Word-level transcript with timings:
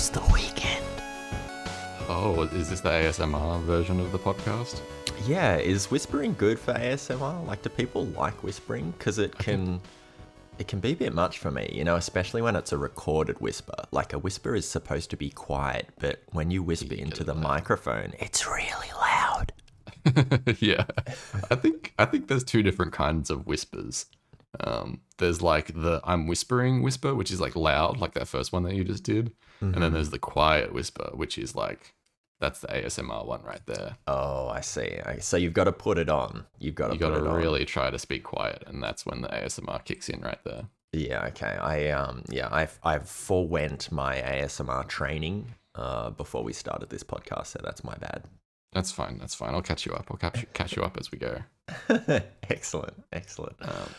It's 0.00 0.08
the 0.08 0.22
weekend. 0.32 0.82
Oh, 2.08 2.48
is 2.54 2.70
this 2.70 2.80
the 2.80 2.88
ASMR 2.88 3.60
version 3.64 4.00
of 4.00 4.12
the 4.12 4.18
podcast? 4.18 4.80
Yeah, 5.26 5.58
is 5.58 5.90
whispering 5.90 6.34
good 6.38 6.58
for 6.58 6.72
ASMR? 6.72 7.46
Like, 7.46 7.60
do 7.60 7.68
people 7.68 8.06
like 8.06 8.42
whispering? 8.42 8.94
Because 8.96 9.18
it 9.18 9.36
can, 9.36 9.78
it 10.58 10.68
can 10.68 10.80
be 10.80 10.92
a 10.92 10.96
bit 10.96 11.12
much 11.12 11.36
for 11.36 11.50
me, 11.50 11.70
you 11.70 11.84
know, 11.84 11.96
especially 11.96 12.40
when 12.40 12.56
it's 12.56 12.72
a 12.72 12.78
recorded 12.78 13.42
whisper. 13.42 13.74
Like 13.90 14.14
a 14.14 14.18
whisper 14.18 14.54
is 14.54 14.66
supposed 14.66 15.10
to 15.10 15.18
be 15.18 15.28
quiet, 15.28 15.90
but 15.98 16.22
when 16.32 16.50
you 16.50 16.62
whisper 16.62 16.94
into 16.94 17.22
the 17.22 17.34
microphone, 17.34 18.14
it's 18.20 18.46
really 18.46 18.90
loud. 18.98 19.52
yeah, 20.60 20.86
I 21.50 21.56
think 21.56 21.92
I 21.98 22.06
think 22.06 22.28
there's 22.28 22.44
two 22.44 22.62
different 22.62 22.94
kinds 22.94 23.28
of 23.28 23.46
whispers. 23.46 24.06
Um, 24.60 25.02
there's 25.18 25.42
like 25.42 25.74
the 25.74 26.00
I'm 26.04 26.26
whispering 26.26 26.80
whisper, 26.82 27.14
which 27.14 27.30
is 27.30 27.38
like 27.38 27.54
loud, 27.54 27.98
like 27.98 28.14
that 28.14 28.28
first 28.28 28.50
one 28.50 28.62
that 28.62 28.74
you 28.74 28.82
just 28.82 29.04
did, 29.04 29.32
and 29.60 29.74
then 29.82 29.92
there's 29.92 30.10
the 30.10 30.18
quiet 30.18 30.72
whisper, 30.72 31.10
which 31.14 31.36
is 31.38 31.54
like 31.54 31.94
that's 32.40 32.60
the 32.60 32.68
ASMR 32.68 33.26
one 33.26 33.42
right 33.42 33.60
there. 33.66 33.96
Oh, 34.06 34.48
I 34.48 34.60
see. 34.62 34.98
I, 35.04 35.18
so 35.18 35.36
you've 35.36 35.52
got 35.52 35.64
to 35.64 35.72
put 35.72 35.98
it 35.98 36.08
on. 36.08 36.46
You've 36.58 36.74
got 36.74 36.86
to 36.88 36.94
You 36.94 36.98
put 37.00 37.10
got 37.12 37.18
to 37.24 37.28
on. 37.28 37.36
really 37.36 37.66
try 37.66 37.90
to 37.90 37.98
speak 37.98 38.24
quiet, 38.24 38.64
and 38.66 38.82
that's 38.82 39.04
when 39.04 39.20
the 39.20 39.28
ASMR 39.28 39.84
kicks 39.84 40.08
in 40.08 40.20
right 40.22 40.38
there. 40.44 40.64
Yeah, 40.92 41.26
okay. 41.28 41.56
I 41.60 41.90
um 41.90 42.24
yeah, 42.30 42.48
I've 42.50 42.78
I've 42.82 43.08
forewent 43.08 43.92
my 43.92 44.16
ASMR 44.16 44.88
training 44.88 45.54
uh 45.74 46.10
before 46.10 46.42
we 46.42 46.52
started 46.52 46.88
this 46.90 47.04
podcast, 47.04 47.48
so 47.48 47.60
that's 47.62 47.84
my 47.84 47.94
bad. 47.96 48.24
That's 48.72 48.90
fine. 48.90 49.18
That's 49.18 49.34
fine. 49.34 49.54
I'll 49.54 49.62
catch 49.62 49.84
you 49.84 49.92
up. 49.92 50.06
I'll 50.10 50.16
catch 50.16 50.40
you, 50.40 50.46
catch 50.54 50.76
you 50.76 50.82
up 50.82 50.96
as 50.98 51.12
we 51.12 51.18
go. 51.18 51.42
excellent, 52.48 52.94
excellent. 53.12 53.56
Um, 53.60 53.90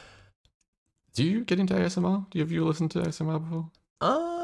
do 1.14 1.23
you 1.23 1.44
get 1.44 1.59
into 1.59 1.73
ASMR? 1.76 2.30
Do 2.30 2.39
you 2.39 2.44
have 2.44 2.52
you 2.52 2.66
listened 2.66 2.92
to 2.92 3.00
ASMR 3.02 3.39
before? 3.44 3.70
Um 4.02 4.41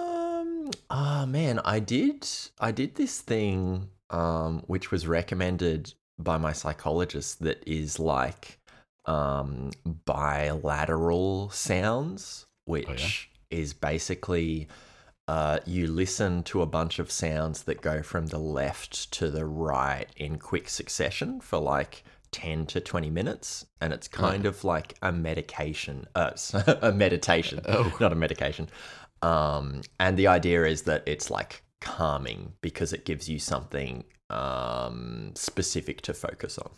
ah 0.90 1.26
man, 1.28 1.60
I 1.66 1.80
did 1.80 2.28
I 2.60 2.72
did 2.72 2.96
this 2.96 3.22
thing 3.22 3.90
um 4.10 4.64
which 4.68 4.90
was 4.92 5.06
recommended 5.08 5.94
by 6.18 6.38
my 6.38 6.54
psychologist 6.54 7.42
that 7.44 7.62
is 7.68 8.00
like 8.00 8.58
um 9.06 9.72
bilateral 10.06 11.50
sounds 11.50 12.46
which 12.66 13.30
is 13.50 13.74
basically 13.74 14.68
uh, 15.30 15.60
you 15.66 15.88
listen 15.88 16.42
to 16.44 16.62
a 16.62 16.66
bunch 16.66 17.00
of 17.00 17.12
sounds 17.12 17.64
that 17.64 17.82
go 17.82 18.02
from 18.02 18.28
the 18.28 18.38
left 18.40 19.12
to 19.12 19.30
the 19.30 19.46
right 19.46 20.08
in 20.16 20.38
quick 20.40 20.70
succession 20.70 21.42
for 21.42 21.60
like 21.60 22.04
10 22.32 22.66
to 22.68 22.80
20 22.80 23.10
minutes 23.10 23.66
and 23.82 23.92
it's 23.92 24.08
kind 24.08 24.46
of 24.46 24.64
like 24.64 24.96
a 25.02 25.12
medication 25.12 26.06
uh, 26.16 26.32
a 26.82 26.92
meditation 26.94 27.60
Oh. 27.68 27.94
not 28.00 28.12
a 28.14 28.16
medication 28.16 28.70
um, 29.22 29.82
and 30.00 30.18
the 30.18 30.28
idea 30.28 30.64
is 30.66 30.84
that 30.84 31.04
it's 31.06 31.30
like 31.30 31.64
calming 31.82 32.54
because 32.62 32.94
it 32.94 33.06
gives 33.06 33.30
you 33.30 33.40
something 33.40 34.04
um, 34.30 35.32
specific 35.36 36.02
to 36.02 36.14
focus 36.14 36.58
on 36.58 36.70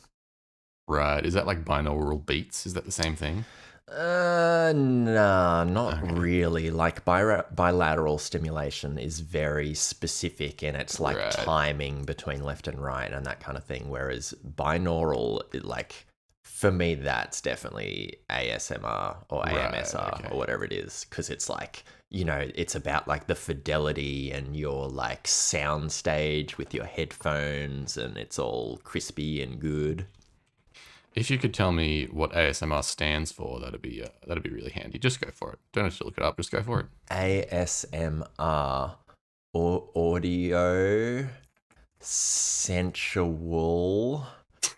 Right. 0.88 1.24
Is 1.24 1.36
that 1.36 1.46
like 1.46 1.64
binaural 1.64 2.26
beats? 2.26 2.66
Is 2.66 2.74
that 2.74 2.86
the 2.86 2.92
same 2.92 3.16
thing? 3.16 3.46
Uh, 3.88 4.74
nah, 4.76 5.64
not 5.64 6.02
Okay. 6.04 6.14
really. 6.14 6.72
Like 6.72 7.06
bi- 7.06 7.44
bilateral 7.56 8.18
stimulation 8.18 8.98
is 8.98 9.20
very 9.20 9.74
specific 9.76 10.64
and 10.64 10.76
it's 10.76 11.00
like 11.00 11.18
Right. 11.18 11.32
timing 11.32 12.06
between 12.06 12.44
left 12.44 12.68
and 12.68 12.80
right 12.82 13.12
and 13.12 13.26
that 13.26 13.40
kind 13.40 13.56
of 13.58 13.64
thing. 13.64 13.90
Whereas 13.90 14.34
binaural, 14.44 15.42
it, 15.54 15.64
like 15.64 16.08
for 16.44 16.72
me, 16.72 16.96
that's 16.96 17.42
definitely 17.42 18.16
ASMR 18.30 19.18
or 19.30 19.42
Right, 19.44 19.74
AMSR 19.74 20.20
okay. 20.20 20.30
or 20.32 20.38
whatever 20.38 20.64
it 20.64 20.72
is 20.74 21.06
because 21.10 21.30
it's 21.30 21.50
like 21.50 21.84
you 22.10 22.26
know 22.26 22.50
it's 22.56 22.74
about 22.76 23.08
like 23.08 23.28
the 23.28 23.36
fidelity 23.36 24.32
and 24.32 24.56
your 24.58 24.88
like 24.88 25.28
sound 25.28 25.92
stage 25.92 26.58
with 26.58 26.74
your 26.74 26.86
headphones 26.86 27.98
and 27.98 28.18
it's 28.18 28.40
all 28.40 28.80
crispy 28.84 29.42
and 29.42 29.60
good. 29.60 30.06
If 31.16 31.30
you 31.32 31.38
could 31.38 31.54
tell 31.54 31.72
me 31.72 32.06
what 32.06 32.32
ASMR 32.34 32.84
stands 32.84 33.32
for, 33.32 33.60
that'd 33.60 33.82
be 33.82 34.04
uh, 34.04 34.10
that'd 34.28 34.44
be 34.44 34.50
really 34.50 34.72
handy. 34.72 35.00
Just 35.00 35.20
go 35.22 35.30
for 35.34 35.54
it. 35.54 35.60
Don't 35.74 35.86
have 35.86 35.98
to 35.98 36.04
look 36.06 36.18
it 36.18 36.24
up. 36.24 36.38
Just 36.38 36.52
go 36.52 36.62
for 36.62 36.80
it. 36.82 36.86
ASMR 37.10 38.96
or 39.54 39.90
audio 39.96 41.28
sensual 43.00 44.26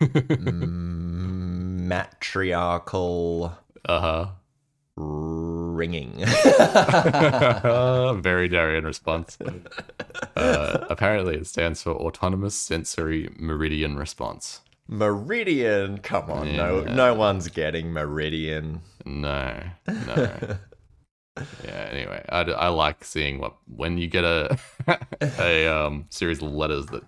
matriarchal 2.02 3.52
Uh 3.88 4.00
huh. 4.00 4.26
ringing. 4.96 6.12
Very 8.22 8.48
Darian 8.48 8.84
response. 8.84 9.38
Uh, 10.36 10.86
apparently, 10.90 11.36
it 11.36 11.46
stands 11.46 11.82
for 11.82 11.90
Autonomous 11.92 12.54
Sensory 12.54 13.28
Meridian 13.38 13.96
Response. 13.96 14.60
Meridian, 14.88 15.98
come 15.98 16.30
on, 16.30 16.54
no 16.56 16.82
no 16.82 17.14
one's 17.14 17.48
getting 17.48 17.92
Meridian. 17.92 18.80
No, 19.06 19.54
no. 19.88 20.56
yeah. 21.64 21.88
Anyway, 21.90 22.22
I, 22.28 22.40
I 22.42 22.68
like 22.68 23.04
seeing 23.04 23.38
what 23.38 23.54
when 23.66 23.96
you 23.96 24.08
get 24.08 24.24
a 24.24 24.58
a 25.38 25.66
um, 25.66 26.06
series 26.10 26.42
of 26.42 26.52
letters 26.52 26.86
that 26.86 27.04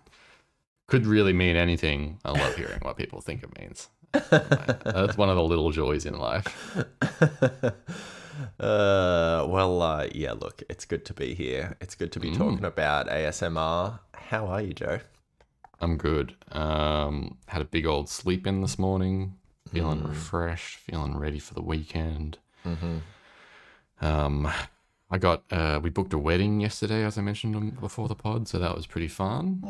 could 0.86 1.06
really 1.06 1.32
mean 1.32 1.56
anything. 1.56 2.18
I 2.24 2.30
love 2.32 2.54
hearing 2.56 2.78
what 2.82 2.96
people 2.96 3.20
think 3.20 3.42
it 3.42 3.58
means. 3.58 3.88
That's 4.12 5.16
one 5.16 5.28
of 5.28 5.36
the 5.36 5.42
little 5.42 5.70
joys 5.72 6.06
in 6.06 6.16
life. 6.18 6.46
uh, 8.60 9.46
well, 9.48 9.82
uh, 9.82 10.06
yeah. 10.14 10.32
Look, 10.32 10.62
it's 10.68 10.84
good 10.84 11.04
to 11.06 11.14
be 11.14 11.34
here. 11.34 11.76
It's 11.80 11.94
good 11.94 12.12
to 12.12 12.20
be 12.20 12.30
Mm. 12.30 12.36
talking 12.38 12.64
about 12.64 13.08
ASMR. 13.08 13.98
How 14.14 14.46
are 14.46 14.60
you, 14.62 14.72
Joe? 14.72 15.00
I'm 15.80 15.96
good. 15.96 16.34
Um, 16.52 17.38
had 17.46 17.60
a 17.62 17.64
big 17.66 17.86
old 17.86 18.08
sleep 18.08 18.46
in 18.46 18.60
this 18.60 18.78
morning. 18.78 19.36
Feeling 19.72 20.04
refreshed. 20.04 20.76
Feeling 20.78 21.16
ready 21.16 21.38
for 21.38 21.54
the 21.54 21.62
weekend. 21.62 22.38
Mm-hmm. 22.64 22.98
Um, 24.00 24.50
I 25.14 25.18
got 25.18 25.44
uh, 25.52 25.78
we 25.80 25.90
booked 25.90 26.12
a 26.12 26.18
wedding 26.18 26.60
yesterday, 26.60 27.04
as 27.04 27.16
I 27.16 27.22
mentioned 27.22 27.78
before 27.80 28.08
the 28.08 28.16
pod, 28.16 28.48
so 28.48 28.58
that 28.58 28.74
was 28.74 28.84
pretty 28.86 29.06
fun. 29.06 29.60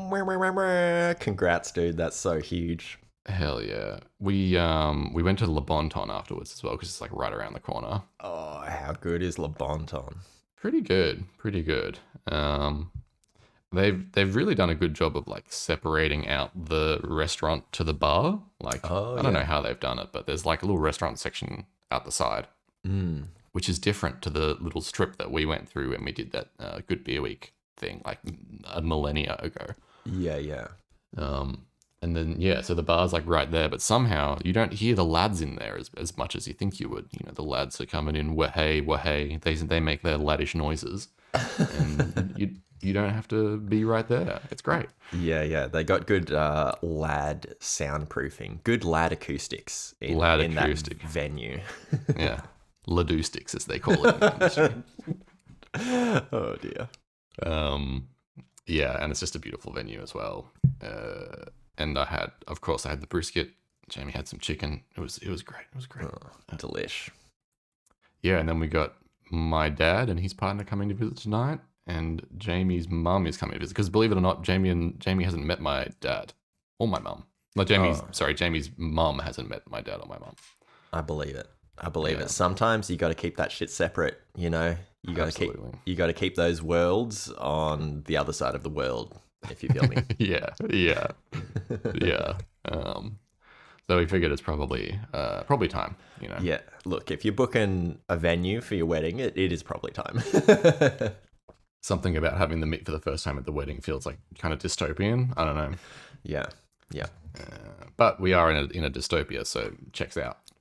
Congrats, 1.21 1.71
dude. 1.71 1.99
That's 1.99 2.17
so 2.17 2.41
huge. 2.41 2.99
Hell 3.27 3.63
yeah. 3.63 3.99
We 4.19 4.57
um 4.57 5.13
we 5.13 5.23
went 5.23 5.39
to 5.41 5.47
Le 5.51 5.61
Bon 5.61 5.91
Ton 5.91 6.11
afterwards 6.11 6.51
as 6.55 6.63
well 6.63 6.73
because 6.73 6.89
it's 6.89 7.03
like 7.03 7.13
right 7.13 7.33
around 7.33 7.53
the 7.53 7.61
corner. 7.61 8.03
Oh, 8.21 8.65
how 8.67 8.93
good 8.99 9.23
is 9.23 9.39
Le 9.39 9.49
Bon 9.49 9.85
Ton? 9.85 10.15
Pretty 10.57 10.81
good, 10.81 11.25
pretty 11.37 11.63
good. 11.63 11.99
Um, 12.27 12.91
they've 13.71 14.11
they've 14.13 14.35
really 14.35 14.55
done 14.55 14.71
a 14.71 14.75
good 14.75 14.95
job 14.95 15.15
of 15.15 15.29
like 15.29 15.45
separating 15.49 16.27
out 16.27 16.53
the 16.71 17.01
restaurant 17.05 17.71
to 17.73 17.85
the 17.85 17.93
bar. 17.93 18.41
Like 18.61 18.91
Oh, 18.91 19.13
I 19.19 19.23
don't 19.23 19.35
yeah. 19.35 19.41
know 19.41 19.45
how 19.47 19.61
they've 19.61 19.79
done 19.81 19.99
it, 19.99 20.09
but 20.11 20.25
there's 20.27 20.47
like 20.47 20.63
a 20.63 20.65
little 20.67 20.81
restaurant 20.81 21.19
section 21.19 21.67
out 21.91 22.07
the 22.07 22.13
side, 22.13 22.47
Mm. 22.87 23.25
Which 23.55 23.69
is 23.69 23.79
different 23.79 24.21
to 24.21 24.31
the 24.31 24.57
little 24.61 24.81
strip 24.81 25.17
that 25.17 25.31
we 25.31 25.47
went 25.47 25.69
through 25.69 25.91
when 25.91 26.05
we 26.05 26.11
did 26.11 26.33
that 26.33 26.49
uh, 26.59 26.81
Good 26.89 27.05
Beer 27.05 27.23
Week 27.23 27.55
thing 27.77 28.03
like 28.05 28.19
a 28.67 28.83
millennia 28.83 29.37
ago. 29.39 29.67
Yeah, 30.05 30.37
yeah. 30.39 30.67
Um, 31.17 31.67
and 32.03 32.17
then 32.17 32.35
yeah, 32.41 32.63
so 32.63 32.75
the 32.75 32.83
bar's 32.83 33.13
like 33.13 33.23
right 33.27 33.49
there, 33.49 33.69
but 33.69 33.81
somehow 33.81 34.39
you 34.45 34.53
don't 34.53 34.73
hear 34.73 34.97
the 34.97 35.05
lads 35.05 35.41
in 35.41 35.55
there 35.55 35.79
as, 35.79 35.89
as 35.97 36.19
much 36.19 36.35
as 36.35 36.49
you 36.49 36.53
think 36.53 36.81
you 36.81 36.89
would. 36.89 37.07
You 37.13 37.27
know, 37.27 37.33
the 37.33 37.43
lads 37.45 37.81
are 37.81 37.87
coming 37.87 38.17
in, 38.17 38.35
wahey, 38.35 38.81
wahey. 38.81 39.39
They 39.41 39.55
they 39.55 39.79
make 39.81 40.03
their 40.03 40.19
laddish 40.19 40.55
noises, 40.57 41.09
and 41.33 42.35
you 42.37 42.57
you 42.83 42.93
don't 42.93 43.11
have 43.15 43.29
to 43.29 43.59
be 43.59 43.85
right 43.85 44.07
there. 44.09 44.41
It's 44.51 44.61
great. 44.63 44.87
Yeah, 45.13 45.43
yeah. 45.45 45.69
They 45.69 45.85
got 45.85 46.07
good 46.09 46.33
uh, 46.33 46.75
lad 46.83 47.55
soundproofing, 47.61 48.65
good 48.65 48.85
lad 48.85 49.13
acoustics 49.13 49.95
in, 50.01 50.19
Lad 50.19 50.41
in 50.41 50.59
acoustic. 50.59 51.01
that 51.01 51.09
venue. 51.09 51.61
Yeah, 52.19 52.41
ladoustics 52.87 53.55
as 53.55 53.65
they 53.67 53.79
call 53.79 54.07
it. 54.07 54.19
The 54.21 54.83
oh 56.33 56.57
dear. 56.57 56.89
Um, 57.43 58.09
yeah, 58.67 59.03
and 59.03 59.11
it's 59.11 59.21
just 59.21 59.35
a 59.37 59.39
beautiful 59.39 59.73
venue 59.73 60.01
as 60.01 60.15
well. 60.15 60.47
Uh, 60.83 61.47
and 61.77 61.99
I 61.99 62.05
had, 62.05 62.31
of 62.47 62.61
course, 62.61 62.87
I 62.87 62.91
had 62.91 63.01
the 63.01 63.07
brisket. 63.07 63.51
Jamie 63.89 64.13
had 64.13 64.29
some 64.29 64.39
chicken. 64.39 64.83
It 64.97 65.01
was 65.01 65.19
it 65.19 65.29
was 65.29 65.43
great. 65.43 65.65
It 65.73 65.77
was 65.77 65.87
great. 65.87 66.07
Oh, 66.07 66.57
delish. 66.57 67.11
Yeah, 68.23 68.39
and 68.39 68.49
then 68.49 68.59
we 68.61 68.67
got 68.67 68.95
my 69.31 69.69
dad 69.69 70.09
and 70.09 70.19
his 70.21 70.33
partner 70.33 70.65
coming 70.65 70.89
to 70.89 70.95
visit 70.95 71.17
tonight, 71.19 71.61
and 71.87 72.25
Jamie's 72.39 72.89
mum 72.89 73.27
is 73.27 73.37
coming 73.37 73.55
to 73.55 73.61
visit. 73.61 73.75
Because 73.75 73.91
believe 73.91 74.13
it 74.13 74.17
or 74.19 74.23
not, 74.23 74.43
Jamie 74.43 74.71
and 74.71 74.99
Jamie 75.01 75.25
hasn't 75.25 75.45
met 75.45 75.61
my 75.61 75.89
dad 76.01 76.33
or 76.79 76.89
my 76.89 77.01
mum. 77.01 77.25
No, 77.57 77.65
Jamie's 77.65 78.01
Oh. 78.01 78.09
sorry, 78.13 78.35
Jamie's 78.35 78.71
mum 78.77 79.19
hasn't 79.19 79.49
met 79.51 79.69
my 79.71 79.81
dad 79.81 80.01
or 80.01 80.07
my 80.07 80.19
mum. 80.19 80.35
I 80.93 81.03
believe 81.03 81.35
it. 81.35 81.49
I 81.79 81.89
believe 81.89 82.19
Yeah. 82.19 82.25
it. 82.25 82.31
Sometimes 82.31 82.89
you 82.91 82.97
got 82.97 83.09
to 83.09 83.15
keep 83.15 83.37
that 83.37 83.51
shit 83.53 83.71
separate. 83.71 84.21
You 84.37 84.51
know, 84.51 84.77
you 85.03 85.15
got 85.15 85.31
to 85.33 85.39
keep 85.39 85.51
you 85.85 85.95
got 85.97 86.07
to 86.07 86.13
keep 86.13 86.35
those 86.37 86.63
worlds 86.63 87.31
on 87.33 88.03
the 88.07 88.17
other 88.17 88.33
side 88.33 88.55
of 88.55 88.63
the 88.63 88.71
world. 88.71 89.19
If 89.51 89.63
you 89.63 89.69
feel 89.69 89.87
me. 89.89 89.97
yeah, 90.19 90.51
yeah, 90.71 91.09
yeah. 91.95 92.35
Um, 92.65 93.19
so 93.87 93.99
we 93.99 94.07
figured 94.07 94.33
it's 94.33 94.41
probably 94.41 94.99
uh, 95.13 95.43
probably 95.43 95.69
time. 95.69 95.97
You 96.21 96.29
know. 96.29 96.39
yeah. 96.41 96.61
Look, 96.87 97.11
if 97.11 97.25
you're 97.25 97.35
booking 97.35 97.99
a 98.09 98.17
venue 98.17 98.61
for 98.63 98.75
your 98.77 98.87
wedding, 98.87 99.19
it, 99.19 99.37
it 99.37 99.53
is 99.53 99.63
probably 99.63 99.93
time. 99.93 100.23
something 101.83 102.17
about 102.17 102.39
having 102.39 102.61
them 102.61 102.71
meet 102.71 102.87
for 102.87 102.93
the 102.93 102.99
first 103.01 103.25
time 103.25 103.37
at 103.37 103.45
the 103.45 103.53
wedding 103.53 103.81
feels 103.83 104.07
like 104.07 104.17
kind 104.39 104.55
of 104.55 104.61
dystopian. 104.61 105.35
I 105.37 105.45
don't 105.45 105.57
know. 105.57 105.73
Yeah. 106.23 106.47
Yeah. 106.91 107.07
Uh, 107.39 107.85
but 107.99 108.19
we 108.21 108.33
are 108.33 108.51
in 108.51 108.57
a, 108.57 108.65
in 108.77 108.85
a 108.85 108.91
dystopia, 108.91 109.47
so 109.47 109.73
checks 109.93 110.17
out. 110.17 110.39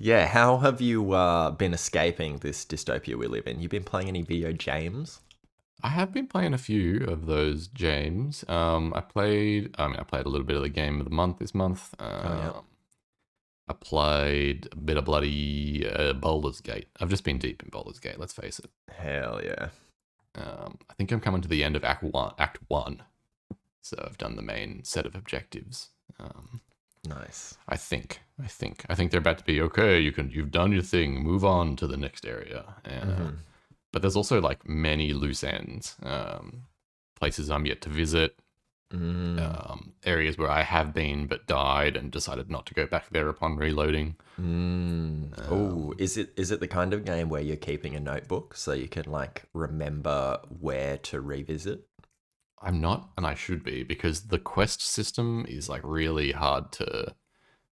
yeah. 0.00 0.26
How 0.26 0.58
have 0.58 0.80
you 0.80 1.12
uh, 1.12 1.50
been 1.50 1.74
escaping 1.74 2.38
this 2.38 2.64
dystopia 2.64 3.16
we 3.16 3.26
live 3.26 3.46
in? 3.46 3.60
You've 3.60 3.70
been 3.70 3.84
playing 3.84 4.08
any 4.08 4.22
video 4.22 4.52
games? 4.52 5.20
I 5.82 5.88
have 5.88 6.12
been 6.12 6.26
playing 6.26 6.54
a 6.54 6.58
few 6.58 7.04
of 7.04 7.26
those 7.26 7.68
games. 7.68 8.44
Um, 8.48 8.92
I 8.96 9.00
played. 9.00 9.74
I 9.78 9.86
mean, 9.86 9.96
I 9.96 10.02
played 10.02 10.26
a 10.26 10.28
little 10.28 10.46
bit 10.46 10.56
of 10.56 10.62
the 10.62 10.68
game 10.68 10.98
of 10.98 11.04
the 11.04 11.14
month 11.14 11.38
this 11.38 11.54
month. 11.54 11.94
Um, 11.98 12.38
yeah. 12.38 12.52
I 13.68 13.72
played 13.74 14.68
a 14.72 14.76
bit 14.76 14.96
of 14.96 15.04
bloody 15.04 15.88
uh, 15.88 16.14
Baldur's 16.14 16.60
Gate. 16.60 16.88
I've 16.98 17.08
just 17.08 17.22
been 17.22 17.38
deep 17.38 17.62
in 17.62 17.68
Baldur's 17.68 18.00
Gate. 18.00 18.18
Let's 18.18 18.32
face 18.32 18.58
it. 18.58 18.70
Hell 18.92 19.40
yeah. 19.44 19.68
Um, 20.34 20.78
I 20.88 20.94
think 20.94 21.12
I'm 21.12 21.20
coming 21.20 21.40
to 21.42 21.48
the 21.48 21.62
end 21.62 21.76
of 21.76 21.84
Act 21.84 22.02
One. 22.02 22.34
Act 22.38 22.58
One. 22.68 23.04
So 23.80 23.96
I've 24.04 24.18
done 24.18 24.36
the 24.36 24.42
main 24.42 24.84
set 24.84 25.06
of 25.06 25.14
objectives. 25.14 25.90
Um, 26.18 26.60
Nice. 27.08 27.56
I 27.68 27.76
think. 27.76 28.20
I 28.42 28.46
think. 28.46 28.84
I 28.88 28.94
think 28.94 29.10
they're 29.10 29.18
about 29.20 29.38
to 29.38 29.44
be 29.44 29.60
okay. 29.62 29.98
You 30.00 30.12
can. 30.12 30.30
You've 30.30 30.50
done 30.50 30.72
your 30.72 30.82
thing. 30.82 31.22
Move 31.22 31.44
on 31.44 31.76
to 31.76 31.86
the 31.86 31.96
next 31.96 32.26
area. 32.26 32.76
And, 32.84 33.10
uh, 33.10 33.14
Mhm. 33.16 33.36
but 33.92 34.02
there's 34.02 34.16
also 34.16 34.40
like 34.40 34.68
many 34.68 35.12
loose 35.12 35.42
ends. 35.42 35.96
Um, 36.02 36.64
places 37.16 37.50
I'm 37.50 37.66
yet 37.66 37.80
to 37.82 37.88
visit. 37.88 38.36
Mm. 38.92 39.38
Um, 39.38 39.92
areas 40.04 40.36
where 40.36 40.50
I 40.50 40.62
have 40.62 40.92
been 40.92 41.28
but 41.28 41.46
died 41.46 41.96
and 41.96 42.10
decided 42.10 42.50
not 42.50 42.66
to 42.66 42.74
go 42.74 42.86
back 42.88 43.10
there 43.10 43.28
upon 43.28 43.56
reloading. 43.56 44.16
Mm. 44.40 45.32
oh, 45.48 45.94
is 45.96 46.16
it 46.16 46.32
is 46.36 46.50
it 46.50 46.58
the 46.60 46.66
kind 46.66 46.92
of 46.92 47.04
game 47.04 47.28
where 47.28 47.40
you're 47.40 47.56
keeping 47.56 47.94
a 47.94 48.00
notebook 48.00 48.56
so 48.56 48.72
you 48.72 48.88
can 48.88 49.04
like 49.10 49.44
remember 49.54 50.40
where 50.48 50.98
to 50.98 51.20
revisit? 51.20 51.86
I'm 52.62 52.80
not, 52.80 53.10
and 53.16 53.26
I 53.26 53.34
should 53.34 53.64
be 53.64 53.82
because 53.82 54.22
the 54.22 54.38
quest 54.38 54.82
system 54.82 55.46
is 55.48 55.68
like 55.68 55.80
really 55.82 56.32
hard 56.32 56.72
to 56.72 57.14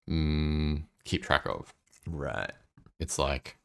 mm, 0.09 0.83
keep 1.03 1.23
track 1.23 1.45
of. 1.45 1.73
Right. 2.07 2.51
It's 2.99 3.19
like 3.19 3.57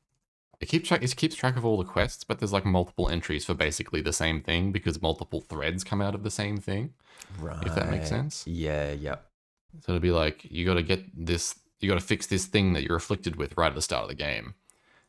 it 0.61 0.67
keeps 0.67 0.89
track 0.89 1.03
it 1.03 1.17
keeps 1.17 1.35
track 1.35 1.57
of 1.57 1.65
all 1.65 1.79
the 1.79 1.85
quests, 1.85 2.25
but 2.25 2.39
there's 2.39 2.53
like 2.53 2.65
multiple 2.65 3.09
entries 3.09 3.45
for 3.45 3.55
basically 3.55 4.03
the 4.03 4.13
same 4.13 4.43
thing 4.43 4.71
because 4.71 5.01
multiple 5.01 5.41
threads 5.41 5.83
come 5.83 6.03
out 6.03 6.15
of 6.15 6.23
the 6.23 6.31
same 6.31 6.59
thing. 6.59 6.93
Right. 7.41 7.67
If 7.67 7.75
that 7.75 7.91
makes 7.91 8.09
sense. 8.09 8.47
Yeah. 8.47 8.93
Yep. 8.93 9.25
So 9.81 9.93
it'll 9.93 10.03
be 10.03 10.11
like 10.11 10.45
you 10.45 10.67
got 10.67 10.75
to 10.75 10.83
get 10.83 11.05
this, 11.15 11.59
you 11.81 11.89
got 11.89 11.99
to 11.99 12.05
fix 12.05 12.27
this 12.27 12.47
thing 12.47 12.75
that 12.75 12.85
you're 12.85 12.97
afflicted 12.97 13.37
with 13.37 13.57
right 13.57 13.69
at 13.69 13.75
the 13.75 13.83
start 13.83 14.05
of 14.05 14.09
the 14.09 14.15
game, 14.15 14.55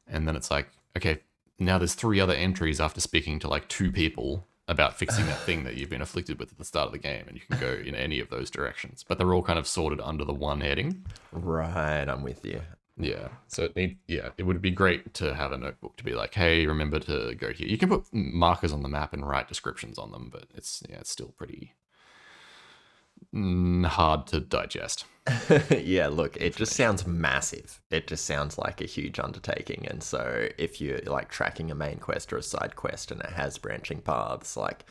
and 0.07 0.27
then 0.27 0.35
it's 0.35 0.49
like, 0.49 0.69
okay, 0.97 1.19
now 1.59 1.77
there's 1.77 1.93
three 1.93 2.19
other 2.19 2.33
entries 2.33 2.79
after 2.79 3.01
speaking 3.01 3.37
to 3.39 3.47
like 3.47 3.67
two 3.67 3.91
people 3.91 4.47
about 4.67 4.97
fixing 4.97 5.25
that 5.27 5.39
thing 5.41 5.63
that 5.63 5.75
you've 5.75 5.89
been 5.89 6.01
afflicted 6.01 6.39
with 6.39 6.51
at 6.51 6.57
the 6.57 6.65
start 6.65 6.87
of 6.87 6.91
the 6.91 6.97
game, 6.99 7.25
and 7.27 7.35
you 7.35 7.41
can 7.47 7.59
go 7.59 7.73
in 7.73 7.95
any 7.95 8.19
of 8.19 8.29
those 8.29 8.49
directions. 8.49 9.05
But 9.07 9.17
they're 9.17 9.33
all 9.33 9.43
kind 9.43 9.59
of 9.59 9.67
sorted 9.67 10.01
under 10.01 10.25
the 10.25 10.33
one 10.33 10.61
heading. 10.61 11.05
Right. 11.31 12.07
I'm 12.07 12.23
with 12.23 12.43
you. 12.45 12.61
Yeah. 12.97 13.27
So 13.47 13.63
it 13.63 13.75
need 13.75 13.97
yeah, 14.07 14.29
it 14.37 14.43
would 14.43 14.61
be 14.61 14.71
great 14.71 15.13
to 15.15 15.35
have 15.35 15.51
a 15.51 15.57
notebook 15.57 15.97
to 15.97 16.03
be 16.03 16.13
like, 16.13 16.33
hey, 16.33 16.65
remember 16.65 16.99
to 16.99 17.35
go 17.35 17.51
here. 17.51 17.67
You 17.67 17.77
can 17.77 17.89
put 17.89 18.05
markers 18.13 18.71
on 18.71 18.83
the 18.83 18.89
map 18.89 19.13
and 19.13 19.27
write 19.27 19.47
descriptions 19.47 19.97
on 19.97 20.11
them, 20.11 20.29
but 20.31 20.45
it's 20.55 20.81
yeah, 20.89 20.99
it's 20.99 21.11
still 21.11 21.33
pretty 21.37 21.73
Mm, 23.33 23.85
hard 23.85 24.27
to 24.27 24.39
digest. 24.39 25.05
yeah, 25.71 26.07
look, 26.07 26.37
it 26.37 26.55
just 26.55 26.73
sounds 26.73 27.07
massive. 27.07 27.81
It 27.89 28.07
just 28.07 28.25
sounds 28.25 28.57
like 28.57 28.79
a 28.79 28.85
huge 28.85 29.19
undertaking. 29.19 29.87
And 29.89 30.03
so, 30.03 30.47
if 30.57 30.79
you're 30.79 30.99
like 30.99 31.29
tracking 31.29 31.71
a 31.71 31.75
main 31.75 31.97
quest 31.97 32.31
or 32.31 32.37
a 32.37 32.43
side 32.43 32.75
quest 32.75 33.11
and 33.11 33.21
it 33.21 33.31
has 33.31 33.57
branching 33.57 34.01
paths, 34.01 34.55
like 34.55 34.85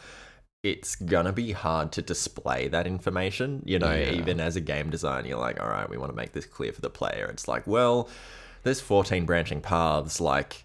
it's 0.63 0.97
gonna 0.97 1.33
be 1.33 1.53
hard 1.53 1.93
to 1.93 2.03
display 2.03 2.69
that 2.69 2.87
information. 2.87 3.63
You 3.65 3.79
know, 3.79 3.95
Yeah. 3.95 4.13
even 4.13 4.41
as 4.41 4.57
a 4.57 4.61
game 4.61 4.91
designer, 4.91 5.29
you're 5.29 5.39
like, 5.39 5.61
all 5.61 5.69
right, 5.69 5.89
we 5.89 5.99
want 5.99 6.11
to 6.11 6.17
make 6.17 6.33
this 6.33 6.47
clear 6.47 6.73
for 6.73 6.81
the 6.81 6.91
player. 6.91 7.27
It's 7.31 7.47
like, 7.47 7.67
well, 7.67 8.09
there's 8.65 8.81
14 8.81 9.27
branching 9.27 9.61
paths. 9.61 10.21
Like, 10.21 10.64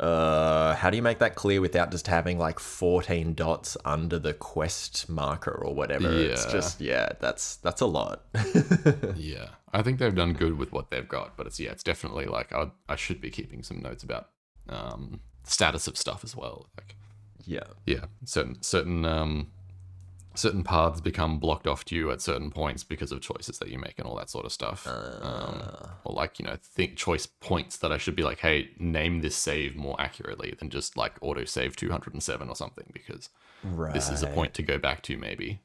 uh, 0.00 0.74
how 0.74 0.90
do 0.90 0.96
you 0.96 1.02
make 1.02 1.18
that 1.20 1.34
clear 1.34 1.60
without 1.60 1.90
just 1.90 2.06
having 2.06 2.38
like 2.38 2.58
14 2.58 3.34
dots 3.34 3.76
under 3.84 4.18
the 4.18 4.34
quest 4.34 5.08
marker 5.08 5.52
or 5.52 5.74
whatever? 5.74 6.10
It's 6.12 6.44
Yeah. 6.46 6.52
just, 6.52 6.80
yeah, 6.80 7.08
that's 7.20 7.56
that's 7.56 7.80
a 7.80 7.86
lot. 7.86 8.24
Yeah. 9.16 9.48
I 9.72 9.82
think 9.82 9.98
they've 9.98 10.14
done 10.14 10.34
good 10.34 10.56
with 10.56 10.70
what 10.72 10.90
they've 10.90 11.08
got, 11.08 11.36
but 11.36 11.46
it's 11.46 11.58
yeah, 11.58 11.70
it's 11.72 11.82
definitely 11.82 12.26
like 12.26 12.52
I 12.52 12.70
I 12.88 12.96
should 12.96 13.20
be 13.20 13.30
keeping 13.30 13.62
some 13.62 13.80
notes 13.82 14.02
about 14.04 14.28
um 14.68 15.20
status 15.42 15.86
of 15.88 15.96
stuff 15.96 16.22
as 16.24 16.36
well. 16.36 16.68
Like 16.76 16.96
yeah. 17.44 17.64
yeah, 17.84 18.04
certain 18.24 18.62
certain 18.62 19.04
um 19.04 19.50
certain 20.34 20.64
paths 20.64 21.00
become 21.00 21.38
blocked 21.38 21.66
off 21.66 21.84
to 21.86 21.94
you 21.96 22.10
at 22.10 22.20
certain 22.20 22.50
points 22.50 22.82
because 22.84 23.12
of 23.12 23.20
choices 23.20 23.58
that 23.58 23.68
you 23.70 23.78
make 23.78 23.94
and 23.98 24.06
all 24.06 24.16
that 24.16 24.28
sort 24.30 24.44
of 24.44 24.52
stuff. 24.52 24.86
um, 24.86 25.62
or 26.04 26.14
like 26.14 26.38
you 26.38 26.44
know, 26.46 26.56
think 26.62 26.96
choice 26.96 27.26
points 27.26 27.76
that 27.78 27.92
I 27.92 27.98
should 27.98 28.16
be 28.16 28.22
like, 28.24 28.40
hey, 28.40 28.70
name 28.78 29.20
this 29.20 29.36
save 29.36 29.76
more 29.76 30.00
accurately 30.00 30.54
than 30.58 30.70
just 30.70 30.96
like 30.96 31.14
auto 31.20 31.44
save 31.44 31.76
two 31.76 31.90
hundred 31.90 32.12
and 32.14 32.22
seven 32.22 32.48
or 32.48 32.56
something 32.56 32.86
because 32.92 33.30
Right. 33.62 33.94
this 33.94 34.10
is 34.10 34.22
a 34.22 34.26
point 34.26 34.52
to 34.54 34.62
go 34.62 34.76
back 34.78 35.02
to 35.04 35.16
maybe. 35.16 35.60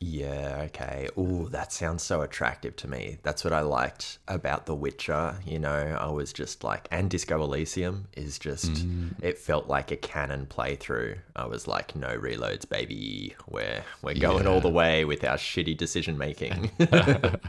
Yeah, 0.00 0.62
okay. 0.66 1.08
Oh, 1.16 1.48
that 1.48 1.72
sounds 1.72 2.04
so 2.04 2.20
attractive 2.20 2.76
to 2.76 2.88
me. 2.88 3.18
That's 3.24 3.42
what 3.42 3.52
I 3.52 3.60
liked 3.62 4.18
about 4.28 4.66
The 4.66 4.74
Witcher. 4.74 5.36
You 5.44 5.58
know, 5.58 5.96
I 6.00 6.08
was 6.10 6.32
just 6.32 6.62
like, 6.62 6.86
and 6.92 7.10
Disco 7.10 7.42
Elysium 7.42 8.06
is 8.16 8.38
just, 8.38 8.70
Mm. 8.72 9.14
it 9.22 9.38
felt 9.38 9.66
like 9.66 9.90
a 9.90 9.96
canon 9.96 10.46
playthrough. 10.46 11.18
I 11.34 11.46
was 11.46 11.66
like, 11.66 11.96
no 11.96 12.16
reloads, 12.16 12.68
baby. 12.68 13.34
We're, 13.48 13.82
we're 14.02 14.14
going 14.14 14.46
all 14.46 14.60
the 14.60 14.68
way 14.68 15.04
with 15.04 15.24
our 15.24 15.36
shitty 15.36 15.76
decision 15.76 16.16
making. 16.18 16.70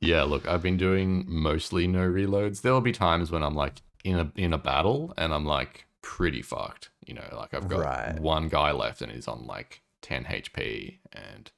Yeah, 0.00 0.22
look, 0.24 0.48
I've 0.48 0.62
been 0.62 0.78
doing 0.78 1.24
mostly 1.28 1.86
no 1.86 2.00
reloads. 2.00 2.62
There 2.62 2.72
will 2.72 2.80
be 2.80 2.90
times 2.92 3.30
when 3.30 3.44
I'm 3.44 3.54
like 3.54 3.74
in 4.02 4.18
a 4.18 4.32
in 4.34 4.52
a 4.52 4.58
battle 4.58 5.14
and 5.16 5.32
I'm 5.32 5.46
like 5.46 5.86
pretty 6.00 6.42
fucked. 6.42 6.90
You 7.06 7.14
know, 7.14 7.28
like 7.36 7.54
I've 7.54 7.68
got 7.68 7.78
Right. 7.80 8.18
one 8.18 8.48
guy 8.48 8.72
left 8.72 9.00
and 9.00 9.12
he's 9.12 9.28
on 9.28 9.46
like 9.46 9.82
10 10.00 10.24
HP 10.24 10.98
and 11.12 11.52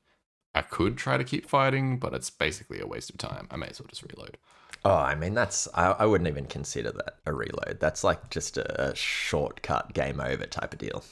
I 0.55 0.63
could 0.63 0.97
try 0.97 1.17
to 1.17 1.25
keep 1.25 1.49
fighting, 1.49 1.99
but 1.99 2.15
it's 2.15 2.31
basically 2.31 2.81
a 2.81 2.87
waste 2.87 3.11
of 3.11 3.19
time. 3.19 3.49
I 3.51 3.57
may 3.57 3.67
as 3.67 3.81
well 3.81 3.89
just 3.89 4.03
reload. 4.03 4.37
oh, 4.85 4.95
I 4.95 5.15
mean, 5.15 5.35
that's, 5.35 5.67
I, 5.75 5.93
I 5.93 6.07
wouldn't 6.07 6.29
even 6.29 6.47
consider 6.47 6.93
that 6.93 7.17
a 7.27 7.33
reload. 7.33 7.79
That's 7.81 8.05
like 8.05 8.31
just 8.31 8.57
a 8.59 8.93
shortcut 8.95 9.95
game 9.95 10.21
over 10.21 10.45
type 10.47 10.73
of 10.73 10.79
deal. 10.79 11.03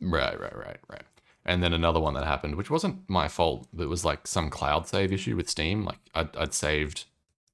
Right, 0.00 0.38
right, 0.38 0.56
right, 0.56 0.78
right. 0.88 1.02
And 1.44 1.62
then 1.62 1.72
another 1.72 2.00
one 2.00 2.14
that 2.14 2.24
happened, 2.24 2.56
which 2.56 2.70
wasn't 2.70 3.08
my 3.08 3.28
fault. 3.28 3.66
It 3.78 3.88
was 3.88 4.04
like 4.04 4.26
some 4.26 4.50
cloud 4.50 4.86
save 4.88 5.12
issue 5.12 5.36
with 5.36 5.48
Steam. 5.48 5.84
Like 5.84 5.98
I'd, 6.14 6.36
I'd 6.36 6.54
saved, 6.54 7.06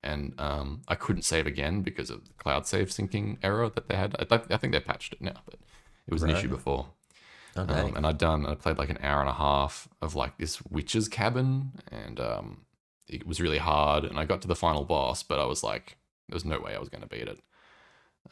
and 0.03 0.35
um, 0.39 0.83
I 0.89 0.95
couldn't 0.95 1.23
save 1.23 1.47
again 1.47 1.83
because 1.83 2.11
of 2.11 2.27
the 2.27 2.35
cloud 2.35 2.67
save 2.67 2.89
syncing 2.89 3.39
error 3.43 3.69
that 3.71 3.89
they 3.89 3.97
had. 3.97 4.15
I, 4.19 4.41
I 4.51 4.57
think 4.59 4.73
they 4.73 4.81
patched 4.81 5.13
it 5.15 5.23
now, 5.23 5.41
but 5.47 5.55
it 6.07 6.13
was 6.13 6.23
an 6.23 6.31
issue 6.31 6.49
before. 6.49 6.89
Okay. 7.57 7.81
Um, 7.81 7.97
and 7.97 8.07
I'd 8.07 8.19
done, 8.19 8.47
I 8.47 8.55
played 8.55 8.79
like 8.79 8.91
an 8.91 8.99
hour 9.03 9.21
and 9.21 9.29
a 9.29 9.35
half 9.35 9.89
of 10.01 10.15
like 10.15 10.39
this 10.39 10.63
witch's 10.63 11.09
cabin, 11.09 11.73
and 11.91 12.21
um, 12.21 12.67
it 13.07 13.27
was 13.27 13.41
really 13.41 13.59
hard. 13.59 14.05
And 14.05 14.19
I 14.19 14.25
got 14.25 14.43
to 14.43 14.49
the 14.49 14.55
final 14.57 14.85
boss, 14.85 15.23
but 15.23 15.39
I 15.39 15.45
was 15.47 15.63
like, 15.63 15.97
there 16.29 16.37
was 16.37 16.45
no 16.45 16.61
way 16.61 16.75
I 16.75 16.79
was 16.79 16.89
going 16.89 17.03
to 17.03 17.09
beat 17.09 17.29
it. 17.29 17.41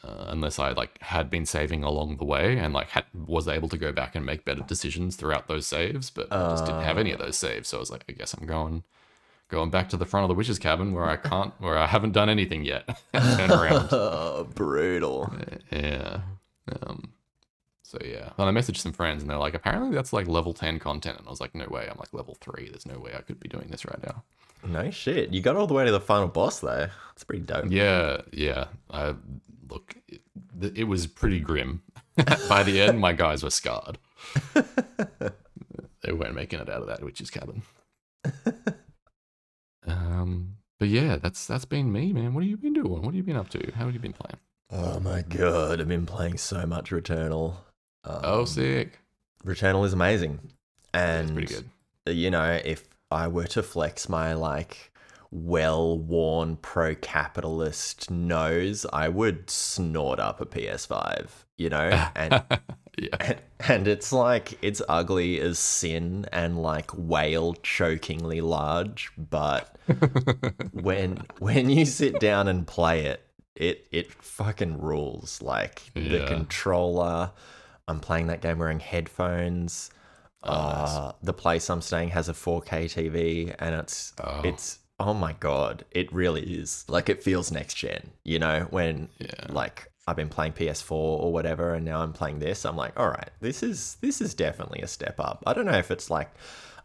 Uh, 0.03 0.25
unless 0.27 0.59
I 0.59 0.73
like 0.73 1.01
had 1.01 1.29
been 1.31 1.45
saving 1.47 1.83
along 1.83 2.17
the 2.17 2.23
way 2.25 2.59
and 2.59 2.71
like 2.71 2.89
had 2.89 3.05
was 3.15 3.47
able 3.47 3.67
to 3.69 3.77
go 3.79 3.91
back 3.91 4.15
and 4.15 4.23
make 4.23 4.45
better 4.45 4.61
decisions 4.61 5.15
throughout 5.15 5.47
those 5.47 5.65
saves, 5.65 6.11
but 6.11 6.31
I 6.31 6.51
just 6.51 6.65
didn't 6.65 6.83
have 6.83 6.99
any 6.99 7.11
of 7.11 7.17
those 7.17 7.35
saves. 7.35 7.69
So 7.69 7.77
I 7.77 7.79
was 7.79 7.89
like, 7.89 8.05
I 8.07 8.11
guess 8.11 8.35
I'm 8.35 8.45
going 8.45 8.83
going 9.49 9.71
back 9.71 9.89
to 9.89 9.97
the 9.97 10.05
front 10.05 10.23
of 10.25 10.27
the 10.27 10.35
witch's 10.35 10.59
cabin 10.59 10.93
where 10.93 11.05
I 11.05 11.15
can't 11.29 11.51
where 11.59 11.79
I 11.79 11.87
haven't 11.87 12.11
done 12.11 12.29
anything 12.29 12.63
yet. 12.63 12.87
Turn 13.13 13.49
around. 13.51 13.89
oh, 13.91 14.47
brutal. 14.53 15.33
Yeah. 15.71 16.21
Um, 16.83 17.13
so 17.87 17.97
yeah. 18.03 18.31
Then 18.37 18.47
I 18.49 18.51
messaged 18.51 18.77
some 18.77 18.91
friends 18.91 19.23
and 19.23 19.31
they're 19.31 19.37
like, 19.37 19.53
apparently 19.53 19.95
that's 19.95 20.11
like 20.11 20.27
level 20.27 20.53
10 20.53 20.77
content. 20.77 21.19
And 21.19 21.25
I 21.25 21.29
was 21.29 21.39
like, 21.39 21.55
no 21.55 21.67
way. 21.69 21.87
I'm 21.89 21.97
like 21.97 22.13
level 22.13 22.35
3. 22.41 22.67
There's 22.67 22.85
no 22.85 22.99
way 22.99 23.13
I 23.17 23.21
could 23.21 23.39
be 23.39 23.47
doing 23.47 23.69
this 23.69 23.85
right 23.85 24.03
now. 24.03 24.25
No 24.67 24.91
shit. 24.91 25.31
You 25.31 25.39
got 25.39 25.55
all 25.55 25.67
the 25.67 25.73
way 25.73 25.85
to 25.85 25.91
the 25.91 26.01
final 26.01 26.27
boss, 26.27 26.59
though. 26.59 26.89
It's 27.13 27.23
pretty 27.23 27.43
dope. 27.43 27.67
Yeah. 27.69 28.23
Yeah. 28.33 28.65
I 28.91 29.15
look, 29.69 29.95
it, 30.09 30.21
it 30.75 30.83
was 30.83 31.07
pretty 31.07 31.39
grim. 31.39 31.81
By 32.49 32.63
the 32.63 32.81
end, 32.81 32.99
my 32.99 33.13
guys 33.13 33.41
were 33.41 33.51
scarred. 33.51 33.97
they 34.53 36.11
weren't 36.11 36.35
making 36.35 36.59
it 36.59 36.67
out 36.69 36.81
of 36.81 36.87
that 36.87 37.01
witch's 37.01 37.29
cabin. 37.29 37.61
um, 39.87 40.57
but 40.77 40.89
yeah, 40.89 41.15
that's 41.15 41.47
that's 41.47 41.63
been 41.63 41.93
me, 41.93 42.11
man. 42.11 42.33
What 42.33 42.43
have 42.43 42.49
you 42.49 42.57
been 42.57 42.73
doing? 42.73 43.01
What 43.01 43.05
have 43.05 43.15
you 43.15 43.23
been 43.23 43.37
up 43.37 43.47
to? 43.49 43.71
How 43.75 43.85
have 43.85 43.93
you 43.93 43.99
been 44.01 44.13
playing? 44.13 44.39
Oh 44.71 44.99
my 44.99 45.21
god, 45.21 45.79
I've 45.79 45.87
been 45.87 46.05
playing 46.05 46.37
so 46.37 46.65
much 46.65 46.89
Returnal. 46.89 47.59
Um, 48.07 48.19
Oh, 48.23 48.45
sick. 48.45 48.99
Returnal 49.45 49.85
is 49.85 49.93
amazing. 49.93 50.39
And 50.93 51.39
it's 51.39 51.51
pretty 51.51 51.65
good. 52.05 52.15
you 52.15 52.31
know, 52.31 52.59
if 52.63 52.87
I 53.11 53.27
were 53.27 53.47
to 53.47 53.61
flex 53.61 54.09
my 54.09 54.33
like 54.33 54.91
well-worn 55.29 56.55
pro-capitalist 56.57 58.09
nose, 58.09 58.85
I 58.91 59.09
would 59.09 59.49
snort 59.49 60.19
up 60.19 60.41
a 60.41 60.45
PS5 60.45 61.29
you 61.57 61.69
know, 61.69 62.09
and 62.15 62.43
yeah. 62.97 63.39
and 63.67 63.87
it's 63.87 64.13
like 64.13 64.57
it's 64.61 64.81
ugly 64.87 65.39
as 65.39 65.59
sin 65.59 66.25
and 66.31 66.61
like 66.61 66.91
whale 66.91 67.53
chokingly 67.55 68.41
large, 68.41 69.11
but 69.17 69.75
when 70.71 71.23
when 71.39 71.69
you 71.69 71.85
sit 71.85 72.19
down 72.19 72.47
and 72.47 72.65
play 72.65 73.05
it, 73.05 73.21
it 73.55 73.87
it 73.91 74.11
fucking 74.11 74.79
rules. 74.79 75.41
Like 75.41 75.81
the 75.95 76.25
controller, 76.27 77.31
I'm 77.87 77.99
playing 77.99 78.27
that 78.27 78.41
game 78.41 78.59
wearing 78.59 78.79
headphones. 78.79 79.91
Oh, 80.43 80.51
nice. 80.53 80.89
uh, 80.89 81.11
the 81.23 81.33
place 81.33 81.69
I'm 81.69 81.81
staying 81.81 82.09
has 82.09 82.29
a 82.29 82.33
4K 82.33 82.85
TV, 82.85 83.55
and 83.59 83.75
it's 83.75 84.13
Oh. 84.23 84.41
it's 84.43 84.79
oh 84.99 85.13
my 85.13 85.33
god, 85.33 85.83
it 85.91 86.11
really 86.13 86.41
is. 86.43 86.85
Like 86.87 87.09
it 87.09 87.23
feels 87.23 87.51
next 87.51 87.75
gen. 87.75 88.11
You 88.23 88.39
know 88.39 88.67
when 88.69 89.09
Yeah. 89.19 89.45
like 89.49 89.91
I've 90.07 90.15
been 90.15 90.29
playing 90.29 90.53
PS4 90.53 90.91
or 90.91 91.33
whatever, 91.33 91.73
and 91.73 91.83
now 91.85 92.01
I'm 92.01 92.13
playing 92.13 92.39
this. 92.39 92.65
I'm 92.65 92.77
like, 92.77 92.97
all 92.99 93.09
right, 93.09 93.29
this 93.41 93.61
is 93.63 93.97
this 94.01 94.21
is 94.21 94.33
definitely 94.33 94.81
a 94.81 94.87
step 94.87 95.19
up. 95.19 95.43
I 95.47 95.53
don't 95.53 95.65
know 95.65 95.77
if 95.77 95.91
it's 95.91 96.09
like 96.09 96.31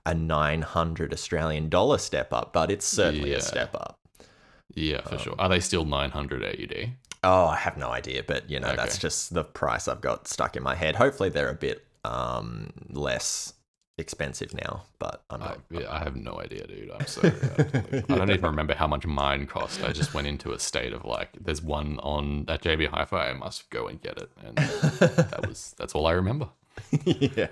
a 0.07 0.15
900 0.15 1.13
Australian 1.13 1.69
dollar 1.69 1.99
step 1.99 2.33
up, 2.33 2.53
but 2.53 2.71
it's 2.71 2.87
certainly 2.87 3.31
Yeah. 3.33 3.37
a 3.37 3.43
step 3.43 3.75
up. 3.75 3.99
Yeah, 4.75 4.97
Um, 4.97 5.03
for 5.05 5.19
sure. 5.19 5.35
Are 5.39 5.49
they 5.51 5.61
still 5.61 5.85
900 5.85 6.43
AUD? 6.43 6.95
Oh, 7.25 7.47
I 7.47 7.57
have 7.57 7.77
no 7.77 7.91
idea, 7.91 8.23
but 8.27 8.51
you 8.51 8.59
know, 8.61 8.69
Okay. 8.69 8.77
that's 8.77 8.99
just 8.99 9.33
the 9.35 9.45
price 9.45 9.87
I've 9.89 10.01
got 10.01 10.27
stuck 10.29 10.57
in 10.57 10.63
my 10.63 10.75
head. 10.75 10.97
Hopefully, 10.97 11.29
they're 11.29 11.51
a 11.51 11.55
bit 11.55 11.85
um, 12.05 12.73
less 12.91 13.55
expensive 13.99 14.53
now, 14.55 14.83
but 14.99 15.23
I'm 15.31 15.43
I, 15.43 15.57
yeah, 15.71 15.87
I 15.93 16.01
have 16.01 16.17
no 16.17 16.41
idea, 16.41 16.67
dude. 16.67 16.91
I'm 16.91 17.07
sorry. 17.07 17.31
I, 17.31 18.03
I 18.13 18.17
don't 18.17 18.31
even 18.31 18.47
remember 18.47 18.75
how 18.75 18.89
much 18.89 19.07
mine 19.07 19.47
cost. 19.47 19.85
I 19.85 19.93
just 19.93 20.15
went 20.15 20.27
into 20.27 20.51
a 20.53 20.59
state 20.59 20.93
of 20.93 21.05
like, 21.05 21.29
there's 21.41 21.63
one 21.63 22.01
on 22.01 22.47
at 22.49 22.63
JB 22.63 22.89
Hi-Fi. 22.89 23.29
I 23.31 23.35
must 23.35 23.71
go 23.71 23.87
and 23.87 24.01
get 24.03 24.19
it, 24.19 24.31
and 24.45 24.57
that 24.57 25.45
was 25.47 25.75
that's 25.79 25.95
all 25.95 26.07
I 26.07 26.13
remember. 26.13 26.49
yeah, 27.05 27.49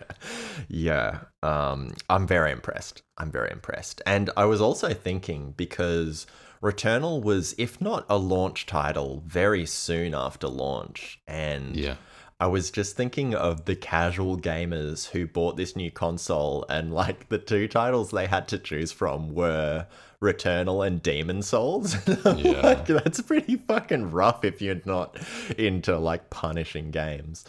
yeah. 0.68 1.18
Um, 1.42 1.92
I'm 2.08 2.26
very 2.26 2.50
impressed. 2.52 3.02
I'm 3.18 3.30
very 3.30 3.50
impressed, 3.52 4.02
and 4.06 4.30
I 4.36 4.46
was 4.46 4.60
also 4.60 4.92
thinking 4.94 5.52
because 5.56 6.26
Returnal 6.62 7.22
was, 7.22 7.54
if 7.56 7.80
not 7.80 8.04
a 8.08 8.18
launch 8.18 8.66
title, 8.66 9.22
very 9.26 9.64
soon 9.64 10.14
after 10.14 10.46
launch, 10.46 11.20
and 11.26 11.74
Yeah, 11.74 11.94
I 12.38 12.46
was 12.48 12.70
just 12.70 12.96
thinking 12.96 13.34
of 13.34 13.64
the 13.64 13.76
casual 13.76 14.36
gamers 14.38 15.08
who 15.10 15.26
bought 15.26 15.56
this 15.56 15.74
new 15.74 15.90
console, 15.90 16.66
and 16.68 16.92
like 16.92 17.28
the 17.30 17.38
two 17.38 17.66
titles 17.66 18.10
they 18.10 18.26
had 18.26 18.46
to 18.48 18.58
choose 18.58 18.92
from 18.92 19.34
were 19.34 19.86
Returnal 20.20 20.86
and 20.86 21.02
Demon's 21.02 21.48
Souls. 21.48 21.96
Yeah. 22.36 22.60
like, 22.60 22.86
that's 22.86 23.22
pretty 23.22 23.56
fucking 23.56 24.10
rough 24.10 24.44
if 24.44 24.60
you're 24.60 24.82
not 24.84 25.16
into 25.56 25.98
like 25.98 26.28
punishing 26.28 26.90
games. 26.90 27.46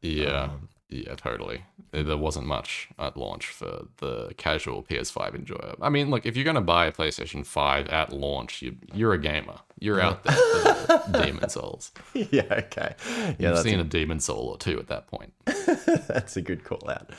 yeah, 0.00 0.44
Um, 0.44 0.68
yeah, 0.88 1.14
totally. 1.16 1.64
There 1.92 2.16
wasn't 2.16 2.46
much 2.46 2.88
at 2.98 3.16
launch 3.16 3.46
for 3.46 3.86
the 3.98 4.32
casual 4.36 4.82
PS5 4.82 5.34
enjoyer. 5.34 5.74
I 5.80 5.88
mean, 5.88 6.10
look, 6.10 6.26
if 6.26 6.36
you're 6.36 6.44
gonna 6.44 6.60
buy 6.60 6.86
a 6.86 6.92
PlayStation 6.92 7.44
5 7.44 7.88
at 7.88 8.12
launch, 8.12 8.62
you 8.62 8.76
you're 8.92 9.12
a 9.12 9.18
gamer. 9.18 9.56
You're 9.78 10.00
out 10.00 10.22
there 10.24 10.34
for 10.34 11.10
the 11.10 11.18
Demon's 11.24 11.54
Souls. 11.54 11.92
yeah, 12.14 12.42
okay. 12.50 12.94
Yeah, 13.38 13.50
You've 13.50 13.58
seen 13.58 13.80
a 13.80 13.84
Demon 13.84 14.20
Soul 14.20 14.48
or 14.48 14.58
two 14.58 14.78
at 14.78 14.88
that 14.88 15.06
point. 15.06 15.32
That's 15.44 16.36
a 16.36 16.42
good 16.42 16.64
call 16.64 16.88
out. 16.88 17.10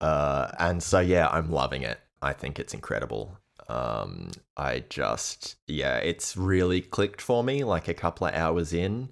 Uh, 0.00 0.50
and 0.58 0.82
so 0.82 1.00
yeah, 1.00 1.28
I'm 1.28 1.50
loving 1.50 1.82
it. 1.82 1.98
I 2.22 2.32
think 2.32 2.58
it's 2.58 2.74
incredible. 2.74 3.38
Um, 3.68 4.30
I 4.56 4.84
just 4.88 5.56
yeah, 5.66 5.96
it's 5.96 6.36
really 6.36 6.80
clicked 6.80 7.20
for 7.20 7.42
me. 7.42 7.64
Like 7.64 7.88
a 7.88 7.94
couple 7.94 8.26
of 8.26 8.34
hours 8.34 8.72
in, 8.72 9.08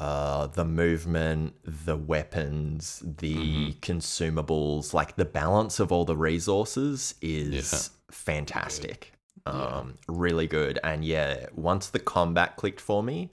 uh, 0.00 0.46
the 0.46 0.64
movement, 0.64 1.54
the 1.62 1.94
weapons, 1.94 3.02
the 3.18 3.74
consumables, 3.82 4.94
like 4.94 5.16
the 5.16 5.26
balance 5.26 5.78
of 5.78 5.92
all 5.92 6.06
the 6.06 6.16
resources 6.16 7.14
is 7.20 7.90
fantastic. 8.10 9.12
Um, 9.44 9.98
really 10.08 10.46
good. 10.46 10.78
And 10.82 11.04
yeah, 11.04 11.48
once 11.54 11.90
the 11.90 11.98
combat 11.98 12.56
clicked 12.56 12.80
for 12.80 13.02
me, 13.02 13.28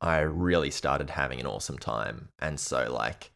I 0.00 0.20
really 0.20 0.70
started 0.70 1.10
having 1.10 1.38
an 1.38 1.46
awesome 1.46 1.78
time. 1.78 2.30
And 2.38 2.58
so 2.58 2.90
like 2.90 3.30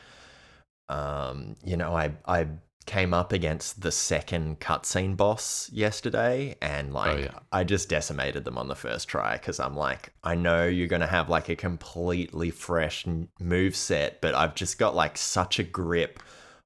um, 0.88 1.56
you 1.62 1.76
know, 1.76 1.94
I 1.94 2.12
I 2.26 2.46
came 2.90 3.14
up 3.14 3.32
against 3.32 3.82
the 3.82 3.92
second 3.92 4.58
cutscene 4.58 5.16
boss 5.16 5.70
yesterday, 5.72 6.56
and 6.60 6.90
oh, 6.90 6.94
like 6.94 7.20
yeah. 7.20 7.38
I 7.52 7.62
just 7.62 7.88
decimated 7.88 8.44
them 8.44 8.58
on 8.58 8.66
the 8.66 8.74
first 8.74 9.06
try 9.06 9.34
because 9.34 9.60
I'm 9.60 9.76
like, 9.76 10.12
I 10.24 10.34
know 10.34 10.66
you're 10.66 10.88
gonna 10.88 11.06
have 11.06 11.28
like 11.28 11.48
a 11.48 11.54
completely 11.54 12.50
fresh 12.50 13.06
move 13.38 13.76
set, 13.76 14.20
but 14.20 14.34
I've 14.34 14.56
just 14.56 14.76
got 14.76 14.96
like 14.96 15.16
such 15.16 15.60
a 15.60 15.62
grip 15.62 16.20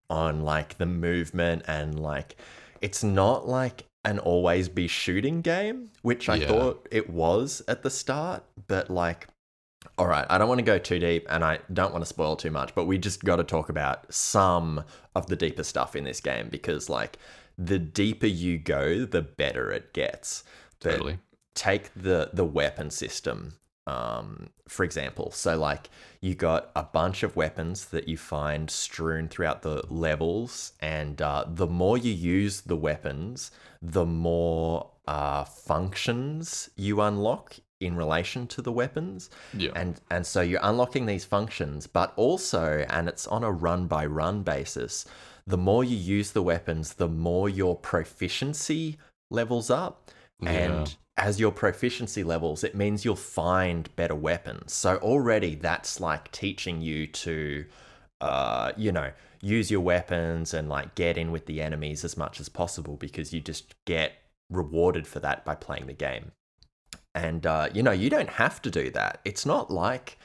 on 0.09 0.43
like 0.45 0.78
the 0.78 0.87
movement 0.87 1.62
and 1.69 2.00
like 2.00 2.37
it's 2.81 3.04
not 3.04 3.47
like 3.47 3.85
an 4.07 4.19
always 4.19 4.71
be 4.71 4.88
shooting 4.88 5.43
game, 5.43 5.90
which 6.00 6.31
I 6.31 6.37
Yeah. 6.37 6.49
thought 6.49 6.88
it 6.90 7.11
was 7.11 7.62
at 7.69 7.83
the 7.83 7.90
start, 7.90 8.45
but 8.66 8.88
like 8.88 9.28
all 9.99 10.07
right, 10.07 10.26
I 10.29 10.38
don't 10.38 10.49
want 10.49 10.59
to 10.59 10.64
go 10.64 10.79
too 10.79 10.99
deep 10.99 11.26
and 11.29 11.45
I 11.45 11.61
don't 11.73 11.93
want 11.93 12.03
to 12.03 12.09
spoil 12.09 12.37
too 12.37 12.50
much, 12.50 12.75
but 12.75 12.87
we 12.87 12.99
just 12.99 13.25
got 13.25 13.37
to 13.37 13.45
talk 13.45 13.69
about 13.69 14.12
some 14.12 14.85
of 15.14 15.26
the 15.26 15.37
deeper 15.37 15.62
stuff 15.62 15.95
in 15.95 16.05
this 16.05 16.21
game 16.21 16.49
because, 16.49 16.88
like, 16.88 17.19
the 17.57 17.79
deeper 17.79 18.26
you 18.26 18.59
go, 18.59 19.05
the 19.05 19.23
better 19.23 19.71
it 19.71 19.93
gets. 19.93 20.43
But 20.81 20.93
Totally. 20.93 21.19
take 21.55 21.95
the 21.95 22.31
the 22.33 22.45
weapon 22.45 22.91
system 22.91 23.55
um 23.87 24.49
for 24.67 24.83
example 24.83 25.31
so 25.31 25.59
like 25.59 25.91
you 26.23 26.35
got 26.35 26.71
a 26.75 26.83
bunch 26.83 27.23
of 27.23 27.37
weapons 27.37 27.87
that 27.87 28.09
you 28.09 28.17
find 28.17 28.71
strewn 28.71 29.29
throughout 29.29 29.61
the 29.62 29.83
levels 29.91 30.73
and 30.81 31.21
uh, 31.21 31.45
the 31.47 31.67
more 31.67 31.99
you 31.99 32.12
use 32.12 32.62
the 32.62 32.76
weapons 32.76 33.50
the 33.83 34.07
more 34.07 34.91
uh 35.07 35.45
functions 35.45 36.71
you 36.76 37.00
unlock 37.03 37.57
in 37.81 37.97
relation 37.97 38.47
to 38.49 38.62
the 38.62 38.73
weapons. 38.73 39.31
Yeah. 39.52 39.71
and 39.75 40.00
and 40.11 40.26
so 40.26 40.40
you're 40.40 40.61
unlocking 40.62 41.07
these 41.07 41.25
functions 41.25 41.87
but 41.87 42.12
also 42.16 42.85
and 42.88 43.09
it's 43.09 43.26
on 43.26 43.45
a 43.45 43.50
run 43.50 43.87
by 43.87 44.07
run 44.07 44.43
basis 44.43 45.07
the 45.47 45.59
more 45.59 45.85
you 45.85 45.97
use 45.97 46.33
the 46.33 46.43
weapons 46.43 46.95
the 46.95 47.09
more 47.09 47.49
your 47.49 47.76
proficiency 47.76 48.99
levels 49.31 49.71
up. 49.71 50.11
And 50.43 50.97
as 51.16 51.38
your 51.38 51.52
proficiency 51.52 52.25
levels 52.25 52.64
it 52.64 52.75
means 52.75 53.04
you'll 53.04 53.16
find 53.16 53.95
better 53.97 54.14
weapons. 54.14 54.73
So 54.73 54.97
already 54.97 55.54
that's 55.54 56.00
like 56.00 56.31
teaching 56.33 56.81
you 56.81 57.07
to 57.09 57.64
uh 58.21 58.73
you 58.76 58.93
know 58.93 59.11
use 59.43 59.71
your 59.71 59.81
weapons 59.81 60.54
and 60.54 60.69
like 60.69 60.95
get 60.95 61.19
in 61.19 61.31
with 61.31 61.47
the 61.47 61.61
enemies 61.61 62.04
as 62.04 62.16
much 62.16 62.40
as 62.40 62.49
possible 62.49 62.97
because 62.97 63.33
you 63.33 63.40
just 63.40 63.75
get 63.85 64.12
rewarded 64.50 65.07
for 65.07 65.21
that 65.21 65.45
by 65.45 65.54
playing 65.54 65.87
the 65.87 65.93
game 65.93 66.33
and 67.14 67.47
uh, 67.47 67.68
you 67.73 67.83
know, 67.83 67.92
you 67.92 68.11
don't 68.11 68.30
have 68.30 68.61
to 68.62 68.71
do 68.71 68.90
that. 68.90 69.21
It's 69.25 69.47
not 69.47 69.71
like 69.71 70.18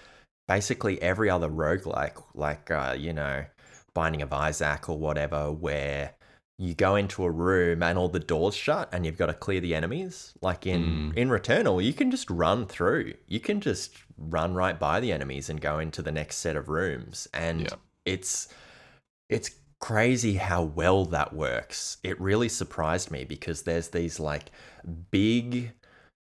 basically 0.48 1.01
every 1.01 1.29
other 1.29 1.50
roguelike, 1.50 2.22
like 2.34 2.72
uh, 2.72 2.96
you 2.98 3.13
know, 3.13 3.46
Binding 3.93 4.22
of 4.22 4.34
Isaac 4.34 4.89
or 4.89 4.98
whatever, 4.98 5.51
where 5.51 6.13
you 6.58 6.74
go 6.74 6.96
into 6.98 7.24
a 7.24 7.31
room 7.31 7.81
and 7.81 7.98
all 7.98 8.10
the 8.10 8.19
doors 8.19 8.53
shut 8.53 8.89
and 8.91 9.05
you've 9.05 9.17
got 9.17 9.27
to 9.27 9.34
clear 9.34 9.62
the 9.62 9.74
enemies. 9.74 10.34
Like 10.41 10.67
in 10.67 11.13
in 11.15 11.29
Returnal, 11.29 11.84
you 11.84 11.93
can 11.93 12.12
just 12.12 12.29
run 12.29 12.65
through. 12.65 13.13
You 13.27 13.39
can 13.39 13.62
just 13.62 13.98
run 14.17 14.53
right 14.53 14.77
by 14.77 15.00
the 15.00 15.12
enemies 15.12 15.50
and 15.50 15.62
go 15.62 15.79
into 15.79 16.01
the 16.01 16.12
next 16.12 16.38
set 16.38 16.55
of 16.58 16.67
rooms. 16.67 17.27
And 17.34 17.62
Yeah. 17.62 17.75
it's 18.05 18.50
it's 19.29 19.51
crazy 19.79 20.34
how 20.34 20.63
well 20.63 21.05
that 21.05 21.34
works. 21.34 21.98
It 22.03 22.19
really 22.19 22.50
surprised 22.50 23.10
me 23.12 23.24
because 23.24 23.62
there's 23.62 23.89
these 23.89 24.19
like 24.19 24.51
big 25.12 25.72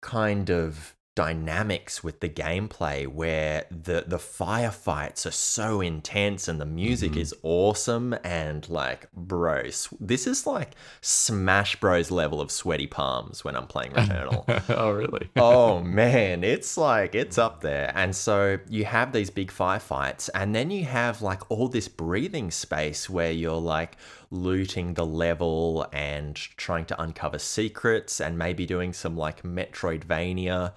kind 0.03 0.49
of 0.49 0.95
dynamics 1.15 2.03
with 2.03 2.19
the 2.21 2.29
gameplay 2.29 3.07
where 3.07 3.65
the 3.69 4.03
the 4.07 4.17
firefights 4.17 5.25
are 5.25 5.31
so 5.31 5.79
intense 5.79 6.47
and 6.47 6.59
the 6.59 6.65
music 6.65 7.11
mm-hmm. 7.11 7.21
is 7.21 7.35
awesome 7.43 8.15
and 8.23 8.67
like 8.67 9.07
bros 9.13 9.89
this 9.99 10.25
is 10.25 10.47
like 10.47 10.71
smash 11.01 11.75
bros 11.75 12.09
level 12.09 12.41
of 12.41 12.49
sweaty 12.49 12.87
palms 12.87 13.43
when 13.43 13.55
i'm 13.55 13.67
playing 13.67 13.91
returnal 13.91 14.43
oh, 14.69 14.91
really? 14.91 15.29
oh 15.35 15.81
man, 15.81 16.43
it's 16.43 16.77
like 16.77 17.15
it's 17.15 17.37
up 17.37 17.61
there. 17.61 17.91
And 17.95 18.15
so 18.15 18.59
you 18.69 18.85
have 18.85 19.11
these 19.11 19.29
big 19.29 19.51
firefights, 19.51 20.29
and 20.33 20.53
then 20.53 20.71
you 20.71 20.85
have 20.85 21.21
like 21.21 21.49
all 21.49 21.67
this 21.67 21.87
breathing 21.87 22.51
space 22.51 23.09
where 23.09 23.31
you're 23.31 23.53
like 23.53 23.97
looting 24.31 24.95
the 24.95 25.05
level 25.05 25.87
and 25.93 26.35
trying 26.35 26.85
to 26.85 27.01
uncover 27.01 27.39
secrets, 27.39 28.19
and 28.19 28.37
maybe 28.37 28.65
doing 28.65 28.93
some 28.93 29.15
like 29.15 29.43
Metroidvania 29.43 30.73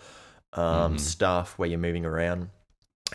um, 0.56 0.98
stuff 0.98 1.58
where 1.58 1.68
you're 1.68 1.78
moving 1.78 2.04
around. 2.04 2.50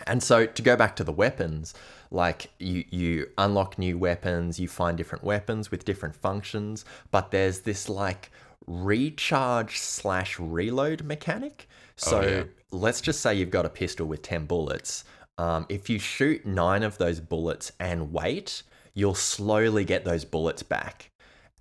And 0.06 0.22
so 0.22 0.46
to 0.46 0.62
go 0.62 0.76
back 0.76 0.96
to 0.96 1.04
the 1.04 1.12
weapons, 1.12 1.74
like 2.10 2.50
you 2.58 2.84
you 2.90 3.28
unlock 3.36 3.78
new 3.78 3.98
weapons, 3.98 4.58
you 4.58 4.68
find 4.68 4.96
different 4.96 5.24
weapons 5.24 5.70
with 5.70 5.84
different 5.84 6.14
functions, 6.14 6.84
but 7.10 7.30
there's 7.30 7.60
this 7.60 7.88
like 7.88 8.30
recharge 8.66 9.78
slash 9.78 10.38
reload 10.38 11.04
mechanic. 11.04 11.68
So 11.96 12.22
yeah. 12.22 12.44
let's 12.70 13.00
just 13.00 13.20
say 13.20 13.34
you've 13.34 13.50
got 13.50 13.66
a 13.66 13.70
pistol 13.70 14.06
with 14.06 14.22
10 14.22 14.46
bullets. 14.46 15.04
Um, 15.38 15.66
if 15.68 15.90
you 15.90 15.98
shoot 15.98 16.44
nine 16.46 16.82
of 16.82 16.98
those 16.98 17.20
bullets 17.20 17.72
and 17.80 18.12
wait, 18.12 18.62
you'll 18.94 19.14
slowly 19.14 19.84
get 19.84 20.04
those 20.04 20.24
bullets 20.24 20.62
back. 20.62 21.10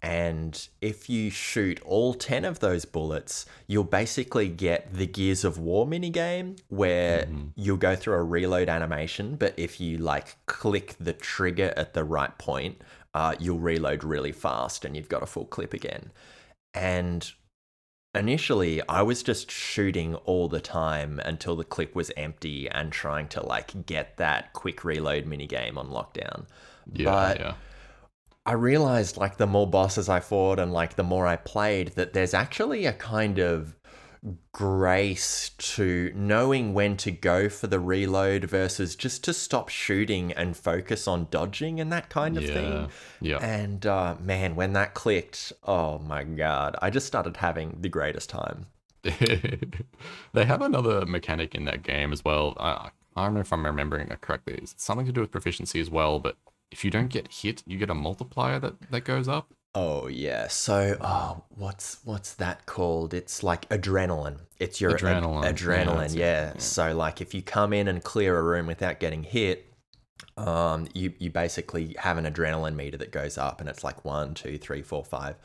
And 0.03 0.67
if 0.81 1.09
you 1.09 1.29
shoot 1.29 1.79
all 1.83 2.15
10 2.15 2.43
of 2.43 2.59
those 2.59 2.85
bullets, 2.85 3.45
you'll 3.67 3.83
basically 3.83 4.47
get 4.49 4.91
the 4.93 5.05
Gears 5.05 5.43
of 5.43 5.59
War 5.59 5.85
minigame 5.85 6.59
where 6.69 7.27
you'll 7.55 7.77
go 7.77 7.95
through 7.95 8.15
a 8.15 8.23
reload 8.23 8.67
animation. 8.67 9.35
But 9.35 9.53
if 9.57 9.79
you 9.79 9.99
like 9.99 10.37
click 10.47 10.95
the 10.99 11.13
trigger 11.13 11.71
at 11.77 11.93
the 11.93 12.03
right 12.03 12.35
point, 12.39 12.81
uh, 13.13 13.35
you'll 13.39 13.59
reload 13.59 14.03
really 14.03 14.31
fast 14.31 14.85
and 14.85 14.95
you've 14.95 15.09
got 15.09 15.21
a 15.21 15.27
full 15.27 15.45
clip 15.45 15.71
again. 15.73 16.09
And 16.73 17.31
initially, 18.15 18.81
I 18.89 19.03
was 19.03 19.21
just 19.21 19.51
shooting 19.51 20.15
all 20.15 20.47
the 20.47 20.61
time 20.61 21.19
until 21.23 21.55
the 21.55 21.63
clip 21.63 21.93
was 21.93 22.09
empty 22.17 22.67
and 22.69 22.91
trying 22.91 23.27
to 23.29 23.45
like 23.45 23.85
get 23.85 24.17
that 24.17 24.53
quick 24.53 24.83
reload 24.83 25.25
minigame 25.25 25.77
on 25.77 25.89
lockdown. 25.89 26.47
Yeah, 26.91 27.05
But- 27.05 27.39
yeah. 27.39 27.53
I 28.45 28.53
realized 28.53 29.17
like 29.17 29.37
the 29.37 29.47
more 29.47 29.67
bosses 29.67 30.09
I 30.09 30.19
fought 30.19 30.59
and 30.59 30.73
like 30.73 30.95
the 30.95 31.03
more 31.03 31.27
I 31.27 31.35
played 31.35 31.89
that 31.89 32.13
there's 32.13 32.33
actually 32.33 32.85
a 32.85 32.93
kind 32.93 33.37
of 33.37 33.75
grace 34.51 35.49
to 35.57 36.11
knowing 36.15 36.73
when 36.73 36.95
to 36.95 37.11
go 37.11 37.49
for 37.49 37.67
the 37.67 37.79
reload 37.79 38.45
versus 38.45 38.95
just 38.95 39.23
to 39.23 39.33
stop 39.33 39.69
shooting 39.69 40.31
and 40.33 40.55
focus 40.55 41.07
on 41.07 41.27
dodging 41.31 41.79
and 41.79 41.91
that 41.91 42.09
kind 42.09 42.37
of 42.37 42.43
yeah. 42.43 42.53
thing. 42.53 42.89
Yeah. 43.19 43.37
And 43.37 43.85
uh, 43.85 44.15
man, 44.19 44.55
when 44.55 44.73
that 44.73 44.93
clicked, 44.93 45.53
oh 45.63 45.99
my 45.99 46.23
god, 46.23 46.75
I 46.81 46.89
just 46.89 47.07
started 47.07 47.37
having 47.37 47.77
the 47.79 47.89
greatest 47.89 48.29
time. 48.29 48.67
they 49.03 50.45
have 50.45 50.61
another 50.61 51.05
mechanic 51.07 51.55
in 51.55 51.65
that 51.65 51.81
game 51.81 52.13
as 52.13 52.23
well. 52.23 52.55
I, 52.59 52.89
I 53.15 53.25
don't 53.25 53.33
know 53.33 53.39
if 53.39 53.51
I'm 53.51 53.65
remembering 53.65 54.09
it 54.09 54.21
correctly. 54.21 54.55
It's 54.61 54.75
something 54.77 55.07
to 55.07 55.11
do 55.11 55.21
with 55.21 55.31
proficiency 55.31 55.79
as 55.79 55.89
well, 55.89 56.19
but 56.19 56.37
if 56.71 56.85
you 56.85 56.91
don't 56.91 57.09
get 57.09 57.31
hit, 57.31 57.63
you 57.65 57.77
get 57.77 57.89
a 57.89 57.95
multiplier 57.95 58.59
that, 58.59 58.91
that 58.91 59.01
goes 59.01 59.27
up. 59.27 59.53
Oh 59.73 60.07
yeah. 60.07 60.47
So 60.47 60.97
oh 60.99 61.43
what's 61.49 61.99
what's 62.03 62.33
that 62.35 62.65
called? 62.65 63.13
It's 63.13 63.41
like 63.41 63.69
adrenaline. 63.69 64.39
It's 64.59 64.81
your 64.81 64.91
ad- 64.91 64.99
Adrenaline. 64.99 65.43
Yeah, 65.43 65.51
adrenaline, 65.53 66.15
yeah. 66.15 66.51
Yeah. 66.51 66.53
So 66.57 66.93
like 66.93 67.21
if 67.21 67.33
you 67.33 67.41
come 67.41 67.71
in 67.71 67.87
and 67.87 68.03
clear 68.03 68.37
a 68.37 68.43
room 68.43 68.67
without 68.67 68.99
getting 68.99 69.23
hit, 69.23 69.73
um, 70.35 70.87
you 70.93 71.13
you 71.19 71.29
basically 71.29 71.95
have 71.99 72.17
an 72.17 72.25
adrenaline 72.25 72.75
meter 72.75 72.97
that 72.97 73.11
goes 73.11 73.37
up 73.37 73.61
and 73.61 73.69
it's 73.69 73.83
like 73.83 74.03
one, 74.03 74.33
two, 74.33 74.57
three, 74.57 74.81
four, 74.81 75.05
five. 75.05 75.35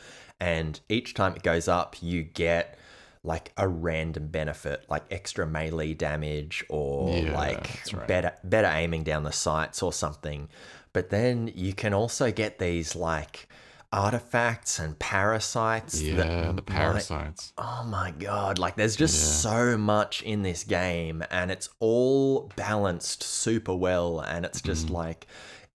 And 0.40 0.80
each 0.88 1.14
time 1.14 1.34
it 1.36 1.42
goes 1.42 1.68
up, 1.68 1.96
you 2.02 2.22
get 2.24 2.78
like 3.26 3.52
a 3.56 3.66
random 3.68 4.28
benefit, 4.28 4.84
like 4.88 5.02
extra 5.10 5.46
melee 5.46 5.92
damage 5.94 6.64
or 6.68 7.10
Yeah, 7.18 7.34
like 7.36 7.82
right. 7.92 8.06
better 8.08 8.32
better 8.44 8.68
aiming 8.72 9.02
down 9.04 9.24
the 9.24 9.32
sights 9.32 9.82
or 9.82 9.92
something. 9.92 10.48
But 10.92 11.10
then 11.10 11.50
you 11.54 11.74
can 11.74 11.92
also 11.92 12.30
get 12.32 12.58
these 12.58 12.94
like 12.96 13.48
artifacts 13.92 14.78
and 14.78 14.98
parasites. 14.98 16.00
Yeah, 16.00 16.52
the 16.52 16.62
parasites. 16.62 17.52
oh 17.58 17.84
my 17.88 18.12
god! 18.12 18.58
Like 18.58 18.76
there's 18.76 18.96
just 18.96 19.16
Yeah. 19.16 19.50
so 19.50 19.78
much 19.78 20.22
in 20.22 20.42
this 20.42 20.64
game, 20.64 21.22
and 21.30 21.50
it's 21.50 21.68
all 21.80 22.50
balanced 22.56 23.22
super 23.22 23.74
well, 23.74 24.20
and 24.20 24.44
it's 24.44 24.60
just 24.60 24.86
Mm. 24.86 24.90
like. 24.90 25.26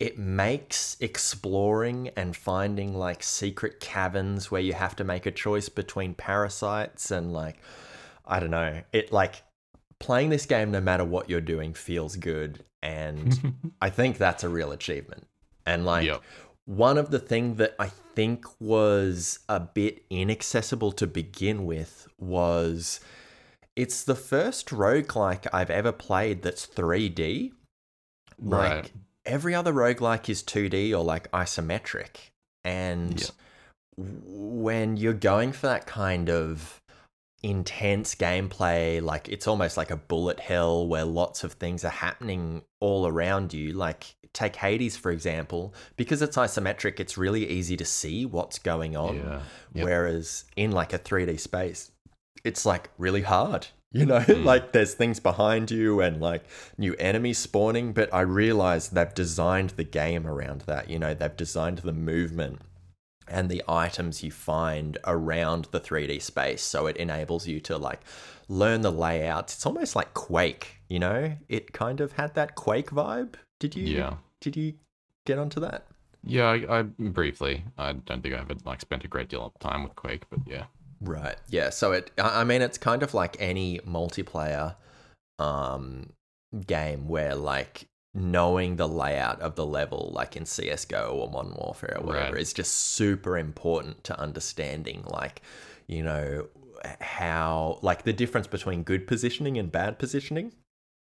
It 0.02 0.18
makes 0.18 0.98
exploring 1.00 2.10
and 2.16 2.36
finding 2.36 2.96
like 2.96 3.22
secret 3.22 3.80
caverns 3.80 4.50
where 4.50 4.60
you 4.60 4.74
have 4.74 4.96
to 4.96 5.04
make 5.04 5.28
a 5.28 5.32
choice 5.32 5.70
between 5.70 6.16
parasites 6.16 7.12
and 7.12 7.32
like 7.32 7.58
I 8.26 8.40
don't 8.40 8.50
know. 8.50 8.82
It 8.92 9.12
like 9.12 9.44
playing 10.00 10.30
this 10.30 10.48
game 10.48 10.72
no 10.72 10.82
matter 10.82 11.06
what 11.06 11.30
you're 11.30 11.40
doing 11.40 11.76
feels 11.76 12.16
good 12.16 12.64
and 12.82 13.54
I 13.82 13.92
think 13.92 14.18
that's 14.18 14.44
a 14.44 14.50
real 14.50 14.72
achievement. 14.72 15.28
And 15.68 15.86
like 15.86 16.08
Yep. 16.08 16.22
one 16.66 16.98
of 16.98 17.12
the 17.12 17.20
thing 17.20 17.56
that 17.58 17.76
I 17.78 17.90
think 18.16 18.44
was 18.60 19.38
a 19.48 19.60
bit 19.60 20.04
inaccessible 20.10 20.94
to 20.94 21.06
begin 21.06 21.68
with 21.68 22.08
was 22.18 23.02
it's 23.76 24.04
the 24.04 24.16
first 24.16 24.70
roguelike 24.70 25.46
I've 25.54 25.70
ever 25.70 25.92
played 25.92 26.42
that's 26.42 26.66
3D. 26.66 27.52
Like 28.40 28.72
Right. 28.72 28.92
Every 29.26 29.54
other 29.56 29.74
roguelike 29.74 30.30
is 30.30 30.44
2D 30.44 30.92
or 30.94 31.04
like 31.04 31.30
isometric. 31.32 32.18
And 32.64 33.20
Yeah. 33.20 33.28
when 33.98 34.98
you're 34.98 35.14
going 35.14 35.52
for 35.52 35.68
that 35.68 35.86
kind 35.86 36.30
of 36.30 36.82
intense 37.44 38.16
gameplay, 38.16 39.02
like 39.02 39.28
it's 39.30 39.48
almost 39.48 39.78
like 39.78 39.92
a 39.92 39.98
bullet 39.98 40.40
hell 40.40 40.88
where 40.88 41.06
lots 41.06 41.44
of 41.44 41.54
things 41.54 41.84
are 41.84 41.90
happening 41.90 42.64
all 42.80 43.08
around 43.08 43.54
you. 43.54 43.74
Like 43.74 44.16
take 44.34 44.56
Hades 44.56 44.96
for 44.96 45.12
example, 45.12 45.74
because 45.98 46.22
it's 46.22 46.38
isometric, 46.38 47.00
it's 47.00 47.18
really 47.18 47.48
easy 47.50 47.76
to 47.78 47.86
see 47.86 48.26
what's 48.26 48.60
going 48.60 48.96
on. 48.96 49.18
Yeah. 49.18 49.42
Yep. 49.74 49.86
Whereas 49.86 50.46
in 50.56 50.72
like 50.72 50.94
a 50.94 51.00
3D 51.00 51.40
space, 51.40 51.92
it's 52.44 52.66
like 52.66 52.90
really 52.98 53.22
hard. 53.24 53.68
You 53.94 54.06
know, 54.06 54.20
Mm. 54.28 54.46
like 54.46 54.72
there's 54.72 54.94
things 54.94 55.20
behind 55.20 55.70
you 55.72 56.00
and 56.02 56.22
like 56.22 56.44
new 56.78 56.94
enemies 56.96 57.38
spawning, 57.40 57.92
but 57.94 58.14
I 58.14 58.22
realize 58.22 58.90
they've 58.90 59.14
designed 59.14 59.72
the 59.72 59.84
game 59.84 60.26
around 60.26 60.62
that. 60.62 60.90
You 60.90 60.98
know, 61.00 61.14
they've 61.14 61.36
designed 61.36 61.80
the 61.80 61.92
movement 61.92 62.62
and 63.28 63.50
the 63.50 63.64
items 63.68 64.24
you 64.24 64.32
find 64.32 64.98
around 65.06 65.66
the 65.72 65.80
3D 65.80 66.22
space 66.22 66.62
so 66.64 66.88
it 66.88 66.98
enables 66.98 67.48
you 67.48 67.60
to 67.62 67.78
like 67.78 68.02
learn 68.50 68.82
the 68.82 68.92
layouts. 68.92 69.56
It's 69.56 69.66
almost 69.66 69.96
like 69.96 70.14
Quake, 70.14 70.78
you 70.90 71.00
know? 71.00 71.36
It 71.50 71.72
kind 71.74 72.02
of 72.02 72.14
had 72.14 72.34
that 72.36 72.56
Quake 72.56 72.92
vibe. 72.92 73.36
Did 73.60 73.76
you 73.76 73.84
Yeah. 73.98 74.16
did 74.40 74.56
you 74.58 74.74
get 75.26 75.38
onto 75.38 75.60
that? 75.62 75.86
Yeah, 76.24 76.46
I, 76.50 76.80
I 76.80 76.82
briefly. 76.84 77.64
I 77.78 77.94
don't 77.94 78.22
think 78.22 78.36
I 78.36 78.40
ever 78.40 78.56
like 78.66 78.80
spent 78.82 79.04
a 79.04 79.08
great 79.08 79.28
deal 79.30 79.46
of 79.46 79.58
time 79.60 79.84
with 79.84 79.96
Quake, 79.96 80.24
but 80.30 80.40
yeah. 80.46 80.66
Right. 81.02 81.36
Yeah. 81.50 81.72
So 81.72 81.92
it, 81.94 82.12
I 82.18 82.44
mean, 82.44 82.62
it's 82.62 82.78
kind 82.78 83.04
of 83.04 83.14
like 83.14 83.36
any 83.40 83.80
multiplayer 83.80 84.76
um, 85.40 86.14
game 86.68 87.08
where 87.08 87.36
like 87.36 87.88
knowing 88.14 88.76
the 88.76 88.88
layout 88.88 89.42
of 89.42 89.56
the 89.56 89.66
level, 89.66 90.12
like 90.14 90.36
in 90.36 90.46
CS:GO 90.46 91.10
or 91.12 91.30
Modern 91.32 91.56
Warfare 91.56 91.98
or 92.00 92.06
whatever, 92.06 92.34
Right. 92.34 92.42
is 92.42 92.54
just 92.54 92.74
super 92.74 93.38
important 93.38 94.04
to 94.06 94.20
understanding, 94.20 95.04
like, 95.08 95.42
you 95.88 96.04
know, 96.04 96.48
how 97.00 97.80
like 97.82 98.04
the 98.04 98.14
difference 98.14 98.48
between 98.48 98.84
good 98.84 99.08
positioning 99.08 99.58
and 99.58 99.72
bad 99.72 99.98
positioning. 99.98 100.54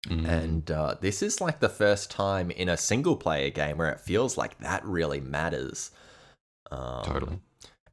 Mm. 0.08 0.28
And 0.28 0.72
uh, 0.72 0.96
this 1.02 1.22
is 1.22 1.42
like 1.42 1.60
the 1.60 1.70
first 1.70 2.10
time 2.12 2.52
in 2.52 2.70
a 2.70 2.78
single 2.78 3.16
player 3.16 3.50
game 3.50 3.78
where 3.78 3.92
it 3.92 4.00
feels 4.00 4.38
like 4.38 4.58
that 4.60 4.84
really 4.86 5.20
matters. 5.20 5.92
Um, 6.72 7.04
totally. 7.04 7.40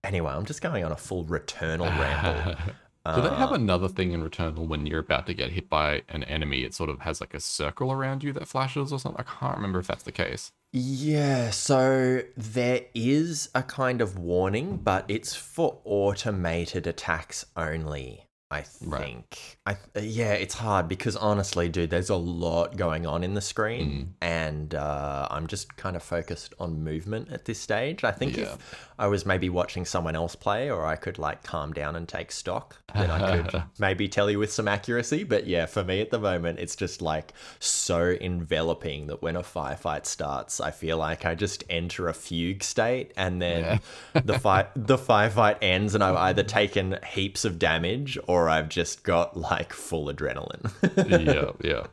Anyway, 0.05 0.31
I'm 0.31 0.45
just 0.45 0.62
going 0.62 0.85
on 0.85 0.93
a 0.93 0.97
full 0.97 1.25
Returnal 1.25 1.88
ramble. 1.99 2.55
Do 3.14 3.21
they 3.21 3.35
have 3.35 3.53
another 3.53 3.88
thing 3.88 4.12
in 4.12 4.23
Returnal 4.23 4.67
when 4.67 4.87
you're 4.87 5.01
about 5.01 5.27
to 5.27 5.35
get 5.35 5.51
hit 5.51 5.69
by 5.69 6.03
an 6.09 6.25
enemy? 6.25 6.64
It 6.64 6.73
sort 6.73 6.88
of 6.88 7.01
has 7.01 7.21
like 7.21 7.35
a 7.35 7.40
circle 7.40 7.93
around 7.93 8.25
you 8.25 8.33
that 8.33 8.49
flashes 8.49 8.95
or 8.95 8.99
something. 8.99 9.21
I 9.21 9.31
can't 9.40 9.57
remember 9.57 9.79
if 9.79 9.87
that's 9.87 10.05
the 10.05 10.12
case. 10.12 10.53
Yeah, 10.73 11.51
so 11.51 12.23
there 12.35 12.87
is 12.95 13.51
a 13.55 13.62
kind 13.62 14.01
of 14.01 14.19
warning, 14.19 14.79
but 14.79 15.05
it's 15.09 15.35
for 15.35 15.81
automated 15.85 16.87
attacks 16.87 17.45
only. 17.57 18.27
I 18.55 18.62
think. 18.62 19.59
Right. 19.67 19.77
I 19.95 19.99
yeah, 20.01 20.33
it's 20.33 20.55
hard 20.55 20.88
because 20.88 21.17
honestly, 21.17 21.69
dude, 21.69 21.90
there's 21.90 22.11
a 22.11 22.17
lot 22.17 22.77
going 22.77 23.07
on 23.07 23.25
in 23.25 23.35
the 23.35 23.40
screen, 23.40 23.85
Mm. 23.85 24.09
and 24.21 24.75
uh, 24.75 25.29
I'm 25.31 25.47
just 25.47 25.77
kind 25.77 25.97
of 25.97 26.03
focused 26.03 26.55
on 26.61 26.83
movement 26.85 27.31
at 27.33 27.45
this 27.45 27.61
stage. 27.61 28.05
I 28.05 28.12
think 28.12 28.37
Yeah. 28.37 28.45
if 28.55 28.90
I 28.99 29.07
was 29.09 29.27
maybe 29.27 29.49
watching 29.49 29.85
someone 29.85 30.14
else 30.17 30.35
play, 30.37 30.71
or 30.71 30.87
I 30.87 30.97
could 30.97 31.19
like 31.19 31.43
calm 31.43 31.73
down 31.73 31.97
and 31.97 32.09
take 32.09 32.31
stock, 32.33 32.77
then 32.95 33.11
I 33.11 33.43
could 33.43 33.62
maybe 33.79 34.07
tell 34.09 34.31
you 34.31 34.38
with 34.38 34.53
some 34.53 34.69
accuracy. 34.69 35.25
But 35.25 35.47
yeah, 35.47 35.67
for 35.67 35.83
me 35.83 36.01
at 36.01 36.11
the 36.11 36.19
moment, 36.21 36.59
it's 36.61 36.77
just 36.77 37.03
like 37.03 37.33
so 37.59 38.17
enveloping 38.21 39.07
that 39.09 39.21
when 39.23 39.37
a 39.37 39.43
firefight 39.43 40.07
starts, 40.07 40.61
I 40.61 40.71
feel 40.71 40.97
like 40.99 41.25
I 41.25 41.35
just 41.35 41.64
enter 41.69 42.09
a 42.09 42.14
fugue 42.14 42.62
state, 42.62 43.12
and 43.17 43.43
then 43.43 43.81
the 44.25 44.38
fight 44.38 44.69
the 44.77 44.97
firefight 44.99 45.57
ends, 45.62 45.95
and 45.95 46.05
I've 46.05 46.17
either 46.17 46.43
taken 46.45 46.99
heaps 47.07 47.45
of 47.45 47.59
damage 47.59 48.19
or 48.29 48.43
I've 48.48 48.68
just 48.68 49.02
got 49.04 49.37
like 49.37 49.72
full 49.72 50.07
adrenaline. 50.12 50.70
yeah, 51.26 51.50
yeah, 51.68 51.87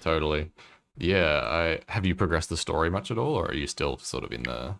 totally. 0.00 0.50
Yeah, 0.98 1.40
I 1.44 1.80
have 1.88 2.06
you 2.06 2.14
progressed 2.14 2.48
the 2.48 2.56
story 2.56 2.90
much 2.90 3.10
at 3.10 3.18
all, 3.18 3.34
or 3.34 3.46
are 3.46 3.54
you 3.54 3.66
still 3.66 3.98
sort 3.98 4.24
of 4.24 4.32
in 4.32 4.44
the 4.44 4.76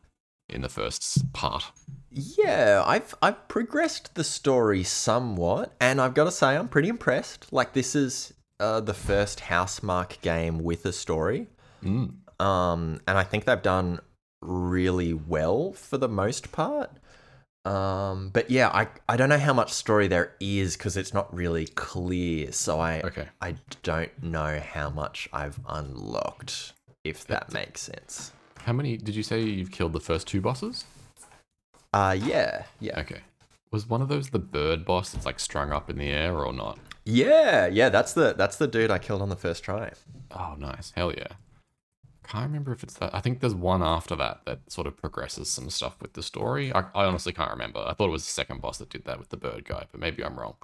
in 0.49 0.63
the 0.63 0.69
first 0.69 1.33
part? 1.33 1.65
Yeah, 2.11 2.83
I've 2.87 3.15
I've 3.21 3.47
progressed 3.49 4.15
the 4.15 4.25
story 4.25 4.83
somewhat, 4.83 5.75
and 5.81 6.01
I've 6.01 6.15
got 6.15 6.25
to 6.25 6.31
say 6.31 6.57
I'm 6.57 6.69
pretty 6.69 6.89
impressed. 6.89 7.53
Like 7.53 7.73
this 7.75 7.95
is 7.95 8.33
uh, 8.61 8.81
the 8.81 8.95
first 8.95 9.41
Housemarque 9.41 10.21
game 10.23 10.59
with 10.63 10.87
a 10.87 10.93
story, 10.93 11.49
Mm. 11.85 12.15
um, 12.41 13.01
and 13.07 13.19
I 13.19 13.23
think 13.23 13.45
they've 13.45 13.61
done 13.61 14.01
really 14.41 15.13
well 15.13 15.73
for 15.73 15.99
the 15.99 16.09
most 16.09 16.53
part. 16.53 16.91
Um, 17.67 18.31
but 18.33 18.51
yeah, 18.51 18.69
I 18.69 18.87
I 19.09 19.17
don't 19.17 19.29
know 19.29 19.39
how 19.39 19.53
much 19.53 19.73
story 19.73 20.07
there 20.07 20.35
is 20.39 20.77
because 20.77 20.97
it's 20.97 21.13
not 21.13 21.35
really 21.35 21.67
clear. 21.67 22.53
So 22.53 22.79
I 22.81 23.01
Okay. 23.01 23.29
I 23.41 23.57
don't 23.83 24.23
know 24.23 24.61
how 24.61 24.91
much 24.91 25.29
I've 25.33 25.59
unlocked, 25.69 26.73
if 27.03 27.27
that 27.27 27.53
makes 27.53 27.83
sense. 27.83 28.33
How 28.59 28.73
many 28.73 28.97
did 28.97 29.15
you 29.17 29.23
say 29.23 29.41
you've 29.43 29.73
killed 29.73 29.93
the 29.93 30.01
first 30.01 30.27
two 30.29 30.41
bosses? 30.41 30.85
Uh 31.93 32.17
yeah, 32.19 32.65
yeah. 32.81 33.01
Okay. 33.01 33.21
Was 33.73 33.89
one 33.89 34.01
of 34.01 34.09
those 34.09 34.31
the 34.31 34.39
bird 34.39 34.85
boss 34.85 35.11
that's 35.11 35.27
like 35.27 35.41
strung 35.41 35.73
up 35.73 35.91
in 35.91 35.99
the 35.99 36.09
air 36.09 36.39
or 36.45 36.53
not? 36.53 36.79
Yeah, 37.05 37.67
yeah, 37.67 37.89
that's 37.89 38.13
the 38.13 38.33
that's 38.33 38.57
the 38.57 38.67
dude 38.69 38.91
I 38.91 38.99
killed 38.99 39.23
on 39.23 39.29
the 39.29 39.37
first 39.37 39.65
try. 39.65 39.91
Oh, 40.31 40.55
nice. 40.59 40.93
Hell 40.97 41.13
yeah. 41.13 41.29
I 42.27 42.33
can't 42.33 42.45
remember 42.47 42.73
if 42.73 42.83
it's 42.83 42.95
that. 42.95 43.15
I 43.15 43.21
think 43.21 43.41
there's 43.41 43.55
one 43.55 43.83
after 43.83 44.17
that 44.17 44.41
that 44.47 44.71
sort 44.71 44.87
of 44.87 44.97
progresses 44.97 45.49
some 45.49 45.71
stuff 45.71 45.97
with 46.01 46.15
the 46.15 46.23
story. 46.23 46.73
I, 46.75 46.81
I 46.95 47.05
honestly 47.05 47.33
can't 47.33 47.51
remember. 47.51 47.81
I 47.87 47.95
thought 47.95 48.09
it 48.09 48.13
was 48.13 48.25
the 48.25 48.31
second 48.33 48.61
boss 48.61 48.79
that 48.79 48.91
did 48.91 49.05
that 49.05 49.19
with 49.19 49.29
the 49.29 49.37
bird 49.37 49.65
guy, 49.65 49.85
but 49.91 50.01
maybe 50.01 50.25
I'm 50.25 50.39
wrong. 50.39 50.55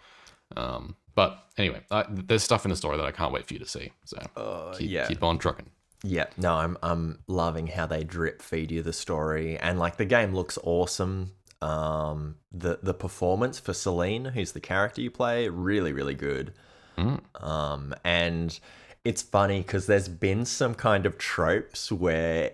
Um, 0.57 0.97
but 1.15 1.45
anyway, 1.57 1.83
I, 1.91 2.05
there's 2.09 2.43
stuff 2.43 2.65
in 2.65 2.71
the 2.71 2.77
story 2.77 2.97
that 2.97 3.07
I 3.07 3.13
can't 3.13 3.33
wait 3.33 3.47
for 3.47 3.55
you 3.55 3.61
to 3.61 3.69
see. 3.69 3.93
So 4.05 4.19
Uh, 4.37 4.75
keep, 4.77 4.91
yeah. 4.91 5.07
keep 5.07 5.23
on 5.23 5.39
trucking. 5.39 5.71
Yeah, 6.03 6.27
no, 6.37 6.55
I'm 6.55 6.77
I'm 6.83 7.21
loving 7.29 7.69
how 7.69 7.87
they 7.87 8.03
drip 8.03 8.43
feed 8.43 8.73
you 8.73 8.83
the 8.83 8.93
story, 8.93 9.57
and 9.57 9.79
like 9.79 9.97
the 9.99 10.05
game 10.05 10.35
looks 10.35 10.59
awesome. 10.65 11.33
Um, 11.61 12.37
the 12.51 12.81
the 12.83 12.95
performance 12.95 13.61
for 13.61 13.73
Selene, 13.73 14.25
who's 14.25 14.51
the 14.51 14.61
character 14.61 15.01
you 15.01 15.13
play, 15.13 15.49
really 15.49 15.93
really 15.93 16.15
good. 16.15 16.55
Mm. 16.99 17.21
Um, 17.43 17.95
and 18.05 18.59
it's 19.05 19.23
funny 19.23 19.61
because 19.61 19.87
there's 19.87 20.09
been 20.09 20.45
some 20.45 20.75
kind 20.75 21.07
of 21.07 21.19
tropes 21.19 21.91
where 21.91 22.53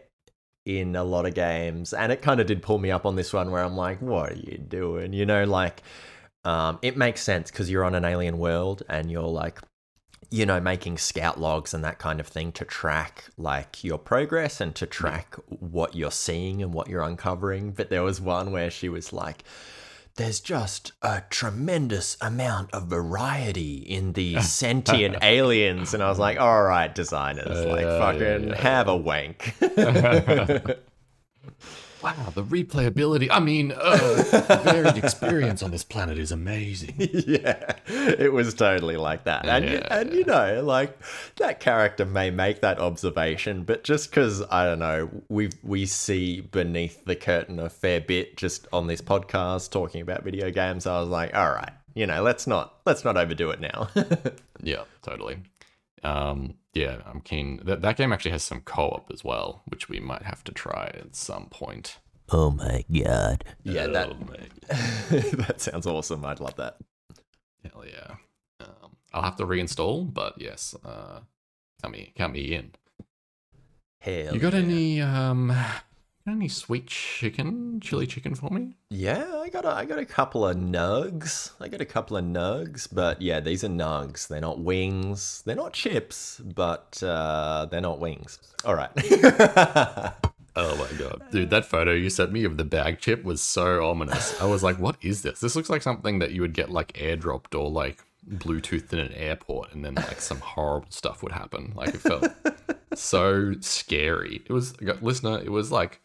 in 0.64 0.94
a 0.96 1.04
lot 1.04 1.26
of 1.26 1.34
games, 1.34 1.92
and 1.92 2.12
it 2.12 2.20
kind 2.20 2.40
of 2.40 2.46
did 2.46 2.62
pull 2.62 2.78
me 2.78 2.90
up 2.90 3.06
on 3.06 3.16
this 3.16 3.32
one 3.32 3.50
where 3.50 3.64
I'm 3.64 3.76
like, 3.76 4.02
what 4.02 4.32
are 4.32 4.36
you 4.36 4.58
doing? 4.58 5.12
You 5.12 5.24
know, 5.24 5.44
like 5.44 5.82
um, 6.44 6.78
it 6.82 6.96
makes 6.96 7.22
sense 7.22 7.50
because 7.50 7.70
you're 7.70 7.84
on 7.84 7.94
an 7.94 8.04
alien 8.04 8.38
world 8.38 8.82
and 8.88 9.10
you're 9.10 9.22
like 9.22 9.60
you 10.30 10.44
know, 10.44 10.60
making 10.60 10.98
scout 10.98 11.40
logs 11.40 11.72
and 11.72 11.82
that 11.84 11.98
kind 11.98 12.20
of 12.20 12.26
thing 12.26 12.52
to 12.52 12.64
track 12.64 13.24
like 13.38 13.82
your 13.82 13.98
progress 13.98 14.60
and 14.60 14.74
to 14.74 14.86
track 14.86 15.36
what 15.46 15.94
you're 15.94 16.10
seeing 16.10 16.62
and 16.62 16.72
what 16.74 16.88
you're 16.88 17.02
uncovering. 17.02 17.70
But 17.70 17.88
there 17.88 18.02
was 18.02 18.20
one 18.20 18.52
where 18.52 18.70
she 18.70 18.88
was 18.88 19.12
like, 19.12 19.44
there's 20.18 20.40
just 20.40 20.92
a 21.00 21.22
tremendous 21.30 22.16
amount 22.20 22.74
of 22.74 22.88
variety 22.88 23.76
in 23.76 24.12
the 24.12 24.40
sentient 24.42 25.16
aliens. 25.22 25.94
And 25.94 26.02
I 26.02 26.08
was 26.10 26.18
like, 26.18 26.38
all 26.38 26.64
right, 26.64 26.92
designers, 26.94 27.64
like 27.64 27.86
uh, 27.86 27.88
yeah, 27.88 27.98
fucking 27.98 28.48
yeah. 28.48 28.60
have 28.60 28.88
a 28.88 28.96
wank. 28.96 29.54
Wow, 32.02 32.32
the 32.34 32.44
replayability. 32.44 33.28
I 33.30 33.40
mean, 33.40 33.72
uh, 33.72 34.60
varied 34.64 34.96
experience 35.04 35.62
on 35.62 35.70
this 35.72 35.82
planet 35.84 36.16
is 36.18 36.30
amazing. 36.32 36.94
yeah, 36.98 37.74
it 37.86 38.32
was 38.32 38.54
totally 38.54 38.96
like 38.96 39.24
that. 39.24 39.46
And, 39.46 39.64
you- 39.64 39.70
Yeah, 39.78 39.98
and 39.98 40.12
you 40.14 40.24
know, 40.24 40.62
like 40.64 40.96
that 41.36 41.60
character 41.60 42.04
may 42.04 42.30
make 42.30 42.60
that 42.60 42.78
observation, 42.78 43.64
but 43.64 43.82
just 43.84 44.10
because 44.10 44.42
I 44.50 44.64
don't 44.64 44.78
know, 44.78 45.10
we 45.28 45.50
we 45.62 45.86
see 45.86 46.40
beneath 46.40 47.04
the 47.04 47.16
curtain 47.16 47.58
a 47.58 47.68
fair 47.68 48.00
bit 48.00 48.36
just 48.36 48.68
on 48.72 48.86
this 48.86 49.00
podcast 49.00 49.70
talking 49.70 50.00
about 50.00 50.22
video 50.22 50.50
games. 50.50 50.86
I 50.86 51.00
was 51.00 51.08
like, 51.08 51.34
all 51.34 51.50
right, 51.50 51.72
you 51.94 52.06
know, 52.06 52.22
let's 52.22 52.46
not 52.46 52.74
let's 52.86 53.04
not 53.04 53.16
overdo 53.16 53.50
it 53.50 53.60
now. 53.60 53.88
Yeah, 54.60 54.84
totally. 55.02 55.38
Um, 56.02 56.54
yeah, 56.78 56.96
I'm 57.06 57.20
keen. 57.20 57.60
That 57.64 57.82
that 57.82 57.96
game 57.96 58.12
actually 58.12 58.30
has 58.32 58.42
some 58.42 58.60
co-op 58.60 59.10
as 59.12 59.24
well, 59.24 59.62
which 59.66 59.88
we 59.88 60.00
might 60.00 60.22
have 60.22 60.42
to 60.44 60.52
try 60.52 60.86
at 60.94 61.14
some 61.16 61.46
point. 61.50 61.98
oh 62.30 62.50
my 62.50 62.84
god! 62.92 63.44
Yeah, 63.62 63.86
that 63.88 64.10
Oh 64.10 64.16
my 64.26 64.38
that 65.46 65.60
sounds 65.60 65.86
awesome. 65.86 66.24
I'd 66.24 66.40
love 66.40 66.56
that. 66.56 66.76
hell 67.64 67.84
yeah. 67.86 68.16
Um, 68.60 68.96
I'll 69.12 69.22
have 69.22 69.36
to 69.36 69.46
reinstall, 69.46 70.12
but 70.12 70.34
yes, 70.40 70.74
uh, 70.84 71.20
count 71.82 71.92
me 71.94 72.12
count 72.16 72.32
me 72.34 72.54
in. 72.54 72.72
Hell, 74.00 74.32
You 74.34 74.40
got 74.40 74.52
yeah. 74.52 74.58
any 74.60 75.00
um, 75.00 75.48
got 75.48 75.82
any 76.28 76.48
sweet 76.48 76.86
chicken, 76.86 77.80
chili 77.80 78.06
chicken 78.06 78.34
for 78.34 78.50
me? 78.50 78.76
Yeah, 78.90 79.26
I 79.36 79.48
got 79.48 79.64
a, 79.64 79.70
I 79.70 79.84
got 79.84 79.98
a 79.98 80.04
couple 80.04 80.46
of 80.46 80.56
nugs. 80.56 81.52
I 81.60 81.68
got 81.68 81.80
a 81.80 81.86
couple 81.86 82.16
of 82.16 82.24
nugs, 82.24 82.88
but 82.90 83.20
yeah, 83.20 83.40
these 83.40 83.64
are 83.64 83.68
nugs. 83.68 84.28
They're 84.28 84.40
not 84.40 84.60
wings. 84.60 85.42
They're 85.44 85.56
not 85.56 85.72
chips, 85.72 86.40
but 86.40 87.02
uh, 87.02 87.66
they're 87.70 87.80
not 87.80 88.00
wings. 88.00 88.38
All 88.64 88.74
right. 88.74 88.90
Oh 90.60 90.74
my 90.74 90.98
god, 90.98 91.22
dude, 91.30 91.50
that 91.50 91.66
photo 91.66 91.92
you 91.92 92.10
sent 92.10 92.32
me 92.32 92.42
of 92.42 92.56
the 92.56 92.64
bag 92.64 92.98
chip 92.98 93.22
was 93.22 93.40
so 93.40 93.88
ominous. 93.88 94.40
I 94.40 94.46
was 94.46 94.64
like, 94.64 94.76
"What 94.80 94.96
is 95.00 95.22
this? 95.22 95.38
This 95.38 95.54
looks 95.54 95.70
like 95.70 95.82
something 95.82 96.18
that 96.18 96.32
you 96.32 96.40
would 96.40 96.52
get 96.52 96.68
like 96.68 96.94
airdropped 96.94 97.56
or 97.56 97.70
like 97.70 98.02
Bluetoothed 98.26 98.92
in 98.92 98.98
an 98.98 99.12
airport, 99.12 99.72
and 99.72 99.84
then 99.84 99.94
like 99.94 100.20
some 100.20 100.40
horrible 100.40 100.90
stuff 100.90 101.22
would 101.22 101.30
happen." 101.30 101.74
Like 101.76 101.90
it 101.90 102.00
felt 102.00 102.26
so 102.96 103.54
scary. 103.60 104.42
It 104.46 104.52
was, 104.52 104.80
listener, 105.00 105.38
it 105.38 105.52
was 105.52 105.70
like 105.70 106.00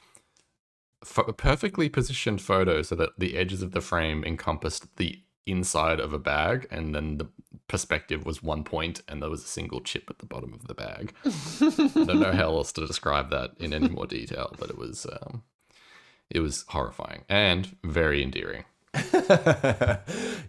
perfectly 1.03 1.89
positioned 1.89 2.41
photo 2.41 2.81
so 2.81 2.95
that 2.95 3.17
the 3.17 3.37
edges 3.37 3.61
of 3.61 3.71
the 3.71 3.81
frame 3.81 4.23
encompassed 4.23 4.97
the 4.97 5.21
inside 5.45 5.99
of 5.99 6.13
a 6.13 6.19
bag, 6.19 6.67
and 6.71 6.95
then 6.95 7.17
the 7.17 7.27
perspective 7.67 8.25
was 8.25 8.41
one 8.41 8.63
point, 8.63 9.01
and 9.07 9.21
there 9.21 9.29
was 9.29 9.43
a 9.43 9.47
single 9.47 9.81
chip 9.81 10.09
at 10.09 10.19
the 10.19 10.25
bottom 10.25 10.53
of 10.53 10.67
the 10.67 10.73
bag. 10.73 11.13
I 11.25 12.05
don't 12.05 12.19
know 12.19 12.31
how 12.31 12.55
else 12.55 12.71
to 12.73 12.87
describe 12.87 13.29
that 13.31 13.51
in 13.59 13.73
any 13.73 13.89
more 13.89 14.07
detail, 14.07 14.53
but 14.59 14.69
it 14.69 14.77
was 14.77 15.05
um, 15.05 15.43
it 16.29 16.39
was 16.39 16.65
horrifying 16.69 17.23
and 17.29 17.75
very 17.83 18.23
endearing. 18.23 18.65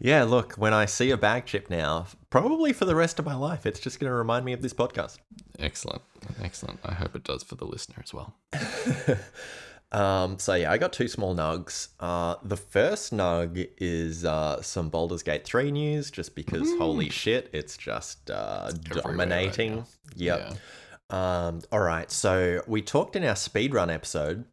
yeah, 0.01 0.25
look, 0.25 0.55
when 0.55 0.75
I 0.75 0.85
see 0.85 1.11
a 1.11 1.17
bag 1.17 1.47
chip 1.47 1.71
now, 1.71 2.07
probably 2.29 2.75
for 2.75 2.85
the 2.85 2.95
rest 2.95 3.19
of 3.19 3.25
my 3.25 3.35
life, 3.35 3.65
it's 3.65 3.81
just 3.81 3.99
going 3.99 4.11
to 4.11 4.15
remind 4.15 4.45
me 4.45 4.53
of 4.53 4.61
this 4.61 4.75
podcast. 4.75 5.19
Excellent, 5.59 6.03
excellent. 6.43 6.79
I 6.85 6.93
hope 6.93 7.17
it 7.17 7.25
does 7.25 7.43
for 7.43 7.55
the 7.55 7.65
listener 7.65 8.03
as 8.03 8.13
well. 8.13 8.35
Um, 9.95 10.41
so 10.41 10.55
yeah, 10.55 10.73
I 10.73 10.79
got 10.79 10.93
two 10.93 11.07
small 11.07 11.37
nugs. 11.37 11.89
Uh, 12.01 12.35
the 12.43 12.57
first 12.57 13.15
nug 13.15 13.69
is 13.79 14.25
uh, 14.25 14.61
some 14.61 14.89
Baldur's 14.89 15.23
Gate 15.23 15.45
3 15.45 15.71
news, 15.71 16.11
just 16.11 16.35
because 16.35 16.69
holy 16.79 17.11
shit, 17.11 17.49
it's 17.53 17.77
just 17.77 18.29
uh, 18.29 18.73
right 18.73 19.03
dominating. 19.05 19.77
now. 19.77 19.87
yep. 20.17 20.55
Um, 21.11 21.61
all 21.71 21.81
right, 21.81 22.11
so 22.11 22.63
we 22.67 22.83
talked 22.83 23.15
in 23.15 23.23
our 23.23 23.35
speedrun 23.35 23.93
episode 23.93 24.45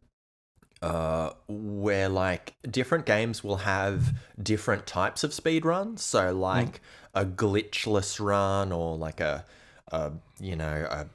uh, 0.80 1.30
where 1.48 2.08
like 2.08 2.54
different 2.70 3.06
games 3.06 3.42
will 3.42 3.56
have 3.56 4.14
different 4.40 4.86
types 4.86 5.24
of 5.24 5.32
speedruns. 5.32 6.00
So 6.00 6.32
like 6.32 6.80
a 7.14 7.24
glitchless 7.24 8.24
run 8.24 8.70
or 8.70 8.96
like 8.96 9.20
a, 9.20 9.44
a 9.88 10.12
you 10.40 10.56
know, 10.56 10.86
a 10.90 11.06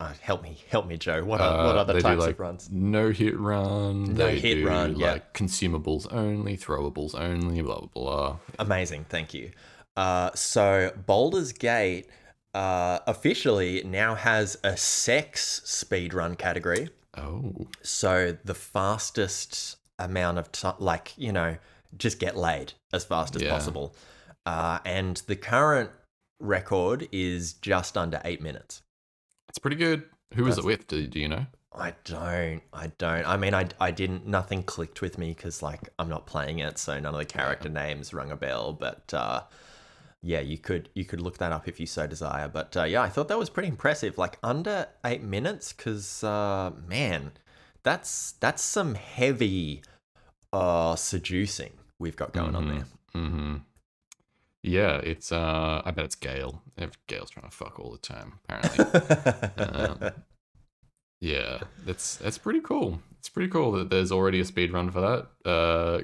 uh, 0.00 0.12
help 0.20 0.42
me, 0.42 0.58
help 0.70 0.86
me, 0.86 0.96
Joe. 0.96 1.24
What 1.24 1.40
are, 1.40 1.64
what 1.66 1.76
Uh, 1.76 1.80
other 1.80 1.92
they 1.94 1.98
do, 2.00 2.02
types 2.02 2.20
like, 2.20 2.30
of 2.32 2.40
runs? 2.40 2.70
No 2.70 3.10
hit 3.10 3.38
run. 3.38 4.14
No 4.14 4.28
hit 4.28 4.64
run, 4.66 4.96
yeah. 4.96 5.12
Like 5.12 5.32
consumables 5.34 6.12
only, 6.12 6.56
throwables 6.56 7.14
only, 7.18 7.62
blah 7.62 7.80
blah 7.80 7.88
blah. 7.94 8.36
Amazing, 8.58 9.06
thank 9.08 9.32
you. 9.34 9.50
Uh, 9.96 10.30
so 10.34 10.92
Baldur's 11.06 11.52
Gate 11.52 12.08
uh, 12.54 12.98
officially 13.06 13.82
now 13.84 14.14
has 14.14 14.58
a 14.62 14.76
sex 14.76 15.62
speed 15.64 16.12
run 16.14 16.34
category. 16.36 16.90
Oh, 17.16 17.66
So 17.82 18.36
the 18.44 18.54
fastest 18.54 19.76
amount 19.98 20.36
of 20.38 20.52
time, 20.52 20.74
like 20.78 21.14
you 21.16 21.32
know, 21.32 21.56
just 21.96 22.18
get 22.18 22.36
laid 22.36 22.74
as 22.92 23.04
fast 23.04 23.34
as 23.36 23.42
Yeah. 23.42 23.50
possible. 23.50 23.94
Uh, 24.44 24.78
and 24.84 25.16
the 25.26 25.36
current 25.36 25.90
record 26.38 27.08
is 27.10 27.54
just 27.54 27.96
under 27.96 28.20
eight 28.24 28.42
minutes. 28.42 28.82
It's 29.56 29.62
pretty 29.62 29.76
good. 29.76 30.02
Who 30.34 30.44
was 30.44 30.58
it 30.58 30.64
with? 30.64 30.86
Do, 30.86 31.06
do 31.06 31.18
you 31.18 31.28
know? 31.28 31.46
I 31.72 31.94
don't. 32.04 32.60
I 32.74 32.88
don't. 32.98 33.26
I 33.26 33.38
mean, 33.38 33.54
I, 33.54 33.68
I 33.80 33.90
didn't. 33.90 34.26
Nothing 34.26 34.62
clicked 34.62 35.00
with 35.00 35.16
me 35.16 35.28
because 35.28 35.62
like 35.62 35.88
I'm 35.98 36.10
not 36.10 36.26
playing 36.26 36.58
it, 36.58 36.76
so 36.76 37.00
none 37.00 37.14
of 37.14 37.18
the 37.18 37.24
character 37.24 37.70
names 37.70 38.12
rung 38.12 38.30
a 38.30 38.36
bell. 38.36 38.74
But 38.74 39.14
uh, 39.14 39.44
yeah, 40.22 40.40
you 40.40 40.58
could 40.58 40.90
you 40.94 41.06
could 41.06 41.22
look 41.22 41.38
that 41.38 41.52
up 41.52 41.68
if 41.68 41.80
you 41.80 41.86
so 41.86 42.06
desire. 42.06 42.48
But 42.48 42.76
uh, 42.76 42.84
yeah, 42.84 43.00
I 43.00 43.08
thought 43.08 43.28
that 43.28 43.38
was 43.38 43.48
pretty 43.48 43.68
impressive. 43.68 44.18
Like 44.18 44.38
under 44.42 44.88
eight 45.06 45.22
minutes, 45.22 45.72
because 45.72 46.22
uh, 46.22 46.72
man, 46.86 47.32
that's 47.82 48.32
that's 48.32 48.62
some 48.62 48.94
heavy 48.94 49.82
uh 50.52 50.96
seducing 50.96 51.72
we've 51.98 52.16
got 52.16 52.34
going 52.34 52.54
on 52.54 52.68
there. 52.68 52.84
Mm-hmm. 53.14 53.56
Yeah, 54.62 54.96
it's. 54.96 55.32
uh 55.32 55.82
I 55.84 55.90
bet 55.90 56.04
it's 56.04 56.14
Gale. 56.14 56.62
If 56.76 56.92
Gale's 57.06 57.30
trying 57.30 57.48
to 57.48 57.56
fuck 57.56 57.78
all 57.78 57.92
the 57.92 57.98
time, 57.98 58.34
apparently. 58.48 59.64
um, 59.64 60.10
yeah, 61.20 61.60
that's 61.84 62.16
that's 62.16 62.38
pretty 62.38 62.60
cool. 62.60 63.00
It's 63.18 63.28
pretty 63.28 63.50
cool 63.50 63.72
that 63.72 63.90
there's 63.90 64.12
already 64.12 64.40
a 64.40 64.44
speed 64.44 64.72
run 64.72 64.90
for 64.90 65.00
that. 65.00 65.48
Uh, 65.48 66.00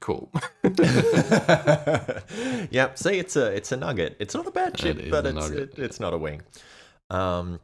cool. 0.00 0.30
yep. 2.70 2.98
See, 2.98 3.18
it's 3.18 3.36
a 3.36 3.46
it's 3.54 3.72
a 3.72 3.76
nugget. 3.76 4.16
It's 4.18 4.34
not 4.34 4.46
a 4.46 4.50
bad 4.50 4.74
chip, 4.74 4.98
is 4.98 5.10
but 5.10 5.26
it's 5.26 5.50
it, 5.50 5.78
it's 5.78 6.00
not 6.00 6.14
a 6.14 6.18
wing. 6.18 6.42
Um, 7.10 7.60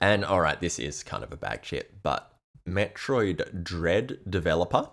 and 0.00 0.24
all 0.24 0.40
right, 0.40 0.60
this 0.60 0.78
is 0.78 1.02
kind 1.02 1.22
of 1.22 1.32
a 1.32 1.36
bad 1.36 1.62
chip, 1.62 1.92
but 2.02 2.30
Metroid 2.68 3.62
Dread 3.62 4.18
developer 4.28 4.88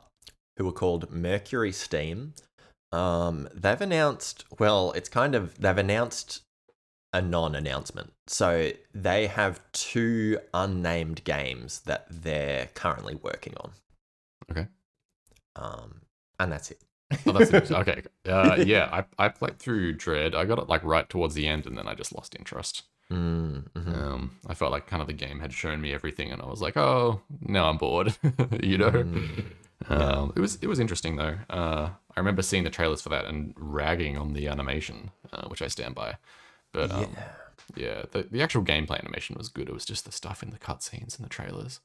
who 0.57 0.67
are 0.67 0.73
called 0.73 1.09
MercurySteam. 1.09 2.31
Um, 2.91 3.47
they've 3.53 3.79
announced, 3.81 4.45
well, 4.59 4.91
it's 4.93 5.09
kind 5.09 5.35
of, 5.35 5.57
they've 5.59 5.77
announced 5.77 6.41
a 7.13 7.21
non 7.21 7.55
announcement. 7.55 8.13
So 8.27 8.71
they 8.93 9.27
have 9.27 9.61
two 9.73 10.39
unnamed 10.53 11.23
games 11.23 11.81
that 11.81 12.05
they're 12.09 12.69
currently 12.73 13.15
working 13.15 13.53
on. 13.57 13.71
Okay. 14.49 14.67
Um, 15.55 16.01
and 16.39 16.51
that's 16.51 16.71
it. 16.71 16.81
Oh, 17.25 17.31
that's 17.33 17.71
okay. 17.71 18.03
Uh, 18.27 18.55
yeah, 18.65 19.03
I, 19.19 19.25
I 19.25 19.29
played 19.29 19.59
through 19.59 19.93
Dread. 19.93 20.33
I 20.35 20.45
got 20.45 20.59
it 20.59 20.69
like 20.69 20.83
right 20.83 21.09
towards 21.09 21.33
the 21.35 21.47
end, 21.47 21.65
and 21.65 21.77
then 21.77 21.87
I 21.87 21.93
just 21.93 22.15
lost 22.15 22.35
interest. 22.37 22.83
Mm, 23.11 23.69
mhm. 23.71 23.97
Um, 23.97 24.39
I 24.47 24.53
felt 24.53 24.71
like 24.71 24.87
kind 24.87 25.01
of 25.01 25.07
the 25.07 25.13
game 25.13 25.41
had 25.41 25.51
shown 25.51 25.81
me 25.81 25.93
everything, 25.93 26.31
and 26.31 26.41
I 26.41 26.45
was 26.45 26.61
like, 26.61 26.77
oh, 26.77 27.21
now 27.41 27.69
I'm 27.69 27.77
bored. 27.77 28.15
you 28.63 28.77
know. 28.77 28.91
Mm, 28.91 29.43
Um, 29.89 30.31
it 30.35 30.39
was 30.39 30.59
it 30.61 30.67
was 30.67 30.79
interesting 30.79 31.15
though. 31.15 31.37
Uh, 31.49 31.89
I 32.15 32.19
remember 32.19 32.41
seeing 32.41 32.63
the 32.63 32.69
trailers 32.69 33.01
for 33.01 33.09
that 33.09 33.25
and 33.25 33.53
ragging 33.57 34.17
on 34.17 34.33
the 34.33 34.47
animation, 34.47 35.11
uh, 35.31 35.47
which 35.47 35.61
I 35.61 35.67
stand 35.67 35.95
by. 35.95 36.17
But 36.71 36.91
um, 36.91 37.15
yeah. 37.15 37.23
yeah, 37.75 38.03
the, 38.11 38.23
the 38.29 38.41
actual 38.41 38.63
gameplay 38.63 38.99
animation 38.99 39.35
was 39.37 39.49
good. 39.49 39.67
It 39.67 39.73
was 39.73 39.85
just 39.85 40.05
the 40.05 40.11
stuff 40.11 40.43
in 40.43 40.49
the 40.49 40.57
cutscenes 40.57 41.17
and 41.17 41.25
the 41.25 41.29
trailers. 41.29 41.79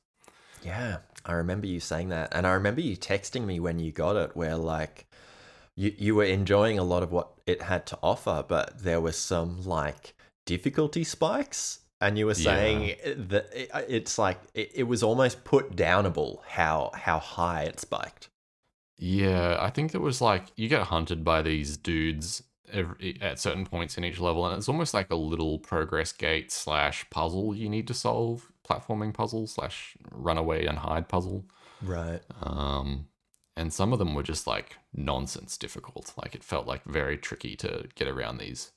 Yeah, 0.62 0.98
I 1.24 1.32
remember 1.34 1.66
you 1.66 1.80
saying 1.80 2.08
that, 2.08 2.32
and 2.32 2.46
I 2.46 2.52
remember 2.52 2.80
you 2.80 2.96
texting 2.96 3.44
me 3.46 3.60
when 3.60 3.78
you 3.78 3.92
got 3.92 4.16
it, 4.16 4.36
where 4.36 4.56
like 4.56 5.06
you 5.76 5.94
you 5.96 6.14
were 6.14 6.24
enjoying 6.24 6.78
a 6.78 6.84
lot 6.84 7.02
of 7.02 7.12
what 7.12 7.30
it 7.46 7.62
had 7.62 7.86
to 7.86 7.98
offer, 8.02 8.44
but 8.46 8.82
there 8.82 9.00
was 9.00 9.16
some 9.16 9.64
like 9.64 10.14
difficulty 10.44 11.04
spikes, 11.04 11.80
and 12.00 12.18
you 12.18 12.26
were 12.26 12.34
saying 12.34 12.96
that 13.28 13.48
it, 13.52 13.70
it's 13.88 14.18
like 14.18 14.40
it, 14.54 14.72
it 14.74 14.82
was 14.84 15.02
almost 15.02 15.44
put 15.44 15.76
downable 15.76 16.40
how 16.46 16.90
how 16.94 17.18
high 17.18 17.64
it 17.64 17.78
spiked. 17.78 18.28
Yeah, 18.98 19.58
I 19.60 19.70
think 19.70 19.94
it 19.94 20.00
was 20.00 20.20
like 20.20 20.46
you 20.56 20.68
get 20.68 20.84
hunted 20.84 21.24
by 21.24 21.42
these 21.42 21.76
dudes 21.76 22.42
every, 22.72 23.18
at 23.20 23.38
certain 23.38 23.66
points 23.66 23.98
in 23.98 24.04
each 24.04 24.20
level, 24.20 24.46
and 24.46 24.56
it's 24.56 24.68
almost 24.68 24.94
like 24.94 25.10
a 25.10 25.16
little 25.16 25.58
progress 25.58 26.12
gate 26.12 26.50
slash 26.50 27.08
puzzle 27.10 27.54
you 27.54 27.68
need 27.68 27.86
to 27.88 27.94
solve, 27.94 28.50
platforming 28.68 29.12
puzzle 29.12 29.46
slash 29.46 29.96
runaway 30.10 30.66
and 30.66 30.78
hide 30.78 31.08
puzzle. 31.08 31.44
Right. 31.82 32.20
Um, 32.42 33.08
and 33.56 33.72
some 33.72 33.92
of 33.92 33.98
them 33.98 34.14
were 34.14 34.22
just 34.22 34.46
like 34.46 34.76
nonsense 34.94 35.56
difficult. 35.56 36.12
Like 36.16 36.34
it 36.34 36.44
felt 36.44 36.66
like 36.66 36.84
very 36.84 37.18
tricky 37.18 37.56
to 37.56 37.86
get 37.94 38.08
around 38.08 38.38
these 38.38 38.72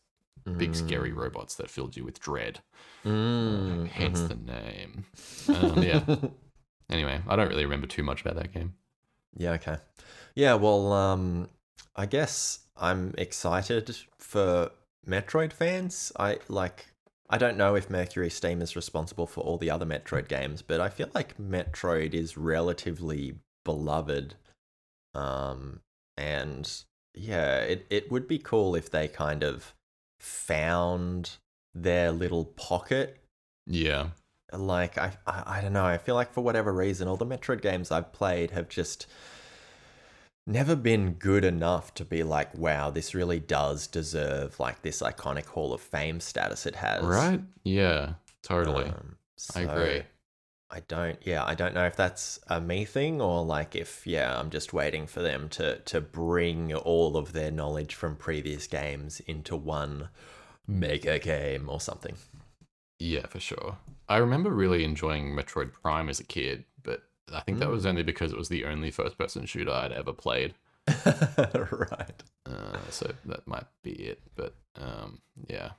big 0.58 0.74
scary 0.76 1.12
robots 1.12 1.56
that 1.56 1.70
filled 1.70 1.96
you 1.96 2.04
with 2.04 2.20
dread. 2.20 2.60
Mm, 3.06 3.88
Hence 3.88 4.22
mhm. 4.22 4.28
the 4.28 4.36
name. 4.36 5.06
Um, 5.48 5.84
yeah. 5.84 6.16
anyway, 6.90 7.22
I 7.28 7.36
don't 7.36 7.50
really 7.50 7.66
remember 7.66 7.88
too 7.88 8.04
much 8.04 8.22
about 8.22 8.36
that 8.36 8.54
game. 8.54 8.74
Yeah, 9.36 9.52
okay. 9.54 9.78
Yeah, 10.36 10.56
well, 10.56 10.92
um 10.94 11.50
I 11.96 12.06
guess 12.06 12.60
I'm 12.78 13.14
excited 13.18 13.96
for 14.18 14.72
Metroid 15.08 15.54
fans. 15.54 16.12
I 16.18 16.40
like 16.48 16.88
I 17.30 17.38
don't 17.38 17.58
know 17.58 17.76
if 17.76 17.90
MercurySteam 17.90 18.62
is 18.62 18.76
responsible 18.76 19.28
for 19.28 19.42
all 19.42 19.58
the 19.58 19.70
other 19.70 19.86
Metroid 19.86 20.28
games, 20.28 20.62
but 20.62 20.80
I 20.82 20.90
feel 20.90 21.10
like 21.14 21.38
Metroid 21.38 22.14
is 22.14 22.38
relatively 22.38 23.36
beloved. 23.66 24.36
Um 25.14 25.82
and 26.18 26.72
yeah, 27.16 27.60
it 27.60 27.86
it 27.90 28.12
would 28.12 28.28
be 28.28 28.40
cool 28.40 28.76
if 28.76 28.90
they 28.90 29.08
kind 29.08 29.44
of 29.44 29.74
found 30.20 31.38
their 31.74 32.12
little 32.12 32.46
pocket 32.46 33.18
Yeah. 33.68 34.10
Like 34.54 34.98
I, 34.98 35.12
I 35.28 35.44
I 35.58 35.62
don't 35.62 35.74
know. 35.74 35.86
I 35.86 35.98
feel 35.98 36.16
like 36.16 36.34
for 36.34 36.42
whatever 36.42 36.72
reason, 36.74 37.08
all 37.08 37.18
the 37.18 37.26
Metroid 37.26 37.62
games 37.62 37.92
I've 37.92 38.12
played 38.14 38.52
have 38.52 38.70
just 38.70 39.08
never 40.46 40.76
been 40.76 41.14
good 41.14 41.46
enough 41.46 41.94
to 41.94 42.04
be 42.06 42.24
like, 42.24 42.58
wow, 42.58 42.90
this 42.90 43.14
really 43.14 43.40
does 43.40 43.88
deserve 43.88 44.60
like 44.60 44.82
this 44.82 45.02
iconic 45.02 45.46
Hall 45.46 45.74
of 45.74 45.82
Fame 45.82 46.20
status 46.20 46.66
it 46.66 46.76
has. 46.76 47.04
Right? 47.04 47.42
Yeah, 47.64 48.14
totally. 48.42 48.86
Um, 48.86 49.18
I 49.56 49.62
agree. 49.62 50.04
I 50.72 50.82
don't. 50.82 51.18
Yeah, 51.24 51.44
I 51.44 51.56
don't 51.56 51.74
know 51.74 51.86
if 51.86 51.96
that's 51.96 52.40
a 52.48 52.62
me 52.62 52.86
thing 52.86 53.22
or 53.22 53.44
like 53.44 53.76
if 53.76 54.06
yeah, 54.06 54.40
I'm 54.40 54.50
just 54.50 54.74
waiting 54.74 55.08
for 55.08 55.22
them 55.22 55.50
to 55.50 55.80
to 55.80 56.02
bring 56.02 56.74
all 56.74 57.18
of 57.18 57.34
their 57.34 57.52
knowledge 57.52 57.96
from 57.96 58.16
previous 58.16 58.68
games 58.68 59.20
into 59.22 59.56
one 59.56 60.10
mega 60.68 61.18
game 61.18 61.70
or 61.70 61.82
something. 61.82 62.16
Yeah, 63.00 63.26
for 63.28 63.40
sure. 63.40 63.78
I 64.10 64.18
remember 64.18 64.50
really 64.50 64.84
enjoying 64.84 65.36
Metroid 65.36 65.72
Prime 65.72 66.10
as 66.10 66.20
a 66.20 66.24
kid, 66.24 66.66
but 66.84 67.04
I 67.32 67.42
think 67.42 67.60
that 67.60 67.70
was 67.70 67.86
only 67.86 68.04
because 68.04 68.32
it 68.32 68.38
was 68.38 68.50
the 68.50 68.66
only 68.66 68.90
first 68.90 69.18
person 69.18 69.46
shooter 69.46 69.72
I'd 69.72 69.92
ever 69.92 70.14
played. 70.14 70.56
right. 70.88 72.24
Uh, 72.46 72.80
so 72.90 73.12
that 73.26 73.48
might 73.48 73.68
be 73.84 73.92
it. 73.92 74.20
But 74.36 74.56
um, 74.82 75.22
yeah. 75.48 75.72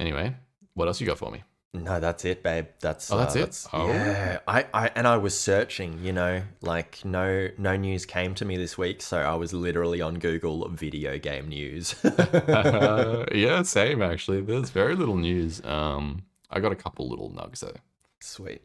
Anyway, 0.00 0.34
what 0.74 0.88
else 0.88 1.00
you 1.00 1.06
got 1.06 1.18
for 1.18 1.30
me? 1.30 1.42
No, 1.72 2.00
that's 2.00 2.24
it, 2.24 2.42
babe. 2.42 2.66
That's 2.80 3.12
Oh, 3.12 3.18
that's 3.18 3.36
uh, 3.36 3.40
it? 3.40 3.66
Oh. 3.72 3.88
Yeah, 3.88 4.38
I, 4.48 4.66
I 4.72 4.90
and 4.94 5.06
I 5.06 5.18
was 5.18 5.38
searching. 5.38 6.00
You 6.02 6.12
know, 6.12 6.42
like 6.62 7.04
no 7.04 7.48
no 7.58 7.76
news 7.76 8.06
came 8.06 8.34
to 8.36 8.44
me 8.44 8.56
this 8.56 8.76
week, 8.76 9.02
so 9.02 9.18
I 9.18 9.34
was 9.34 9.52
literally 9.52 10.00
on 10.00 10.18
Google 10.18 10.68
video 10.68 11.18
game 11.18 11.48
news. 11.48 11.94
uh, 12.04 13.26
yeah, 13.32 13.62
same 13.62 14.02
actually. 14.02 14.40
There's 14.40 14.70
very 14.70 14.96
little 14.96 15.16
news. 15.16 15.64
Um, 15.64 16.22
I 16.50 16.60
got 16.60 16.72
a 16.72 16.76
couple 16.76 17.08
little 17.08 17.30
nugs 17.30 17.60
though. 17.60 17.74
Sweet. 18.20 18.62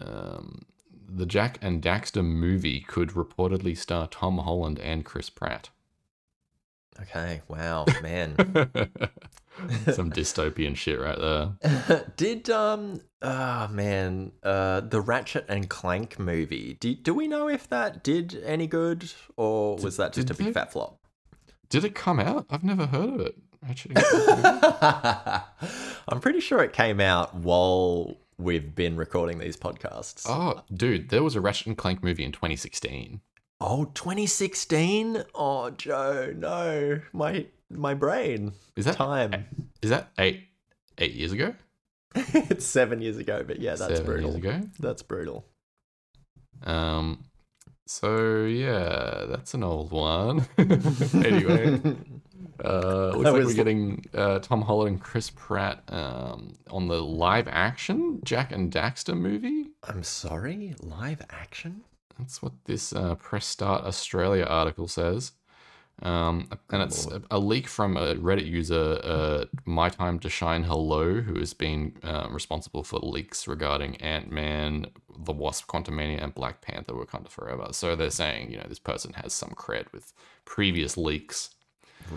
Um, 0.00 0.66
the 1.08 1.26
Jak 1.26 1.58
and 1.62 1.82
Daxter 1.82 2.24
movie 2.24 2.80
could 2.80 3.10
reportedly 3.10 3.76
star 3.76 4.06
Tom 4.06 4.38
Holland 4.38 4.78
and 4.78 5.04
Chris 5.04 5.30
Pratt. 5.30 5.70
Okay. 7.00 7.42
Wow, 7.48 7.86
man. 8.02 8.36
Some 9.92 10.12
dystopian 10.12 10.76
shit 10.76 11.00
right 11.00 11.18
there. 11.18 12.06
did 12.16 12.48
um 12.48 13.00
oh 13.22 13.68
man 13.68 14.30
uh 14.42 14.80
the 14.80 15.00
Ratchet 15.00 15.46
and 15.48 15.68
Clank 15.68 16.18
movie? 16.18 16.76
Do 16.78 16.94
do 16.94 17.12
we 17.14 17.26
know 17.26 17.48
if 17.48 17.68
that 17.68 18.04
did 18.04 18.40
any 18.44 18.66
good 18.66 19.12
or 19.36 19.76
was 19.76 19.96
that 19.96 20.12
just 20.12 20.30
a 20.30 20.34
big 20.34 20.46
they? 20.48 20.52
fat 20.52 20.72
flop? 20.72 21.00
Did 21.68 21.84
it 21.84 21.94
come 21.94 22.20
out? 22.20 22.46
I've 22.50 22.64
never 22.64 22.86
heard 22.86 23.08
of 23.08 23.20
it. 23.20 23.36
Actually, 23.68 23.96
I'm 26.08 26.20
pretty 26.20 26.40
sure 26.40 26.62
it 26.62 26.72
came 26.72 27.00
out 27.00 27.34
while 27.34 28.16
we've 28.38 28.74
been 28.74 28.96
recording 28.96 29.38
these 29.38 29.56
podcasts. 29.56 30.26
oh, 30.28 30.62
dude, 30.72 31.08
there 31.08 31.22
was 31.22 31.34
a 31.36 31.40
Ratchet 31.40 31.66
and 31.66 31.76
Clank 31.76 32.02
movie 32.02 32.24
in 32.24 32.32
2016. 32.32 33.20
Oh, 33.60 33.86
2016? 33.86 35.24
Oh, 35.34 35.70
Joe, 35.70 36.32
no. 36.36 37.00
My 37.12 37.46
my 37.70 37.94
brain. 37.94 38.52
Is 38.76 38.84
that 38.84 38.94
Time. 38.96 39.44
Is 39.82 39.90
that 39.90 40.10
eight 40.18 40.44
eight 40.98 41.14
years 41.14 41.32
ago? 41.32 41.54
it's 42.14 42.64
7 42.64 43.02
years 43.02 43.18
ago, 43.18 43.44
but 43.46 43.60
yeah, 43.60 43.74
that's 43.74 43.96
Seven 43.96 44.06
brutal. 44.06 44.30
Years 44.30 44.36
ago. 44.36 44.60
That's 44.78 45.02
brutal. 45.02 45.44
Um. 46.64 47.24
So 47.86 48.44
yeah, 48.44 49.24
that's 49.28 49.54
an 49.54 49.64
old 49.64 49.90
one. 49.92 50.46
anyway, 50.58 51.80
uh, 52.64 53.12
looks 53.14 53.30
like 53.30 53.44
we're 53.44 53.54
getting 53.54 54.04
uh, 54.14 54.38
Tom 54.40 54.62
Holland 54.62 54.90
and 54.90 55.00
Chris 55.00 55.30
Pratt 55.30 55.82
um, 55.88 56.54
on 56.70 56.88
the 56.88 57.02
live 57.02 57.48
action 57.48 58.20
Jak 58.24 58.52
and 58.52 58.72
Daxter 58.72 59.16
movie. 59.16 59.66
I'm 59.84 60.02
sorry, 60.02 60.74
live 60.80 61.22
action? 61.30 61.82
That's 62.18 62.42
what 62.42 62.52
this 62.64 62.92
uh, 62.92 63.14
Press 63.14 63.46
Start 63.46 63.84
Australia 63.84 64.44
article 64.44 64.88
says. 64.88 65.32
Um, 66.02 66.48
and 66.70 66.82
it's 66.82 67.06
a, 67.06 67.22
a 67.30 67.38
leak 67.38 67.66
from 67.66 67.96
a 67.96 68.14
Reddit 68.14 68.46
user, 68.46 69.00
uh, 69.02 69.44
My 69.64 69.88
Time 69.88 70.18
to 70.20 70.28
Shine 70.28 70.62
Hello, 70.62 71.20
who 71.20 71.38
has 71.40 71.54
been 71.54 71.96
uh, 72.04 72.28
responsible 72.30 72.84
for 72.84 73.00
leaks 73.00 73.48
regarding 73.48 73.96
Ant 73.96 74.30
Man, 74.30 74.86
The 75.18 75.32
Wasp, 75.32 75.68
Quantumania, 75.68 76.22
and 76.22 76.34
Black 76.34 76.60
Panther 76.60 76.92
Wakanda 76.92 77.28
Forever. 77.28 77.68
So 77.72 77.96
they're 77.96 78.10
saying, 78.10 78.50
you 78.50 78.58
know, 78.58 78.66
this 78.68 78.78
person 78.78 79.12
has 79.14 79.32
some 79.32 79.50
cred 79.50 79.92
with 79.92 80.12
previous 80.44 80.96
leaks. 80.96 81.50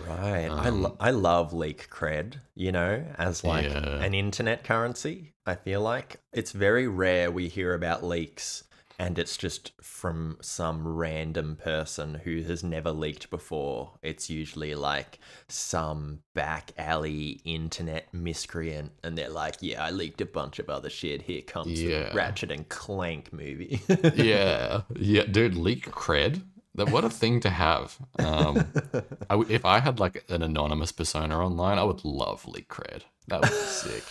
Right. 0.08 0.48
I, 0.50 0.68
lo- 0.70 0.96
I 1.00 1.10
love 1.10 1.52
leak 1.52 1.88
cred, 1.90 2.40
you 2.54 2.72
know, 2.72 3.04
as 3.18 3.44
like 3.44 3.66
Um, 3.66 3.84
Yeah. 3.84 4.04
an 4.04 4.14
internet 4.14 4.64
currency. 4.64 5.34
I 5.46 5.54
feel 5.56 5.80
like 5.80 6.20
it's 6.32 6.52
very 6.52 6.86
rare 6.88 7.30
we 7.30 7.48
hear 7.48 7.74
about 7.74 8.04
leaks 8.04 8.64
and 8.98 9.18
it's 9.18 9.36
just 9.36 9.72
from 9.82 10.36
some 10.40 10.86
random 10.86 11.56
person 11.56 12.20
who 12.22 12.42
has 12.42 12.62
never 12.62 12.92
leaked 12.92 13.30
before. 13.30 13.98
It's 14.02 14.30
usually 14.30 14.74
like 14.76 15.18
some 15.48 16.20
back 16.34 16.70
alley 16.78 17.40
internet 17.44 18.12
miscreant 18.14 18.92
and 19.02 19.18
they're 19.18 19.28
like, 19.30 19.56
"Yeah, 19.60 19.84
I 19.84 19.90
leaked 19.90 20.20
a 20.20 20.26
bunch 20.26 20.58
of 20.60 20.70
other 20.70 20.90
shit. 20.90 21.22
Here 21.22 21.42
comes 21.42 21.82
Yeah. 21.82 22.10
the 22.10 22.14
Ratchet 22.14 22.52
and 22.52 22.68
Clank 22.68 23.32
movie." 23.32 23.80
yeah, 24.14 24.82
yeah, 24.94 25.24
dude, 25.24 25.56
leak 25.56 25.90
cred. 25.90 26.42
That 26.74 26.90
what 26.90 27.04
a 27.04 27.10
thing 27.10 27.40
to 27.40 27.50
have. 27.50 27.98
Um, 28.18 28.66
I 29.30 29.34
w 29.34 29.46
if 29.48 29.64
I 29.64 29.80
had 29.80 30.00
like 30.00 30.24
an 30.30 30.42
anonymous 30.42 30.92
persona 30.92 31.38
online, 31.38 31.78
I 31.78 31.84
would 31.84 32.04
love 32.04 32.46
leak 32.46 32.68
cred. 32.68 33.02
That 33.28 33.42
would 33.42 33.50
be 33.50 33.56
sick. 33.56 34.04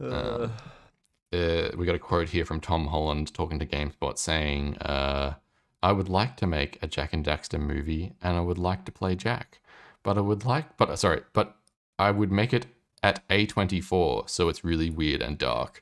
Uh, 0.00 0.48
uh, 1.32 1.70
we 1.76 1.86
got 1.86 1.94
a 1.94 1.98
quote 1.98 2.30
here 2.30 2.46
from 2.46 2.60
Tom 2.60 2.86
Holland 2.86 3.34
talking 3.34 3.58
to 3.58 3.66
GameSpot 3.66 4.16
saying, 4.16 4.78
uh, 4.78 5.34
"I 5.82 5.92
would 5.92 6.08
like 6.08 6.36
to 6.38 6.46
make 6.46 6.78
a 6.82 6.86
Jak 6.86 7.12
and 7.12 7.24
Daxter 7.24 7.60
movie, 7.60 8.14
and 8.22 8.36
I 8.36 8.40
would 8.40 8.58
like 8.58 8.86
to 8.86 8.92
play 8.92 9.14
Jack, 9.14 9.60
but 10.02 10.16
I 10.16 10.22
would 10.22 10.44
like, 10.46 10.78
but 10.78 10.88
uh, 10.88 10.96
sorry, 10.96 11.22
but 11.34 11.56
I 11.98 12.10
would 12.12 12.32
make 12.32 12.54
it 12.54 12.66
at 13.02 13.26
A24, 13.28 14.30
so 14.30 14.48
it's 14.48 14.64
really 14.64 14.88
weird 14.88 15.20
and 15.20 15.36
dark." 15.36 15.81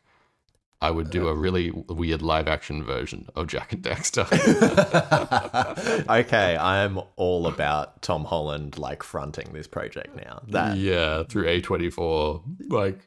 I 0.82 0.90
would 0.90 1.10
do 1.10 1.28
a 1.28 1.34
really 1.34 1.70
weird 1.70 2.22
live 2.22 2.48
action 2.48 2.82
version 2.82 3.28
of 3.34 3.48
Jak 3.48 3.74
and 3.74 3.82
Daxter. 3.82 4.26
okay, 6.20 6.56
I'm 6.56 7.00
all 7.16 7.46
about 7.46 8.00
Tom 8.00 8.24
Holland 8.24 8.78
like 8.78 9.02
fronting 9.02 9.52
this 9.52 9.66
project 9.66 10.16
now. 10.16 10.40
That 10.48 10.78
yeah, 10.78 11.24
through 11.24 11.44
A24, 11.44 12.70
like 12.70 13.00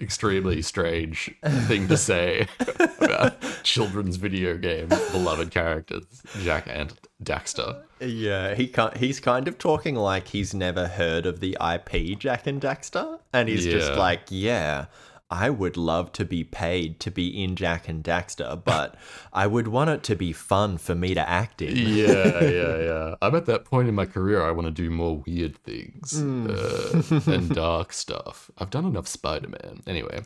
extremely 0.00 0.62
strange 0.62 1.34
thing 1.66 1.88
to 1.88 1.96
say 1.96 2.46
about 3.00 3.40
children's 3.64 4.16
video 4.16 4.56
game 4.56 4.88
beloved 5.10 5.50
characters, 5.50 6.22
Jak 6.42 6.66
and 6.68 6.94
Daxter. 7.22 7.82
Yeah, 8.00 8.54
he 8.54 8.66
can't, 8.66 8.96
he's 8.96 9.20
kind 9.20 9.46
of 9.48 9.58
talking 9.58 9.94
like 9.94 10.28
he's 10.28 10.54
never 10.54 10.86
heard 10.86 11.26
of 11.26 11.40
the 11.40 11.56
IP 11.60 12.18
Jak 12.18 12.46
and 12.46 12.60
Daxter, 12.60 13.18
and 13.32 13.48
he's 13.48 13.64
just 13.64 13.92
like, 13.94 14.22
yeah. 14.28 14.86
I 15.30 15.48
would 15.48 15.76
love 15.76 16.12
to 16.12 16.24
be 16.24 16.42
paid 16.42 16.98
to 17.00 17.10
be 17.10 17.42
in 17.42 17.54
Jak 17.54 17.88
and 17.88 18.02
Daxter, 18.02 18.62
but 18.62 18.96
I 19.32 19.46
would 19.46 19.68
want 19.68 19.90
it 19.90 20.02
to 20.04 20.16
be 20.16 20.32
fun 20.32 20.76
for 20.76 20.94
me 20.94 21.14
to 21.14 21.28
act 21.28 21.62
in. 21.62 21.76
Yeah, 21.76 22.42
yeah, 22.42 22.76
yeah. 22.82 23.14
I'm 23.22 23.34
at 23.34 23.46
that 23.46 23.64
point 23.64 23.88
in 23.88 23.94
my 23.94 24.06
career. 24.06 24.42
I 24.42 24.50
want 24.50 24.66
to 24.66 24.70
do 24.72 24.90
more 24.90 25.22
weird 25.26 25.56
things 25.58 26.20
uh, 26.20 27.02
and 27.26 27.48
dark 27.54 27.92
stuff. 27.92 28.50
I've 28.58 28.70
done 28.70 28.84
enough 28.84 29.06
Spider-Man. 29.06 29.82
Anyway, 29.86 30.22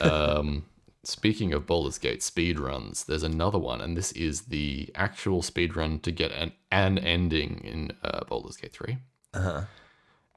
um, 0.00 0.64
speaking 1.04 1.52
of 1.52 1.66
Baldur's 1.66 1.98
Gate 1.98 2.20
speedruns, 2.20 3.04
there's 3.04 3.22
another 3.22 3.58
one, 3.58 3.80
and 3.82 3.96
this 3.96 4.12
is 4.12 4.42
the 4.42 4.90
actual 4.94 5.42
speedrun 5.42 6.00
to 6.02 6.10
get 6.10 6.32
an 6.32 6.52
an 6.70 6.98
ending 6.98 7.60
in 7.64 7.92
uh, 8.02 8.24
Baldur's 8.24 8.56
Gate 8.56 8.72
3. 8.72 8.98
Uh-huh. 9.34 9.62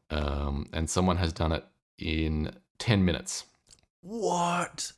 Um, 0.10 0.68
and 0.74 0.90
someone 0.90 1.18
has 1.18 1.32
done 1.32 1.54
it 1.54 1.66
in 1.98 2.54
10 2.80 3.06
minutes. 3.06 3.46
What? 4.02 4.92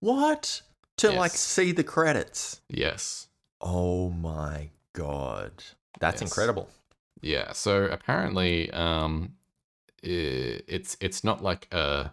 What? 0.00 0.62
To 0.98 1.10
like 1.12 1.30
see 1.32 1.72
the 1.72 1.84
credits. 1.84 2.60
Yes. 2.68 3.28
Oh 3.60 4.10
my 4.10 4.70
god. 4.94 5.52
That's 6.00 6.20
Yes. 6.22 6.30
incredible. 6.30 6.68
Yeah. 7.20 7.52
So 7.52 7.84
apparently, 7.84 8.70
um, 8.72 9.34
i- 10.04 10.60
it's 10.66 10.96
it's 11.00 11.22
not 11.24 11.42
like 11.42 11.72
a 11.72 12.12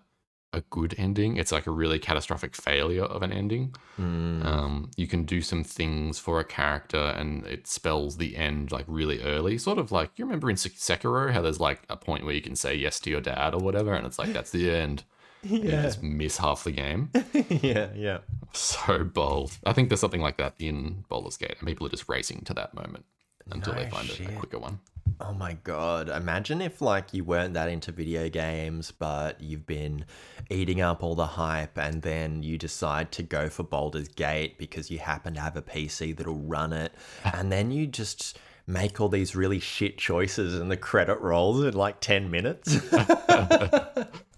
a 0.53 0.61
good 0.69 0.95
ending. 0.97 1.35
It's 1.35 1.51
like 1.51 1.67
a 1.67 1.71
really 1.71 1.99
catastrophic 1.99 2.55
failure 2.55 3.03
of 3.03 3.21
an 3.23 3.33
ending. 3.33 3.75
Mm. 3.99 4.45
Um, 4.45 4.91
you 4.95 5.05
can 5.05 5.25
do 5.25 5.41
some 5.41 5.65
things 5.65 6.17
for 6.17 6.39
a 6.39 6.45
character, 6.45 6.97
and 7.17 7.45
it 7.45 7.67
spells 7.67 8.15
the 8.17 8.37
end 8.37 8.71
like 8.71 8.85
really 8.87 9.21
early. 9.21 9.57
Sort 9.57 9.77
of 9.77 9.91
like 9.91 10.11
you 10.17 10.23
remember 10.25 10.49
in 10.49 10.55
Sek- 10.57 10.73
Sekiro 10.73 11.33
how 11.33 11.41
there's 11.41 11.59
like 11.59 11.81
a 11.89 11.97
point 11.97 12.23
where 12.23 12.33
you 12.33 12.41
can 12.41 12.55
say 12.55 12.73
yes 12.75 12.99
to 13.01 13.09
your 13.09 13.19
dad 13.21 13.53
or 13.53 13.59
whatever, 13.59 13.93
and 13.93 14.05
it's 14.07 14.17
like 14.19 14.31
that's 14.31 14.51
the 14.51 14.69
end. 14.71 15.03
Yeah. 15.65 15.83
just 15.83 16.01
miss 16.03 16.37
half 16.37 16.63
the 16.63 16.71
game. 16.71 17.11
yeah, 17.49 17.89
yeah. 17.95 18.19
So 18.53 19.03
bold. 19.03 19.57
I 19.65 19.73
think 19.73 19.89
there's 19.89 19.99
something 20.01 20.21
like 20.21 20.37
that 20.37 20.55
in 20.59 21.05
Baldur's 21.09 21.37
Gate, 21.37 21.55
and 21.59 21.67
people 21.67 21.85
are 21.85 21.89
just 21.89 22.09
racing 22.09 22.41
to 22.45 22.53
that 22.55 22.73
moment 22.73 23.05
until 23.51 23.73
they 23.73 23.89
find 23.89 24.09
a, 24.09 24.29
a 24.29 24.39
quicker 24.39 24.57
one. 24.59 24.79
Oh 25.21 25.33
my 25.33 25.53
god. 25.63 26.09
Imagine 26.09 26.61
if 26.61 26.81
like 26.81 27.13
you 27.13 27.23
weren't 27.23 27.53
that 27.53 27.69
into 27.69 27.91
video 27.91 28.27
games, 28.27 28.91
but 28.91 29.39
you've 29.39 29.65
been 29.65 30.05
eating 30.49 30.81
up 30.81 31.03
all 31.03 31.15
the 31.15 31.25
hype 31.25 31.77
and 31.77 32.01
then 32.01 32.43
you 32.43 32.57
decide 32.57 33.11
to 33.13 33.23
go 33.23 33.47
for 33.47 33.63
Baldur's 33.63 34.09
Gate 34.09 34.57
because 34.57 34.91
you 34.91 34.99
happen 34.99 35.35
to 35.35 35.39
have 35.39 35.55
a 35.55 35.61
PC 35.61 36.17
that'll 36.17 36.35
run 36.35 36.73
it, 36.73 36.91
and 37.33 37.51
then 37.51 37.71
you 37.71 37.87
just 37.87 38.37
make 38.67 38.99
all 38.99 39.09
these 39.09 39.35
really 39.35 39.59
shit 39.59 39.95
choices 39.97 40.55
and 40.59 40.71
the 40.71 40.77
credit 40.77 41.21
rolls 41.21 41.63
in 41.63 41.75
like 41.75 41.99
10 42.01 42.31
minutes. 42.31 42.75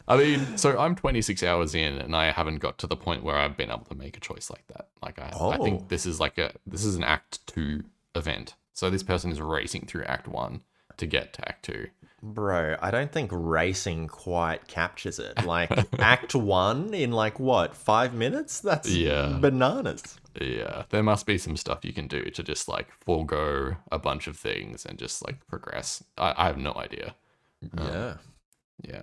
I 0.07 0.17
mean, 0.17 0.57
so 0.57 0.77
I'm 0.77 0.95
26 0.95 1.43
hours 1.43 1.75
in, 1.75 1.95
and 1.97 2.15
I 2.15 2.31
haven't 2.31 2.59
got 2.59 2.77
to 2.79 2.87
the 2.87 2.95
point 2.95 3.23
where 3.23 3.35
I've 3.35 3.57
been 3.57 3.69
able 3.69 3.85
to 3.89 3.95
make 3.95 4.15
a 4.15 4.21
choice 4.21 4.49
like 4.49 4.65
that. 4.67 4.87
Like, 5.01 5.19
I, 5.19 5.25
I 5.29 5.57
Oh. 5.57 5.63
think 5.63 5.89
this 5.89 6.05
is 6.05 6.19
like 6.19 6.37
a 6.37 6.53
this 6.65 6.85
is 6.85 6.95
an 6.95 7.03
Act 7.03 7.45
Two 7.47 7.83
event. 8.15 8.55
So 8.73 8.89
this 8.89 9.03
person 9.03 9.31
is 9.31 9.41
racing 9.41 9.85
through 9.87 10.03
Act 10.05 10.27
One 10.27 10.61
to 10.97 11.05
get 11.05 11.33
to 11.33 11.47
Act 11.49 11.65
Two. 11.65 11.87
Bro, 12.23 12.77
I 12.81 12.89
don't 12.89 13.11
think 13.11 13.29
racing 13.33 14.07
quite 14.07 14.67
captures 14.67 15.19
it. 15.19 15.45
Like 15.45 15.69
act 15.99 16.33
1 16.33 16.93
in 16.95 17.11
like 17.11 17.39
what, 17.39 17.75
5 17.75 18.13
minutes? 18.15 18.59
That's 18.59 18.89
Yeah. 18.89 19.37
bananas. 19.39 20.17
Yeah, 20.41 20.83
there 20.89 21.03
must 21.03 21.25
be 21.27 21.37
some 21.37 21.55
stuff 21.57 21.85
you 21.85 21.93
can 21.93 22.07
do 22.07 22.23
to 22.31 22.41
just 22.43 22.67
like 22.67 22.87
forego 23.05 23.75
a 23.91 23.99
bunch 23.99 24.25
of 24.27 24.35
things 24.37 24.83
and 24.85 24.97
just 24.97 25.23
like 25.25 25.45
progress. 25.47 26.03
I, 26.17 26.33
I 26.37 26.45
have 26.47 26.57
no 26.57 26.73
idea. 26.73 27.13
yeah. 27.61 27.81
Um, 28.13 28.19
yeah. 28.83 29.01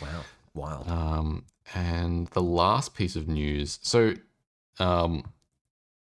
Wow. 0.00 0.24
Wild. 0.54 0.88
Um, 0.88 1.44
and 1.74 2.28
the 2.28 2.42
last 2.42 2.94
piece 2.94 3.16
of 3.16 3.28
news. 3.28 3.78
So, 3.82 4.14
um, 4.78 5.24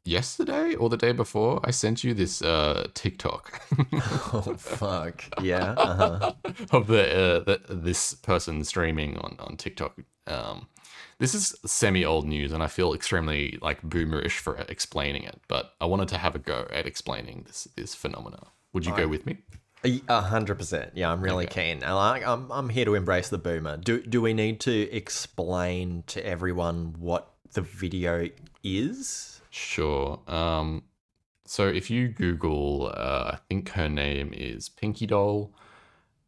yesterday 0.06 0.76
or 0.76 0.90
the 0.90 0.98
day 0.98 1.12
before, 1.12 1.60
I 1.64 1.72
sent 1.72 2.04
you 2.04 2.14
this 2.14 2.42
uh 2.42 2.88
TikTok 2.94 3.62
oh 4.34 4.56
fuck. 4.58 5.24
Yeah. 5.42 5.72
Uh-huh. 5.72 6.34
of 6.72 6.88
the, 6.88 7.16
uh, 7.16 7.40
the 7.44 7.62
this 7.70 8.14
person 8.14 8.64
streaming 8.64 9.18
on 9.18 9.36
on 9.40 9.58
TikTok. 9.58 10.00
Um, 10.28 10.68
this 11.18 11.34
is 11.34 11.56
semi 11.66 12.04
old 12.06 12.26
news, 12.26 12.52
and 12.52 12.62
I 12.64 12.68
feel 12.68 12.94
extremely 12.94 13.58
like 13.62 13.82
boomerish 13.82 14.38
for 14.40 14.58
explaining 14.58 15.24
it. 15.24 15.40
But 15.48 15.74
I 15.80 15.86
wanted 15.86 16.08
to 16.10 16.18
have 16.18 16.36
a 16.36 16.40
go 16.40 16.68
at 16.72 16.86
explaining 16.86 17.44
this 17.48 17.68
this 17.76 17.96
phenomena. 17.96 18.48
Would 18.74 18.86
you 18.86 18.96
go 18.96 19.08
with 19.08 19.26
me? 19.26 19.38
A 20.08 20.22
hundred 20.22 20.56
percent. 20.58 20.92
Yeah, 20.96 21.12
I'm 21.12 21.22
really 21.22 21.46
keen. 21.48 21.84
I 21.84 21.94
like. 21.94 22.26
I'm. 22.26 22.52
I'm 22.52 22.70
here 22.70 22.86
to 22.86 22.96
embrace 22.96 23.30
the 23.30 23.38
boomer. 23.38 23.78
Do 23.78 24.02
Do 24.02 24.22
we 24.22 24.34
need 24.34 24.60
to 24.62 24.74
explain 24.92 26.04
to 26.08 26.26
everyone 26.26 26.96
what 27.00 27.32
the 27.54 27.62
video 27.62 28.30
is? 28.64 29.42
Sure. 29.50 30.20
Um, 30.28 30.84
so 31.46 31.68
if 31.68 31.90
you 31.90 32.08
Google, 32.10 32.88
uh, 32.96 33.32
I 33.34 33.38
think 33.48 33.70
her 33.70 33.88
name 33.88 34.34
is 34.34 34.68
Pinky 34.70 35.06
Doll, 35.06 35.54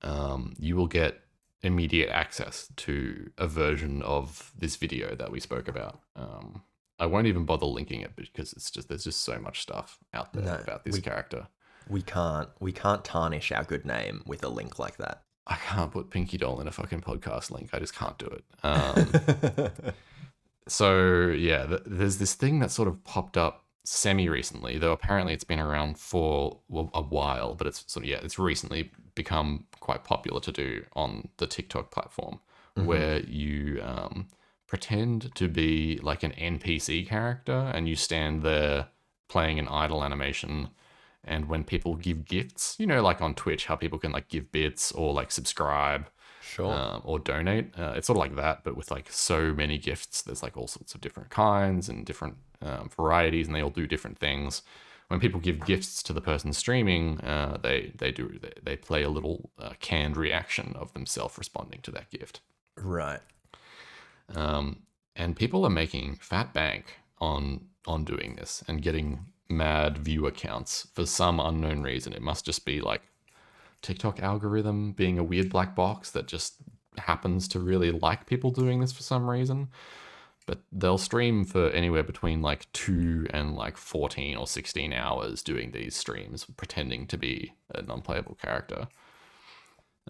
um, 0.03 0.53
you 0.59 0.75
will 0.75 0.87
get 0.87 1.19
immediate 1.63 2.09
access 2.09 2.69
to 2.77 3.31
a 3.37 3.47
version 3.47 4.01
of 4.03 4.51
this 4.57 4.75
video 4.75 5.15
that 5.15 5.31
we 5.31 5.39
spoke 5.39 5.67
about. 5.67 5.99
Um, 6.15 6.61
I 6.99 7.05
won't 7.07 7.27
even 7.27 7.45
bother 7.45 7.65
linking 7.65 8.01
it 8.01 8.15
because 8.15 8.53
it's 8.53 8.69
just 8.71 8.87
there's 8.89 9.03
just 9.03 9.23
so 9.23 9.39
much 9.39 9.61
stuff 9.61 9.97
out 10.13 10.33
there 10.33 10.43
No, 10.43 10.55
about 10.55 10.85
this 10.85 10.95
we- 10.95 11.01
character. 11.01 11.47
We 11.89 12.01
can't. 12.01 12.49
We 12.59 12.71
can't 12.71 13.03
tarnish 13.03 13.51
our 13.51 13.63
good 13.63 13.85
name 13.85 14.23
with 14.25 14.43
a 14.43 14.49
link 14.49 14.79
like 14.79 14.97
that. 14.97 15.23
I 15.45 15.55
can't 15.55 15.91
put 15.91 16.09
Pinky 16.09 16.37
Doll 16.37 16.59
in 16.59 16.67
a 16.67 16.71
fucking 16.71 17.01
podcast 17.01 17.51
link. 17.51 17.69
I 17.73 17.79
just 17.79 17.95
can't 17.95 18.17
do 18.17 18.25
it. 18.27 18.43
Um, 18.63 19.93
so 20.67 21.27
yeah, 21.29 21.65
th- 21.65 21.83
there's 21.85 22.17
this 22.17 22.33
thing 22.33 22.59
that 22.59 22.71
sort 22.71 22.87
of 22.87 23.03
popped 23.05 23.37
up 23.37 23.63
semi 23.85 24.27
recently, 24.27 24.77
though 24.77 24.91
apparently 24.91 25.33
it's 25.33 25.45
been 25.45 25.59
around 25.59 25.97
for 25.97 26.59
well, 26.67 26.89
a 26.93 27.01
while, 27.01 27.55
but 27.55 27.67
it's 27.67 27.85
sort 27.87 28.03
of 28.05 28.09
yeah, 28.09 28.19
it's 28.21 28.37
recently 28.37 28.91
become 29.15 29.65
quite 29.79 30.03
popular 30.03 30.41
to 30.41 30.51
do 30.51 30.83
on 30.93 31.29
the 31.37 31.47
TikTok 31.47 31.91
platform, 31.91 32.39
where 32.75 33.21
you 33.21 33.81
um, 33.81 34.27
pretend 34.67 35.33
to 35.35 35.47
be 35.47 35.99
like 36.03 36.23
an 36.23 36.31
NPC 36.33 37.07
character 37.07 37.71
and 37.73 37.87
you 37.87 37.95
stand 37.95 38.43
there 38.43 38.87
playing 39.29 39.59
an 39.59 39.67
idle 39.67 40.03
animation. 40.03 40.69
And 41.27 41.49
when 41.49 41.63
people 41.63 41.95
give 41.95 42.25
gifts, 42.25 42.75
you 42.79 42.87
know, 42.87 43.01
like 43.01 43.21
on 43.21 43.35
Twitch, 43.35 43.65
how 43.65 43.75
people 43.75 43.99
can 43.99 44.11
like 44.11 44.29
give 44.29 44.51
bits 44.51 44.91
or 44.91 45.13
like 45.13 45.31
subscribe, 45.31 46.07
sure. 46.41 46.73
um, 46.73 47.01
or 47.03 47.19
donate. 47.19 47.77
Uh, 47.77 47.93
it's 47.95 48.07
sort 48.07 48.17
of 48.17 48.21
like 48.21 48.35
that, 48.35 48.63
but 48.63 48.75
with 48.75 48.89
like 48.89 49.11
so 49.11 49.53
many 49.53 49.77
gifts. 49.77 50.21
There's 50.21 50.41
like 50.41 50.57
all 50.57 50.67
sorts 50.67 50.95
of 50.95 51.01
different 51.01 51.29
kinds 51.29 51.89
and 51.89 52.05
different 52.05 52.37
um, 52.61 52.89
varieties, 52.95 53.47
and 53.47 53.55
they 53.55 53.61
all 53.61 53.69
do 53.69 53.87
different 53.87 54.17
things. 54.17 54.61
When 55.09 55.19
people 55.21 55.39
give 55.39 55.65
gifts 55.65 56.03
to 56.03 56.13
the 56.13 56.21
person 56.21 56.51
streaming, 56.53 57.21
uh, 57.21 57.57
they 57.61 57.93
they 57.97 58.11
do 58.11 58.39
they, 58.41 58.53
they 58.63 58.75
play 58.75 59.03
a 59.03 59.09
little 59.09 59.51
uh, 59.59 59.73
canned 59.79 60.17
reaction 60.17 60.73
of 60.75 60.93
themselves 60.93 61.37
responding 61.37 61.79
to 61.83 61.91
that 61.91 62.09
gift. 62.09 62.41
right. 62.77 63.21
Um, 64.35 64.83
and 65.15 65.35
people 65.35 65.65
are 65.65 65.69
making 65.69 66.15
fat 66.15 66.53
bank 66.53 66.95
on 67.19 67.67
on 67.85 68.03
doing 68.03 68.35
this 68.35 68.63
and 68.67 68.81
getting 68.81 69.25
mad 69.49 69.97
view 69.97 70.29
counts 70.31 70.87
for 70.93 71.05
some 71.05 71.39
unknown 71.39 71.81
reason. 71.83 72.13
It 72.13 72.21
must 72.21 72.45
just 72.45 72.65
be 72.65 72.81
like 72.81 73.01
TikTok 73.81 74.21
algorithm 74.21 74.91
being 74.93 75.17
a 75.17 75.23
weird 75.23 75.49
black 75.49 75.75
box 75.75 76.11
that 76.11 76.27
just 76.27 76.55
happens 76.97 77.47
to 77.49 77.59
really 77.59 77.91
like 77.91 78.25
people 78.25 78.51
doing 78.51 78.79
this 78.79 78.91
for 78.91 79.03
some 79.03 79.29
reason. 79.29 79.69
But 80.45 80.59
they'll 80.71 80.97
stream 80.97 81.43
for 81.43 81.69
anywhere 81.71 82.03
between 82.03 82.41
like 82.41 82.71
two 82.71 83.27
and 83.31 83.55
like 83.55 83.75
14 83.75 84.37
or 84.37 84.47
16 84.47 84.93
hours 84.93 85.43
doing 85.43 85.71
these 85.71 85.95
streams, 85.95 86.45
pretending 86.55 87.05
to 87.07 87.17
be 87.17 87.53
a 87.75 87.81
non 87.81 88.01
playable 88.01 88.35
character. 88.35 88.87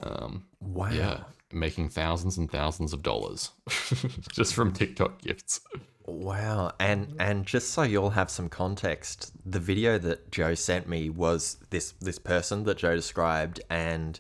Um, 0.02 0.46
Wow. 0.60 0.90
yeah, 0.92 1.24
making 1.52 1.90
thousands 1.90 2.38
and 2.38 2.52
thousands 2.52 2.94
of 2.94 3.02
dollars 3.02 3.50
just 4.32 4.54
from 4.54 4.74
TikTok 4.74 5.22
gifts. 5.22 5.60
Wow. 6.08 6.72
And 6.80 7.16
and 7.20 7.46
just 7.46 7.72
so 7.72 7.84
you'll 7.84 8.12
have 8.12 8.32
some 8.32 8.50
context, 8.50 9.34
the 9.46 9.60
video 9.60 9.98
that 10.00 10.32
Joe 10.32 10.56
sent 10.56 10.88
me 10.88 11.10
was 11.10 11.58
this 11.70 11.92
this 12.00 12.18
person 12.18 12.64
that 12.64 12.78
Joe 12.78 12.96
described 12.96 13.60
and 13.70 14.20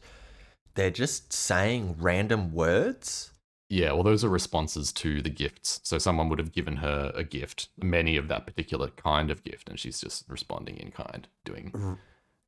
they're 0.75 0.91
just 0.91 1.33
saying 1.33 1.95
random 1.97 2.53
words. 2.53 3.31
Yeah, 3.69 3.91
well, 3.93 4.03
those 4.03 4.23
are 4.23 4.29
responses 4.29 4.93
to 4.93 5.21
the 5.21 5.29
gifts. 5.29 5.81
So 5.83 5.97
someone 5.97 6.29
would 6.29 6.39
have 6.39 6.53
given 6.53 6.77
her 6.77 7.11
a 7.15 7.23
gift, 7.23 7.67
many 7.81 8.15
of 8.15 8.29
that 8.29 8.45
particular 8.45 8.89
kind 8.89 9.29
of 9.29 9.43
gift, 9.43 9.67
and 9.67 9.77
she's 9.77 9.99
just 9.99 10.23
responding 10.29 10.77
in 10.77 10.91
kind, 10.91 11.27
doing. 11.43 11.71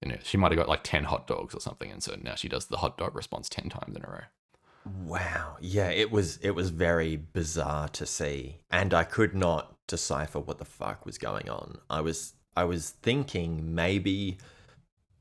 You 0.02 0.12
know, 0.12 0.18
she 0.24 0.38
might 0.38 0.52
have 0.52 0.58
got 0.58 0.70
like 0.70 0.84
ten 0.84 1.04
hot 1.06 1.28
dogs 1.28 1.54
or 1.54 1.60
something, 1.60 1.92
and 1.92 2.02
so 2.02 2.16
now 2.22 2.36
she 2.36 2.48
does 2.48 2.68
the 2.68 2.78
hot 2.78 2.98
dog 2.98 3.16
response 3.16 3.50
ten 3.50 3.68
times 3.70 3.98
in 3.98 4.04
a 4.06 4.10
row. 4.10 4.22
Wow. 4.86 5.58
Yeah, 5.60 5.90
it 5.90 6.12
was 6.12 6.38
it 6.38 6.52
was 6.52 6.70
very 6.70 7.16
bizarre 7.16 7.90
to 7.90 8.06
see. 8.06 8.58
And 8.72 8.94
I 8.94 9.04
could 9.04 9.36
not 9.36 9.76
decipher 9.88 10.40
what 10.40 10.58
the 10.58 10.66
fuck 10.66 11.06
was 11.06 11.18
going 11.18 11.50
on. 11.50 11.78
I 11.90 12.02
was 12.02 12.34
I 12.56 12.64
was 12.64 12.92
thinking 13.02 13.76
maybe 13.76 14.38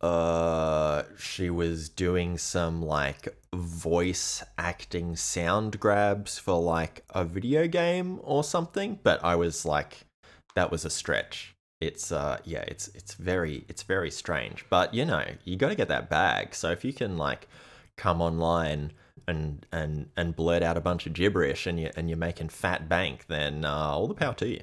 uh 0.00 1.02
she 1.18 1.50
was 1.50 1.88
doing 1.88 2.38
some 2.38 2.82
like 2.82 3.28
voice 3.54 4.44
acting 4.56 5.16
sound 5.16 5.80
grabs 5.80 6.38
for 6.38 6.60
like 6.60 7.04
a 7.10 7.24
video 7.24 7.66
game 7.66 8.20
or 8.22 8.44
something, 8.44 8.98
but 9.02 9.22
I 9.24 9.34
was 9.36 9.64
like 9.64 10.06
that 10.54 10.70
was 10.70 10.84
a 10.84 10.90
stretch. 10.90 11.54
It's 11.80 12.12
uh 12.12 12.38
yeah, 12.44 12.62
it's 12.68 12.88
it's 12.88 13.14
very 13.14 13.64
it's 13.68 13.82
very 13.82 14.10
strange. 14.10 14.64
But 14.70 14.94
you 14.94 15.04
know, 15.04 15.24
you 15.44 15.56
got 15.56 15.68
to 15.70 15.74
get 15.74 15.88
that 15.88 16.08
bag. 16.08 16.54
So 16.54 16.70
if 16.70 16.84
you 16.84 16.92
can 16.92 17.16
like 17.16 17.48
come 17.96 18.22
online 18.22 18.92
and 19.28 19.66
and 19.70 20.08
and 20.16 20.34
blurt 20.34 20.62
out 20.62 20.76
a 20.76 20.80
bunch 20.80 21.06
of 21.06 21.12
gibberish 21.12 21.66
and 21.66 21.78
you 21.78 21.90
and 21.96 22.08
you're 22.08 22.18
making 22.18 22.48
fat 22.48 22.88
bank, 22.88 23.26
then 23.28 23.64
uh, 23.64 23.72
all 23.72 24.08
the 24.08 24.14
power 24.14 24.34
to 24.34 24.48
you. 24.48 24.60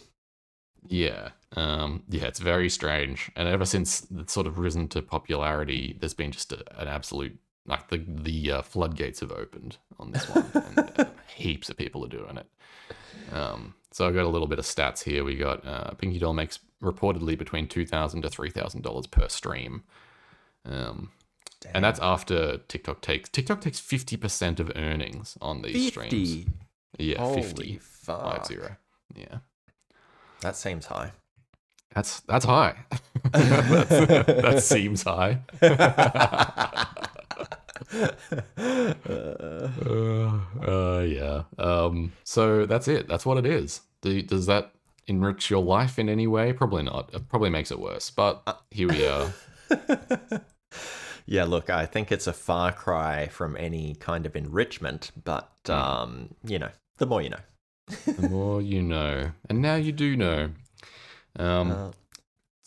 Yeah, 0.87 1.29
um, 1.55 2.03
yeah, 2.09 2.25
it's 2.25 2.39
very 2.39 2.69
strange, 2.69 3.31
and 3.35 3.47
ever 3.47 3.65
since 3.65 4.05
it's 4.17 4.33
sort 4.33 4.47
of 4.47 4.59
risen 4.59 4.87
to 4.89 5.01
popularity, 5.01 5.97
there's 5.99 6.13
been 6.13 6.31
just 6.31 6.51
a, 6.51 6.63
an 6.79 6.87
absolute 6.87 7.37
like 7.65 7.89
the 7.89 8.03
the 8.07 8.51
uh, 8.51 8.61
floodgates 8.61 9.21
have 9.21 9.31
opened 9.31 9.77
on 9.99 10.11
this 10.11 10.27
one, 10.29 10.45
and 10.77 10.99
uh, 10.99 11.05
heaps 11.35 11.69
of 11.69 11.77
people 11.77 12.03
are 12.03 12.09
doing 12.09 12.37
it. 12.37 12.47
Um, 13.33 13.75
so 13.91 14.07
I've 14.07 14.13
got 14.13 14.25
a 14.25 14.29
little 14.29 14.47
bit 14.47 14.59
of 14.59 14.65
stats 14.65 15.03
here. 15.03 15.23
We 15.23 15.35
got 15.35 15.65
uh, 15.65 15.91
Pinky 15.91 16.19
Doll 16.19 16.33
makes 16.33 16.59
reportedly 16.81 17.37
between 17.37 17.67
two 17.67 17.85
thousand 17.85 18.21
to 18.23 18.29
three 18.29 18.51
thousand 18.51 18.81
dollars 18.81 19.07
per 19.07 19.29
stream, 19.29 19.83
um, 20.65 21.11
and 21.73 21.83
that's 21.83 21.99
after 21.99 22.57
TikTok 22.67 23.01
takes 23.01 23.29
TikTok 23.29 23.61
takes 23.61 23.79
fifty 23.79 24.17
percent 24.17 24.59
of 24.59 24.71
earnings 24.75 25.37
on 25.41 25.61
these 25.61 25.87
streams. 25.87 26.11
Fifty. 26.11 26.47
Yeah, 26.97 27.19
Holy 27.19 27.41
50, 27.41 27.77
fuck. 27.81 28.21
five 28.21 28.45
zero. 28.45 28.77
Yeah. 29.15 29.39
That 30.41 30.55
seems 30.55 30.85
high. 30.85 31.11
That's 31.93 32.19
that's 32.21 32.45
high. 32.45 32.85
That's- 33.31 34.25
that 34.27 34.63
seems 34.63 35.03
high. 35.03 35.39
uh, 38.57 40.39
uh, 40.65 40.99
yeah. 41.07 41.43
Um. 41.57 42.13
So 42.23 42.65
that's 42.65 42.87
it. 42.87 43.07
That's 43.07 43.25
what 43.25 43.37
it 43.37 43.45
is. 43.45 43.81
Do, 44.01 44.21
does 44.21 44.45
that 44.45 44.71
enrich 45.07 45.49
your 45.49 45.63
life 45.63 45.97
in 45.99 46.09
any 46.09 46.27
way? 46.27 46.53
Probably 46.53 46.83
not. 46.83 47.09
It 47.13 47.27
probably 47.29 47.49
makes 47.49 47.71
it 47.71 47.79
worse. 47.79 48.09
But 48.09 48.61
here 48.71 48.87
we 48.89 49.05
are. 49.07 49.33
yeah, 51.25 51.45
look, 51.45 51.69
I 51.69 51.85
think 51.85 52.11
it's 52.11 52.27
a 52.27 52.33
far 52.33 52.71
cry 52.71 53.27
from 53.27 53.55
any 53.57 53.95
kind 53.95 54.25
of 54.25 54.35
enrichment, 54.35 55.11
but 55.23 55.51
um, 55.69 56.35
you 56.43 56.59
know, 56.59 56.69
the 56.97 57.05
more 57.05 57.21
you 57.21 57.29
know. 57.29 57.39
The 58.05 58.29
more 58.29 58.61
you 58.61 58.81
know, 58.81 59.31
and 59.49 59.61
now 59.61 59.75
you 59.75 59.91
do 59.91 60.15
know. 60.15 60.51
Um. 61.37 61.71
Uh, 61.71 61.91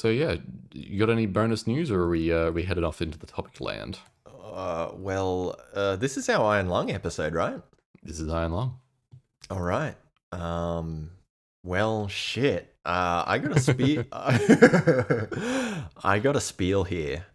So 0.01 0.09
yeah, 0.09 0.37
you 0.73 0.99
got 1.01 1.11
any 1.11 1.27
bonus 1.27 1.67
news, 1.67 1.91
or 1.91 2.03
are 2.03 2.09
we 2.09 2.33
uh, 2.33 2.51
we 2.53 2.63
headed 2.63 2.85
off 2.85 3.03
into 3.03 3.19
the 3.19 3.27
topic 3.27 3.61
land? 3.61 3.99
uh, 4.27 4.91
well, 4.95 5.57
uh, 5.75 5.97
this 5.97 6.17
is 6.17 6.29
our 6.29 6.45
Iron 6.55 6.69
Lung 6.69 6.91
episode, 6.91 7.35
right? 7.35 7.61
This 8.03 8.21
is 8.21 8.29
Iron 8.29 8.53
Long. 8.53 8.79
All 9.51 9.63
right. 9.63 9.97
Um. 10.31 11.11
Well, 11.65 12.07
shit. 12.09 12.75
Uh, 12.85 13.25
I 13.27 13.39
got 13.39 13.57
a 13.57 13.61
spiel. 13.61 14.05
I 14.13 16.21
got 16.23 16.37
a 16.37 16.41
spiel 16.41 16.85
here. 16.85 17.27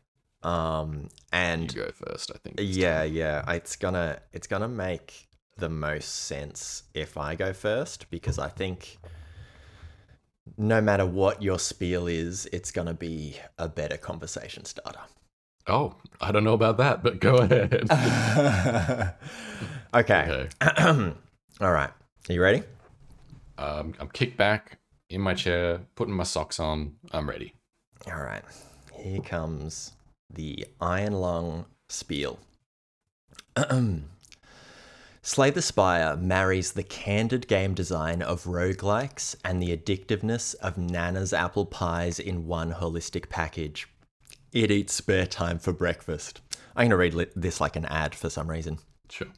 Um, 0.43 1.09
and 1.31 1.73
You 1.73 1.83
go 1.83 1.91
first, 1.91 2.31
I 2.33 2.37
think. 2.37 2.55
yeah, 2.59 3.03
time. 3.03 3.13
yeah, 3.13 3.51
it's 3.53 3.75
gonna 3.75 4.19
it's 4.33 4.47
gonna 4.47 4.67
make 4.67 5.27
the 5.57 5.69
most 5.69 6.25
sense 6.25 6.83
if 6.93 7.17
I 7.17 7.35
go 7.35 7.53
first 7.53 8.09
because 8.09 8.37
I 8.39 8.49
think 8.49 8.97
no 10.57 10.81
matter 10.81 11.05
what 11.05 11.41
your 11.41 11.59
spiel 11.59 12.07
is, 12.07 12.45
it's 12.51 12.71
gonna 12.71 12.93
be 12.93 13.37
a 13.57 13.69
better 13.69 13.95
conversation 13.97 14.65
starter. 14.65 14.99
Oh, 15.67 15.95
I 16.19 16.33
don't 16.33 16.43
know 16.43 16.53
about 16.55 16.75
that, 16.77 17.03
but 17.03 17.21
go 17.21 17.35
ahead. 17.37 17.87
okay. 19.93 20.47
okay. 20.49 20.49
All 21.61 21.71
right. 21.71 21.89
Are 22.29 22.33
you 22.33 22.41
ready? 22.41 22.63
Um, 23.57 23.93
I'm 23.99 24.09
kicked 24.09 24.35
back 24.37 24.79
in 25.09 25.21
my 25.21 25.33
chair, 25.33 25.79
putting 25.95 26.13
my 26.13 26.23
socks 26.23 26.59
on. 26.59 26.95
I'm 27.11 27.29
ready. 27.29 27.53
All 28.07 28.19
right. 28.21 28.43
Here 28.93 29.21
comes 29.21 29.93
the 30.29 30.65
Iron 30.79 31.13
Lung 31.13 31.65
spiel. 31.89 32.39
Slay 35.25 35.51
the 35.51 35.61
Spire 35.61 36.17
marries 36.17 36.73
the 36.73 36.83
candid 36.83 37.47
game 37.47 37.73
design 37.73 38.21
of 38.21 38.43
roguelikes 38.43 39.35
and 39.45 39.61
the 39.61 39.75
addictiveness 39.75 40.53
of 40.55 40.77
Nana's 40.77 41.31
apple 41.31 41.65
pies 41.65 42.19
in 42.19 42.45
one 42.45 42.73
holistic 42.73 43.29
package. 43.29 43.87
It 44.51 44.69
eats 44.69 44.93
spare 44.93 45.25
time 45.25 45.59
for 45.59 45.71
breakfast. 45.71 46.41
I'm 46.75 46.89
going 46.89 47.11
to 47.11 47.19
read 47.19 47.29
this 47.35 47.61
like 47.61 47.75
an 47.75 47.85
ad 47.85 48.13
for 48.15 48.29
some 48.29 48.49
reason. 48.49 48.79
Sure. 49.09 49.29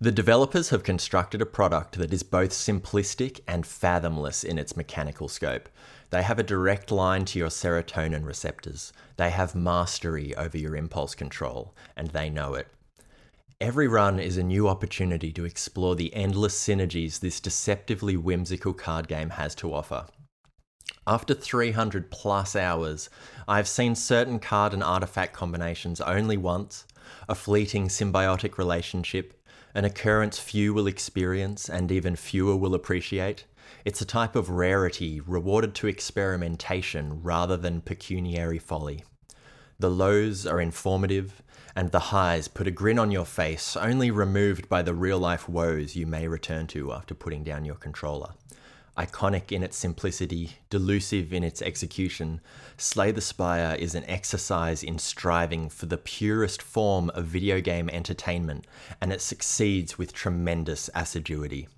The 0.00 0.12
developers 0.12 0.68
have 0.68 0.84
constructed 0.84 1.42
a 1.42 1.46
product 1.46 1.98
that 1.98 2.12
is 2.12 2.22
both 2.22 2.50
simplistic 2.50 3.40
and 3.48 3.66
fathomless 3.66 4.44
in 4.44 4.58
its 4.58 4.76
mechanical 4.76 5.28
scope. 5.28 5.68
They 6.10 6.22
have 6.22 6.38
a 6.38 6.42
direct 6.42 6.90
line 6.90 7.24
to 7.26 7.38
your 7.38 7.48
serotonin 7.48 8.24
receptors. 8.24 8.92
They 9.16 9.30
have 9.30 9.54
mastery 9.54 10.34
over 10.36 10.56
your 10.56 10.74
impulse 10.74 11.14
control, 11.14 11.74
and 11.96 12.08
they 12.08 12.30
know 12.30 12.54
it. 12.54 12.68
Every 13.60 13.88
run 13.88 14.18
is 14.20 14.36
a 14.36 14.42
new 14.42 14.68
opportunity 14.68 15.32
to 15.32 15.44
explore 15.44 15.96
the 15.96 16.14
endless 16.14 16.58
synergies 16.58 17.18
this 17.18 17.40
deceptively 17.40 18.16
whimsical 18.16 18.72
card 18.72 19.08
game 19.08 19.30
has 19.30 19.54
to 19.56 19.74
offer. 19.74 20.06
After 21.06 21.34
300 21.34 22.10
plus 22.10 22.54
hours, 22.54 23.10
I've 23.48 23.66
seen 23.66 23.94
certain 23.94 24.38
card 24.38 24.72
and 24.72 24.82
artifact 24.82 25.32
combinations 25.32 26.00
only 26.00 26.36
once, 26.36 26.86
a 27.28 27.34
fleeting 27.34 27.88
symbiotic 27.88 28.58
relationship, 28.58 29.34
an 29.74 29.84
occurrence 29.84 30.38
few 30.38 30.72
will 30.72 30.86
experience 30.86 31.68
and 31.68 31.90
even 31.90 32.14
fewer 32.14 32.56
will 32.56 32.74
appreciate. 32.74 33.44
It's 33.84 34.00
a 34.00 34.06
type 34.06 34.34
of 34.34 34.50
rarity 34.50 35.20
rewarded 35.20 35.74
to 35.76 35.86
experimentation 35.86 37.22
rather 37.22 37.56
than 37.56 37.80
pecuniary 37.80 38.58
folly. 38.58 39.04
The 39.78 39.90
lows 39.90 40.46
are 40.46 40.60
informative, 40.60 41.42
and 41.76 41.92
the 41.92 42.10
highs 42.10 42.48
put 42.48 42.66
a 42.66 42.72
grin 42.72 42.98
on 42.98 43.12
your 43.12 43.24
face, 43.24 43.76
only 43.76 44.10
removed 44.10 44.68
by 44.68 44.82
the 44.82 44.94
real 44.94 45.20
life 45.20 45.48
woes 45.48 45.94
you 45.94 46.06
may 46.06 46.26
return 46.26 46.66
to 46.68 46.92
after 46.92 47.14
putting 47.14 47.44
down 47.44 47.64
your 47.64 47.76
controller. 47.76 48.32
Iconic 48.98 49.52
in 49.52 49.62
its 49.62 49.76
simplicity, 49.76 50.56
delusive 50.70 51.32
in 51.32 51.44
its 51.44 51.62
execution, 51.62 52.40
Slay 52.76 53.12
the 53.12 53.20
Spire 53.20 53.76
is 53.78 53.94
an 53.94 54.04
exercise 54.06 54.82
in 54.82 54.98
striving 54.98 55.68
for 55.68 55.86
the 55.86 55.96
purest 55.96 56.60
form 56.60 57.10
of 57.10 57.26
video 57.26 57.60
game 57.60 57.88
entertainment, 57.90 58.66
and 59.00 59.12
it 59.12 59.20
succeeds 59.20 59.96
with 59.96 60.12
tremendous 60.12 60.90
assiduity. 60.96 61.68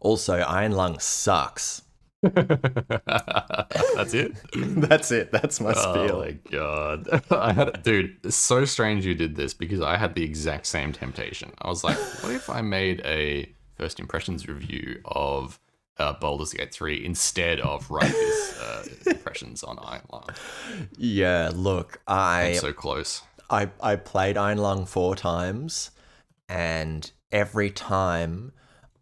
Also, 0.00 0.38
Iron 0.38 0.72
Lung 0.72 0.98
sucks. 0.98 1.82
That's 2.22 4.12
it. 4.12 4.32
That's 4.54 5.12
it. 5.12 5.30
That's 5.30 5.60
my 5.60 5.72
Oh 5.76 6.18
my 6.20 6.32
god! 6.50 7.22
I 7.30 7.52
had, 7.52 7.82
dude, 7.84 8.16
it's 8.24 8.34
so 8.36 8.64
strange 8.64 9.06
you 9.06 9.14
did 9.14 9.36
this 9.36 9.54
because 9.54 9.80
I 9.80 9.96
had 9.96 10.14
the 10.14 10.24
exact 10.24 10.66
same 10.66 10.92
temptation. 10.92 11.52
I 11.60 11.68
was 11.68 11.84
like, 11.84 11.96
what 12.22 12.32
if 12.32 12.50
I 12.50 12.60
made 12.60 13.02
a 13.04 13.52
first 13.76 14.00
impressions 14.00 14.48
review 14.48 15.00
of 15.04 15.60
uh, 15.98 16.14
Baldur's 16.14 16.52
Gate 16.52 16.72
three 16.74 17.04
instead 17.04 17.60
of 17.60 17.88
Ruckus 17.88 18.60
uh, 18.60 18.84
impressions 19.06 19.62
on 19.62 19.78
Iron 19.78 20.02
Lung? 20.10 20.28
Yeah, 20.96 21.52
look, 21.54 22.00
I 22.08 22.48
I'm 22.48 22.54
so 22.54 22.72
close. 22.72 23.22
I 23.48 23.70
I 23.80 23.94
played 23.94 24.36
Iron 24.36 24.58
Lung 24.58 24.86
four 24.86 25.14
times, 25.14 25.92
and 26.48 27.08
every 27.30 27.70
time 27.70 28.50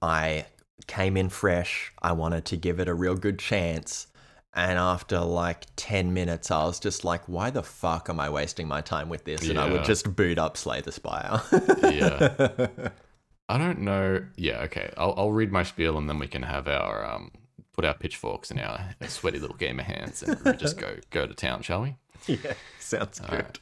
I 0.02 0.44
came 0.86 1.16
in 1.16 1.28
fresh, 1.28 1.92
I 2.02 2.12
wanted 2.12 2.44
to 2.46 2.56
give 2.56 2.80
it 2.80 2.88
a 2.88 2.94
real 2.94 3.14
good 3.16 3.38
chance, 3.38 4.06
And 4.54 4.78
after 4.78 5.20
like 5.20 5.66
10 5.76 6.14
minutes, 6.14 6.50
I 6.50 6.64
was 6.64 6.80
just 6.80 7.04
like, 7.04 7.22
why 7.26 7.50
the 7.50 7.62
fuck 7.62 8.08
am 8.08 8.18
I 8.18 8.30
wasting 8.30 8.66
my 8.66 8.80
time 8.80 9.08
with 9.10 9.24
this? 9.24 9.46
And 9.48 9.58
I 9.58 9.70
would 9.70 9.84
just 9.84 10.16
boot 10.16 10.38
up 10.38 10.56
Slay 10.56 10.80
the 10.80 10.92
Spire. 10.92 11.42
Yeah. 11.82 12.68
I 13.48 13.58
don't 13.58 13.80
know. 13.80 14.24
Yeah, 14.36 14.62
okay. 14.62 14.92
I'll, 14.96 15.14
I'll 15.16 15.30
read 15.32 15.52
my 15.52 15.62
spiel 15.62 15.98
and 15.98 16.08
then 16.08 16.18
we 16.18 16.26
can 16.26 16.42
have 16.42 16.66
our 16.68 17.04
um 17.04 17.30
put 17.74 17.84
our 17.84 17.94
pitchforks 17.94 18.50
in 18.50 18.58
our 18.58 18.94
sweaty 19.06 19.38
little 19.38 19.56
gamer 19.56 19.82
hands 19.82 20.22
and 20.22 20.40
we 20.42 20.52
just 20.54 20.78
go 20.78 20.96
go 21.10 21.26
to 21.26 21.34
town, 21.34 21.62
shall 21.62 21.82
we? 21.82 21.96
yeah, 22.26 22.54
sounds 22.80 23.20
good. 23.20 23.58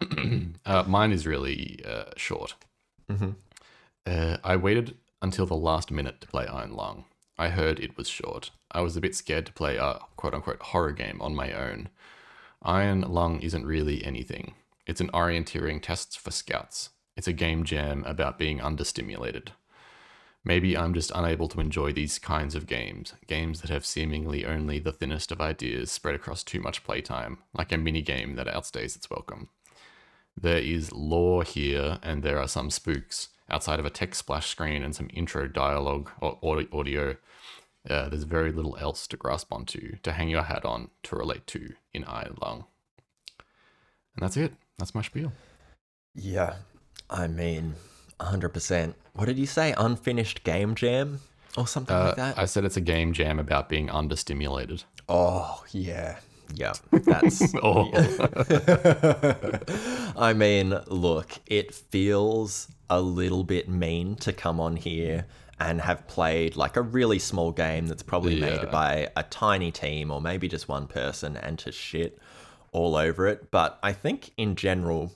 uh, 0.66 0.84
mine 0.88 1.12
is 1.12 1.26
really 1.26 1.80
uh, 1.86 2.04
short. 2.16 2.54
Mhm. 3.10 3.34
Uh, 4.06 4.38
I 4.42 4.56
waited 4.56 4.96
until 5.22 5.46
the 5.46 5.56
last 5.56 5.90
minute 5.90 6.20
to 6.20 6.26
play 6.26 6.46
Iron 6.46 6.74
Lung. 6.74 7.04
I 7.38 7.48
heard 7.48 7.80
it 7.80 7.96
was 7.96 8.08
short. 8.08 8.50
I 8.72 8.82
was 8.82 8.96
a 8.96 9.00
bit 9.00 9.14
scared 9.14 9.46
to 9.46 9.52
play 9.52 9.76
a 9.76 10.00
quote 10.16 10.34
unquote 10.34 10.60
horror 10.60 10.92
game 10.92 11.22
on 11.22 11.34
my 11.34 11.52
own. 11.52 11.88
Iron 12.62 13.00
Lung 13.00 13.40
isn't 13.40 13.64
really 13.64 14.04
anything. 14.04 14.54
It's 14.86 15.00
an 15.00 15.10
orienteering 15.10 15.80
test 15.80 16.18
for 16.18 16.30
scouts. 16.30 16.90
It's 17.16 17.28
a 17.28 17.32
game 17.32 17.64
jam 17.64 18.04
about 18.04 18.38
being 18.38 18.58
understimulated. 18.58 19.48
Maybe 20.44 20.76
I'm 20.76 20.92
just 20.92 21.12
unable 21.14 21.46
to 21.48 21.60
enjoy 21.60 21.92
these 21.92 22.18
kinds 22.18 22.56
of 22.56 22.66
games, 22.66 23.14
games 23.28 23.60
that 23.60 23.70
have 23.70 23.86
seemingly 23.86 24.44
only 24.44 24.80
the 24.80 24.92
thinnest 24.92 25.30
of 25.30 25.40
ideas 25.40 25.92
spread 25.92 26.16
across 26.16 26.42
too 26.42 26.60
much 26.60 26.82
playtime, 26.82 27.38
like 27.54 27.70
a 27.70 27.78
mini 27.78 28.02
game 28.02 28.34
that 28.34 28.48
outstays 28.48 28.96
its 28.96 29.08
welcome. 29.08 29.50
There 30.36 30.58
is 30.58 30.90
lore 30.92 31.44
here, 31.44 31.98
and 32.02 32.22
there 32.22 32.38
are 32.38 32.48
some 32.48 32.70
spooks. 32.70 33.28
Outside 33.52 33.78
of 33.78 33.84
a 33.84 33.90
text 33.90 34.18
splash 34.20 34.48
screen 34.48 34.82
and 34.82 34.94
some 34.96 35.10
intro 35.12 35.46
dialogue 35.46 36.10
or 36.20 36.38
audio, 36.72 37.16
uh, 37.88 38.08
there's 38.08 38.24
very 38.24 38.50
little 38.50 38.76
else 38.78 39.06
to 39.08 39.16
grasp 39.16 39.52
onto, 39.52 39.96
to 40.02 40.12
hang 40.12 40.28
your 40.30 40.42
hat 40.42 40.64
on, 40.64 40.88
to 41.04 41.16
relate 41.16 41.46
to 41.48 41.74
in 41.92 42.04
Lung. 42.40 42.64
And 44.16 44.22
that's 44.22 44.36
it. 44.36 44.54
That's 44.78 44.94
my 44.94 45.02
spiel. 45.02 45.32
Yeah, 46.14 46.54
I 47.10 47.26
mean, 47.26 47.74
100%. 48.20 48.94
What 49.14 49.26
did 49.26 49.38
you 49.38 49.46
say? 49.46 49.74
Unfinished 49.76 50.44
game 50.44 50.74
jam? 50.74 51.20
Or 51.56 51.66
something 51.66 51.94
Uh, 51.94 52.06
like 52.06 52.16
that? 52.16 52.38
I 52.38 52.46
said 52.46 52.64
it's 52.64 52.78
a 52.78 52.80
game 52.82 53.12
jam 53.12 53.38
about 53.38 53.68
being 53.68 53.88
understimulated. 53.88 54.84
Oh, 55.08 55.62
yeah. 55.72 56.18
Yeah, 56.54 56.72
that's. 56.90 57.54
Oh. 57.62 57.90
I 60.16 60.32
mean, 60.34 60.78
look, 60.86 61.32
it 61.46 61.74
feels 61.74 62.68
a 62.90 63.00
little 63.00 63.44
bit 63.44 63.68
mean 63.68 64.16
to 64.16 64.32
come 64.32 64.60
on 64.60 64.76
here 64.76 65.26
and 65.58 65.80
have 65.80 66.06
played 66.08 66.56
like 66.56 66.76
a 66.76 66.82
really 66.82 67.18
small 67.18 67.52
game 67.52 67.86
that's 67.86 68.02
probably 68.02 68.34
Yeah. 68.34 68.56
made 68.56 68.70
by 68.70 69.08
a 69.16 69.22
tiny 69.22 69.70
team 69.70 70.10
or 70.10 70.20
maybe 70.20 70.48
just 70.48 70.68
one 70.68 70.86
person 70.86 71.36
and 71.36 71.58
to 71.60 71.72
shit 71.72 72.18
all 72.72 72.96
over 72.96 73.26
it. 73.26 73.50
But 73.50 73.78
I 73.82 73.92
think 73.92 74.32
in 74.36 74.56
general, 74.56 75.12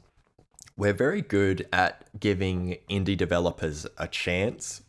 we're 0.77 0.93
very 0.93 1.23
good 1.23 1.67
at 1.73 2.05
giving 2.19 2.77
indie 2.89 3.17
developers 3.17 3.87
a 3.99 4.07
chance 4.09 4.83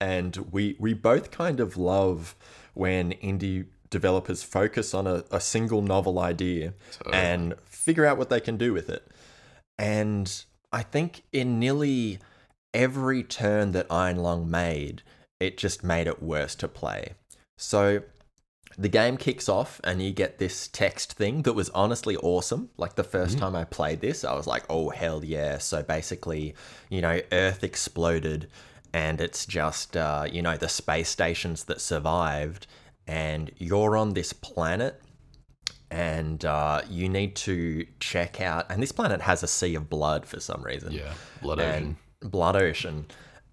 and 0.00 0.36
we 0.50 0.76
we 0.78 0.92
both 0.94 1.30
kind 1.30 1.58
of 1.60 1.76
love 1.76 2.34
when 2.74 3.12
indie 3.14 3.66
developers 3.90 4.42
focus 4.42 4.94
on 4.94 5.06
a, 5.06 5.24
a 5.30 5.40
single 5.40 5.82
novel 5.82 6.18
idea 6.18 6.74
and 7.12 7.54
figure 7.66 8.04
out 8.04 8.18
what 8.18 8.30
they 8.30 8.40
can 8.40 8.56
do 8.56 8.72
with 8.72 8.88
it. 8.88 9.06
And 9.78 10.44
I 10.72 10.82
think 10.82 11.22
in 11.32 11.58
nearly 11.58 12.18
every 12.74 13.22
turn 13.22 13.72
that 13.72 13.86
Iron 13.90 14.16
Lung 14.16 14.50
made, 14.50 15.02
it 15.40 15.56
just 15.56 15.84
made 15.84 16.06
it 16.06 16.22
worse 16.22 16.54
to 16.56 16.68
play. 16.68 17.14
So 17.58 18.02
the 18.78 18.88
game 18.88 19.16
kicks 19.16 19.48
off 19.48 19.80
and 19.84 20.02
you 20.02 20.12
get 20.12 20.38
this 20.38 20.68
text 20.68 21.14
thing 21.14 21.42
that 21.42 21.54
was 21.54 21.70
honestly 21.70 22.16
awesome. 22.16 22.68
Like 22.76 22.94
the 22.94 23.04
1st 23.04 23.38
time 23.38 23.56
I 23.56 23.64
played 23.64 24.00
this, 24.00 24.24
I 24.24 24.34
was 24.34 24.46
like, 24.46 24.64
oh, 24.68 24.90
hell 24.90 25.24
yeah. 25.24 25.58
So 25.58 25.82
basically, 25.82 26.54
you 26.90 27.00
know, 27.00 27.20
Earth 27.32 27.64
exploded 27.64 28.48
and 28.92 29.20
it's 29.20 29.46
just, 29.46 29.96
uh, 29.96 30.26
you 30.30 30.42
know, 30.42 30.56
the 30.56 30.68
space 30.68 31.08
stations 31.08 31.64
that 31.64 31.80
survived. 31.80 32.66
And 33.06 33.50
you're 33.58 33.96
on 33.96 34.14
this 34.14 34.32
planet 34.32 35.00
and 35.90 36.44
uh, 36.44 36.82
you 36.90 37.08
need 37.08 37.36
to 37.36 37.86
check 38.00 38.40
out. 38.40 38.66
And 38.70 38.82
this 38.82 38.92
planet 38.92 39.20
has 39.20 39.42
a 39.42 39.46
sea 39.46 39.74
of 39.76 39.88
blood 39.88 40.26
for 40.26 40.40
some 40.40 40.62
reason 40.62 40.92
Yeah, 40.92 41.12
Blood 41.42 41.60
Ocean. 41.60 41.96
Blood 42.20 42.56
Ocean. 42.56 43.06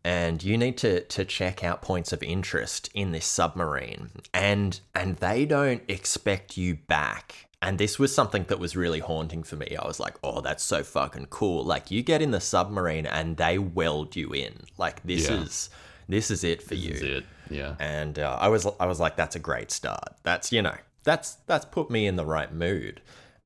And 0.05 0.43
you 0.43 0.57
need 0.57 0.77
to, 0.79 1.01
to 1.01 1.23
check 1.23 1.63
out 1.63 1.81
points 1.81 2.11
of 2.11 2.21
interest 2.23 2.89
in 2.93 3.11
this 3.11 3.25
submarine. 3.25 4.09
And 4.33 4.79
and 4.95 5.15
they 5.17 5.45
don't 5.45 5.83
expect 5.87 6.57
you 6.57 6.75
back. 6.75 7.47
And 7.61 7.77
this 7.77 7.97
was 7.97 8.13
something 8.13 8.43
that 8.49 8.59
was 8.59 8.75
really 8.75 8.99
haunting 8.99 9.43
for 9.43 9.55
me. 9.55 9.77
I 9.81 9.87
was 9.87 9.97
like, 9.97 10.15
oh, 10.21 10.41
that's 10.41 10.63
so 10.63 10.83
fucking 10.83 11.27
cool. 11.29 11.63
Like 11.63 11.89
you 11.91 12.01
get 12.01 12.21
in 12.21 12.31
the 12.31 12.41
submarine 12.41 13.05
and 13.05 13.37
they 13.37 13.57
weld 13.57 14.17
you 14.17 14.33
in. 14.33 14.53
Like 14.77 15.01
this 15.03 15.29
Yeah. 15.29 15.43
is 15.43 15.69
this 16.13 16.29
is 16.29 16.43
it 16.43 16.61
for 16.61 16.75
you 16.75 16.91
Is 16.91 17.01
it? 17.01 17.25
Yeah. 17.49 17.75
and 17.79 18.17
uh, 18.19 18.37
I 18.39 18.47
was 18.47 18.67
I 18.79 18.85
was 18.85 18.99
like, 18.99 19.15
that's 19.17 19.35
a 19.35 19.39
great 19.39 19.71
start. 19.71 20.15
That's 20.23 20.51
you 20.51 20.61
know, 20.61 20.75
that's 21.03 21.35
that's 21.47 21.65
put 21.65 21.89
me 21.89 22.05
in 22.07 22.15
the 22.15 22.25
right 22.25 22.53
mood. 22.53 23.01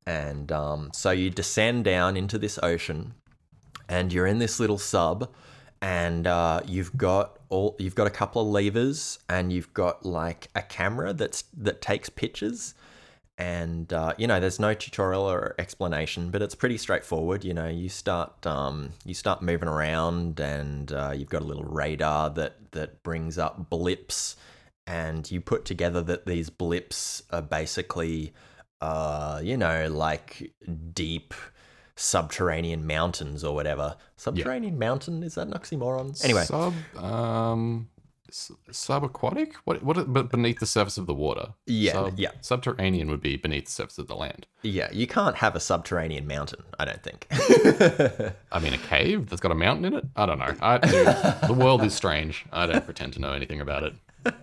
And 0.05 0.51
um, 0.51 0.91
so 0.93 1.11
you 1.11 1.29
descend 1.29 1.83
down 1.83 2.15
into 2.15 2.37
this 2.37 2.57
ocean, 2.63 3.13
and 3.89 4.13
you're 4.13 4.27
in 4.27 4.39
this 4.39 4.59
little 4.59 4.77
sub, 4.77 5.29
and 5.81 6.27
uh, 6.27 6.61
you've 6.65 6.95
got 6.95 7.39
all 7.49 7.75
you've 7.79 7.95
got 7.95 8.07
a 8.07 8.11
couple 8.11 8.41
of 8.41 8.47
levers, 8.47 9.19
and 9.29 9.51
you've 9.51 9.73
got 9.73 10.05
like 10.05 10.47
a 10.55 10.61
camera 10.61 11.13
that's 11.13 11.43
that 11.57 11.81
takes 11.81 12.09
pictures. 12.09 12.73
And 13.37 13.93
uh, 13.93 14.13
you 14.17 14.25
know, 14.25 14.39
there's 14.39 14.59
no 14.59 14.73
tutorial 14.73 15.29
or 15.29 15.53
explanation, 15.59 16.31
but 16.31 16.41
it's 16.41 16.55
pretty 16.55 16.77
straightforward. 16.77 17.43
You 17.43 17.53
know, 17.53 17.67
you 17.67 17.87
start 17.87 18.47
um, 18.47 18.89
you 19.05 19.13
start 19.13 19.43
moving 19.43 19.69
around, 19.69 20.39
and 20.39 20.91
uh, 20.91 21.13
you've 21.15 21.29
got 21.29 21.43
a 21.43 21.45
little 21.45 21.63
radar 21.63 22.31
that 22.31 22.71
that 22.71 23.03
brings 23.03 23.37
up 23.37 23.69
blips, 23.69 24.37
and 24.87 25.29
you 25.29 25.39
put 25.39 25.65
together 25.65 26.01
that 26.01 26.25
these 26.25 26.49
blips 26.49 27.21
are 27.29 27.43
basically, 27.43 28.33
uh, 28.81 29.39
you 29.43 29.55
know, 29.55 29.87
like 29.87 30.51
deep 30.93 31.35
subterranean 31.95 32.87
mountains 32.87 33.43
or 33.43 33.53
whatever. 33.53 33.97
Subterranean 34.15 34.79
mountain 34.79 35.21
is 35.21 35.35
that 35.35 35.47
an 35.47 35.53
oxymoron? 35.53 36.23
Anyway, 36.23 36.43
Sub 36.43 36.73
um 36.97 37.89
subaquatic? 38.31 39.53
What 39.65 39.83
what 39.83 40.11
but 40.11 40.29
beneath 40.29 40.59
the 40.59 40.65
surface 40.65 40.97
of 40.97 41.05
the 41.05 41.13
water? 41.13 41.53
Yeah, 41.65 42.11
yeah. 42.15 42.31
Subterranean 42.41 43.09
would 43.09 43.21
be 43.21 43.37
beneath 43.37 43.65
the 43.65 43.71
surface 43.71 43.97
of 43.97 44.07
the 44.07 44.15
land. 44.15 44.47
yeah, 44.63 44.89
you 44.91 45.07
can't 45.07 45.35
have 45.37 45.55
a 45.55 45.59
subterranean 45.59 46.27
mountain. 46.27 46.63
I 46.79 46.85
don't 46.85 47.03
think. 47.03 47.27
I 48.51 48.59
mean 48.59 48.73
a 48.73 48.77
cave 48.77 49.29
that's 49.29 49.41
got 49.41 49.51
a 49.51 49.55
mountain 49.55 49.85
in 49.85 49.93
it? 49.93 50.05
I 50.15 50.25
don't 50.25 50.39
know. 50.39 50.55
I 50.61 50.77
dude, 50.77 51.07
the 51.47 51.55
world 51.57 51.83
is 51.83 51.93
strange. 51.93 52.45
I 52.51 52.65
don't 52.65 52.85
pretend 52.85 53.13
to 53.13 53.19
know 53.19 53.33
anything 53.33 53.61
about 53.61 53.83
it. 53.83 53.93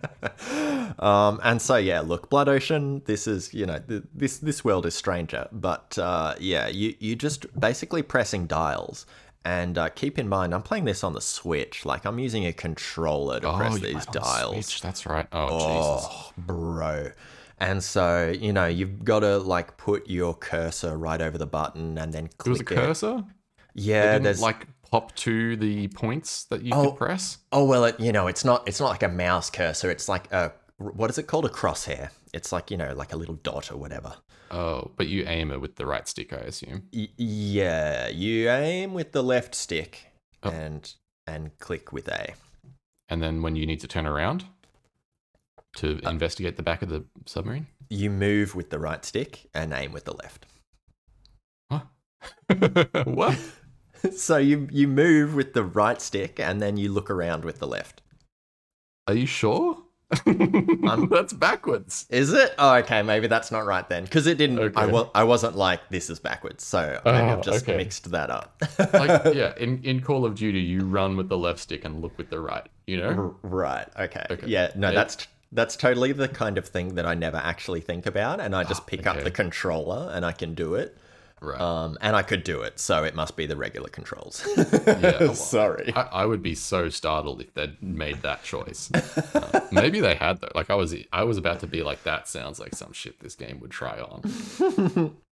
Um, 0.99 1.41
and 1.43 1.61
so 1.61 1.77
yeah, 1.77 2.01
look, 2.01 2.31
Blood 2.31 2.49
Ocean. 2.49 3.03
This 3.05 3.27
is 3.27 3.53
you 3.53 3.67
know 3.67 3.81
th- 3.81 4.05
this 4.15 4.39
this 4.39 4.65
world 4.65 4.87
is 4.87 4.95
stranger, 4.95 5.49
but 5.53 5.99
uh, 5.99 6.35
yeah, 6.39 6.69
you 6.69 6.95
you 7.01 7.17
just 7.17 7.47
basically 7.59 8.03
pressing 8.03 8.47
dials. 8.47 9.05
And 9.45 9.77
uh, 9.77 9.91
keep 9.91 10.19
in 10.19 10.29
mind, 10.29 10.55
I'm 10.55 10.63
playing 10.63 10.85
this 10.87 11.05
on 11.05 11.13
the 11.13 11.21
Switch. 11.21 11.85
Like 11.85 12.07
I'm 12.07 12.19
using 12.19 12.47
a 12.47 12.53
controller 12.53 13.41
to 13.41 13.57
press 13.57 13.79
these 13.79 14.07
dials. 14.07 14.67
Switch, 14.67 14.81
That's 14.81 15.05
right. 15.07 15.27
Oh, 15.33 15.59
Jesus. 15.59 16.09
Oh, 16.11 16.33
bro. 16.39 17.11
And 17.59 17.83
so 17.83 18.35
you 18.37 18.53
know 18.53 18.67
you've 18.67 19.05
got 19.05 19.21
to 19.21 19.39
like 19.39 19.77
put 19.77 20.09
your 20.09 20.35
cursor 20.35 20.97
right 20.97 21.21
over 21.21 21.39
the 21.39 21.47
button 21.47 21.99
and 21.99 22.13
then 22.13 22.29
There 22.43 22.51
was 22.51 22.61
a 22.61 22.65
cursor? 22.65 23.25
Yeah, 23.75 24.19
there's 24.19 24.41
like 24.41 24.67
pop 24.91 25.15
to 25.17 25.57
the 25.57 25.89
points 25.89 26.45
that 26.45 26.63
you 26.63 26.73
Oh. 26.75 26.91
could 26.91 26.97
press? 26.97 27.39
Oh 27.53 27.65
well, 27.65 27.85
it, 27.85 28.01
you 28.01 28.13
know, 28.13 28.27
it's 28.27 28.45
not 28.45 28.67
it's 28.67 28.81
not 28.81 28.89
like 28.89 29.03
a 29.03 29.09
mouse 29.09 29.51
cursor. 29.51 29.91
It's 29.91 30.09
like 30.09 30.33
a 30.33 30.53
what 30.79 31.11
is 31.11 31.19
it 31.19 31.27
called? 31.27 31.45
A 31.47 31.49
crosshair. 31.49 32.11
It's 32.33 32.53
like 32.53 32.71
you 32.71 32.77
know, 32.77 32.95
like 32.95 33.13
a 33.13 33.17
little 33.17 33.37
dot 33.37 33.71
or 33.71 33.77
whatever. 33.77 34.15
Oh, 34.51 34.91
but 34.97 35.09
you 35.09 35.25
aim 35.27 35.51
it 35.51 35.61
with 35.61 35.77
the 35.77 35.87
right 35.87 36.07
stick, 36.07 36.33
I 36.33 36.37
assume. 36.39 36.89
Y- 36.93 37.09
yeah, 37.17 38.09
you 38.09 38.49
aim 38.51 38.93
with 38.95 39.13
the 39.13 39.23
left 39.23 39.55
stick 39.55 40.07
Oh. 40.43 40.51
and 40.51 40.93
and 41.27 41.57
click 41.59 41.93
with 41.93 42.09
A. 42.09 42.35
And 43.09 43.23
then 43.23 43.43
when 43.43 43.57
you 43.57 43.67
need 43.67 43.81
to 43.81 43.89
turn 43.89 44.07
around 44.07 44.45
to 45.77 46.01
Uh. 46.05 46.11
investigate 46.11 46.57
the 46.57 46.63
back 46.63 46.83
of 46.83 46.89
the 46.89 47.05
submarine? 47.27 47.67
You 47.91 48.11
move 48.11 48.55
with 48.55 48.71
the 48.71 48.79
right 48.79 49.05
stick 49.05 49.49
and 49.55 49.73
aim 49.73 49.93
with 49.93 50.05
the 50.05 50.15
left. 50.15 50.47
what? 53.05 53.39
so 54.17 54.37
you 54.37 54.69
you 54.71 54.89
move 54.89 55.35
with 55.35 55.53
the 55.55 55.65
right 55.65 56.01
stick 56.01 56.39
and 56.41 56.61
then 56.61 56.77
you 56.77 56.91
look 56.93 57.11
around 57.11 57.45
with 57.45 57.59
the 57.59 57.67
left. 57.67 58.03
Are 59.07 59.15
you 59.15 59.27
sure? 59.27 59.83
I'm- 60.27 60.89
um, 60.89 61.09
That's 61.11 61.33
backwards. 61.33 62.07
Is 62.11 62.33
it? 62.33 62.55
Oh, 62.59 62.75
okay. 62.77 63.03
Maybe 63.03 63.27
that's 63.27 63.51
not 63.51 63.65
right 63.67 63.89
then, 63.89 64.05
because 64.05 64.27
it 64.27 64.39
didn't. 64.39 64.59
I 64.59 64.63
Okay. 64.85 64.87
wa- 64.93 65.09
I 65.15 65.25
wasn't 65.25 65.57
like 65.57 65.89
this 65.91 66.11
is 66.11 66.19
backwards, 66.21 66.65
so 66.65 67.01
maybe 67.05 67.19
Oh, 67.19 67.29
I've 67.31 67.43
just 67.43 67.65
okay. 67.65 67.77
mixed 67.77 68.11
that 68.11 68.31
up. 68.31 68.63
Like, 68.93 69.25
yeah, 69.35 69.55
in, 69.57 69.83
in 69.83 70.01
Call 70.01 70.25
of 70.25 70.35
Duty, 70.35 70.61
you 70.61 70.85
run 70.85 71.17
with 71.17 71.29
the 71.29 71.39
left 71.39 71.59
stick 71.61 71.85
and 71.85 72.01
look 72.03 72.17
with 72.19 72.31
the 72.31 72.39
right, 72.41 72.67
you 72.87 72.99
know? 72.99 73.37
R- 73.43 73.49
right. 73.51 73.89
Okay. 73.99 74.27
Okay. 74.31 74.47
Yeah. 74.47 74.71
No, 74.77 74.89
Yeah. 74.89 74.95
that's 74.95 75.27
That's 75.53 75.77
totally 75.77 76.13
the 76.13 76.29
kind 76.29 76.59
of 76.59 76.67
thing 76.67 76.97
that 76.97 77.07
I 77.07 77.15
never 77.15 77.37
actually 77.39 77.81
think 77.81 78.07
about, 78.07 78.41
and 78.41 78.55
I 78.55 78.63
ah, 78.65 78.69
just 78.69 78.87
pick 78.87 79.07
up 79.07 79.23
the 79.23 79.31
controller 79.31 80.11
and 80.13 80.25
I 80.25 80.33
can 80.33 80.55
do 80.55 80.75
it. 80.75 80.97
Right. 81.45 81.61
Um, 81.61 81.99
and 82.01 82.17
I 82.17 82.23
could 82.23 82.43
do 82.43 82.63
it, 82.63 82.81
so 82.81 83.05
it 83.05 83.15
must 83.15 83.37
be 83.37 83.47
the 83.47 83.57
regular 83.57 83.89
controls. 83.89 84.47
well, 84.87 85.35
Sorry. 85.35 85.93
I, 85.95 86.03
I 86.03 86.27
would 86.27 86.43
be 86.43 86.55
so 86.55 86.89
startled 86.89 87.41
if 87.43 87.53
they'd 87.55 87.83
made 87.83 88.23
that 88.23 88.43
choice. 88.43 88.91
Uh, 88.93 89.61
maybe 89.71 90.01
they 90.01 90.15
had 90.15 90.41
though. 90.41 90.53
Like 90.55 90.71
I 90.71 90.75
was, 90.75 90.95
I 91.13 91.25
was 91.25 91.37
about 91.37 91.61
to 91.61 91.67
be 91.67 91.83
like, 91.83 92.03
that 92.05 92.29
sounds 92.29 92.59
like 92.59 92.75
some 92.75 92.93
shit 92.93 93.21
this 93.21 93.35
game 93.35 93.61
would 93.61 93.71
try 93.71 94.01
on. 94.01 95.15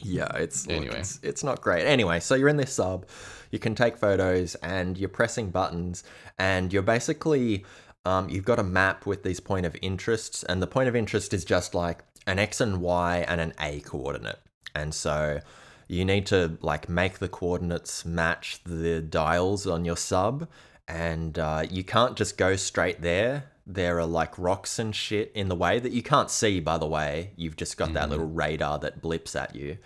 Yeah, 0.00 0.28
it's 0.36 0.66
look, 0.66 0.76
Anyway. 0.76 0.98
it's, 1.00 1.18
it's 1.24 1.42
not 1.42 1.60
great. 1.60 1.84
Anyway, 1.84 2.20
so 2.20 2.36
you're 2.36 2.48
in 2.48 2.56
this 2.56 2.72
sub, 2.72 3.06
you 3.50 3.58
can 3.58 3.74
take 3.74 3.96
photos, 3.96 4.54
and 4.56 4.96
you're 4.96 5.08
pressing 5.08 5.50
buttons, 5.50 6.04
and 6.38 6.72
you're 6.72 6.82
basically 6.82 7.64
um, 8.04 8.28
you've 8.28 8.44
got 8.44 8.60
a 8.60 8.62
map 8.62 9.06
with 9.06 9.24
these 9.24 9.40
point 9.40 9.66
of 9.66 9.76
interests, 9.82 10.44
and 10.44 10.62
the 10.62 10.68
point 10.68 10.88
of 10.88 10.94
interest 10.94 11.34
is 11.34 11.44
just 11.44 11.74
like 11.74 12.04
an 12.28 12.38
x 12.38 12.60
and 12.60 12.80
y 12.80 13.24
and 13.26 13.40
an 13.40 13.52
a 13.60 13.80
coordinate, 13.80 14.38
and 14.74 14.94
so 14.94 15.40
you 15.88 16.04
need 16.04 16.26
to 16.26 16.58
like 16.60 16.88
make 16.88 17.18
the 17.18 17.28
coordinates 17.28 18.04
match 18.04 18.60
the 18.64 19.00
dials 19.00 19.66
on 19.66 19.84
your 19.84 19.96
sub, 19.96 20.48
and 20.86 21.38
uh, 21.38 21.64
you 21.70 21.84
can't 21.84 22.16
just 22.16 22.36
go 22.36 22.56
straight 22.56 23.02
there. 23.02 23.50
There 23.66 23.98
are 23.98 24.06
like 24.06 24.38
rocks 24.38 24.78
and 24.78 24.94
shit 24.96 25.30
in 25.34 25.48
the 25.48 25.54
way 25.54 25.78
that 25.78 25.92
you 25.92 26.02
can't 26.02 26.30
see, 26.30 26.58
by 26.58 26.78
the 26.78 26.86
way. 26.86 27.32
You've 27.36 27.56
just 27.56 27.76
got 27.76 27.92
that 27.92 28.08
little 28.08 28.26
radar 28.26 28.78
that 28.78 29.02
blips 29.02 29.36
at 29.36 29.54
you. 29.54 29.76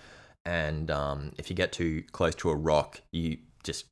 And 0.45 0.89
um, 0.91 1.33
if 1.37 1.51
you 1.51 1.57
get 1.57 1.73
too 1.73 2.05
close 2.13 2.37
to 2.37 2.51
a 2.51 2.55
rock, 2.55 3.01
you 3.11 3.39
just, 3.65 3.87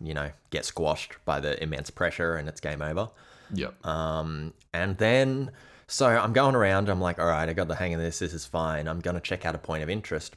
you 0.00 0.14
know, 0.14 0.30
get 0.50 0.64
squashed 0.64 1.16
by 1.24 1.40
the 1.40 1.60
immense 1.60 1.90
pressure 1.90 2.36
and 2.36 2.48
it's 2.48 2.60
game 2.60 2.80
over. 2.80 3.08
Yep. 3.52 3.84
Um, 3.84 4.54
and 4.72 4.96
then, 4.98 5.50
so 5.86 6.06
I'm 6.06 6.32
going 6.32 6.54
around. 6.54 6.88
I'm 6.88 7.00
like, 7.00 7.18
all 7.18 7.26
right, 7.26 7.48
I 7.48 7.52
got 7.52 7.68
the 7.68 7.76
hang 7.76 7.94
of 7.94 8.00
this. 8.00 8.18
This 8.18 8.32
is 8.32 8.46
fine. 8.46 8.88
I'm 8.88 9.00
going 9.00 9.14
to 9.14 9.20
check 9.20 9.44
out 9.44 9.54
a 9.54 9.58
point 9.58 9.82
of 9.82 9.90
interest. 9.90 10.36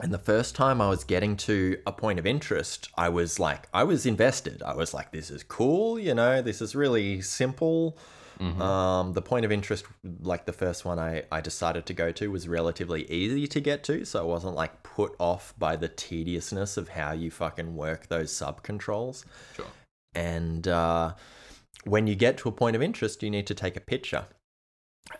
And 0.00 0.12
the 0.14 0.18
first 0.18 0.54
time 0.54 0.80
I 0.80 0.88
was 0.88 1.02
getting 1.02 1.36
to 1.38 1.76
a 1.86 1.92
point 1.92 2.20
of 2.20 2.26
interest, 2.26 2.88
I 2.96 3.08
was 3.08 3.40
like, 3.40 3.68
I 3.74 3.82
was 3.82 4.06
invested. 4.06 4.62
I 4.62 4.74
was 4.74 4.94
like, 4.94 5.10
this 5.10 5.30
is 5.30 5.42
cool. 5.42 5.98
You 5.98 6.14
know, 6.14 6.40
this 6.40 6.62
is 6.62 6.76
really 6.76 7.20
simple. 7.20 7.98
Um, 8.62 9.14
the 9.14 9.22
point 9.22 9.44
of 9.44 9.50
interest, 9.50 9.84
like 10.20 10.46
the 10.46 10.52
first 10.52 10.84
one 10.84 11.00
I, 11.00 11.24
I 11.32 11.40
decided 11.40 11.86
to 11.86 11.94
go 11.94 12.12
to, 12.12 12.30
was 12.30 12.46
relatively 12.46 13.10
easy 13.10 13.48
to 13.48 13.60
get 13.60 13.82
to. 13.84 14.04
So 14.04 14.20
I 14.20 14.22
wasn't 14.22 14.54
like 14.54 14.84
put 14.84 15.16
off 15.18 15.54
by 15.58 15.74
the 15.74 15.88
tediousness 15.88 16.76
of 16.76 16.90
how 16.90 17.10
you 17.10 17.32
fucking 17.32 17.74
work 17.74 18.06
those 18.06 18.30
sub 18.30 18.62
controls. 18.62 19.26
Sure. 19.56 19.66
And 20.14 20.68
uh, 20.68 21.14
when 21.84 22.06
you 22.06 22.14
get 22.14 22.38
to 22.38 22.48
a 22.48 22.52
point 22.52 22.76
of 22.76 22.82
interest, 22.82 23.24
you 23.24 23.30
need 23.30 23.48
to 23.48 23.54
take 23.54 23.76
a 23.76 23.80
picture. 23.80 24.26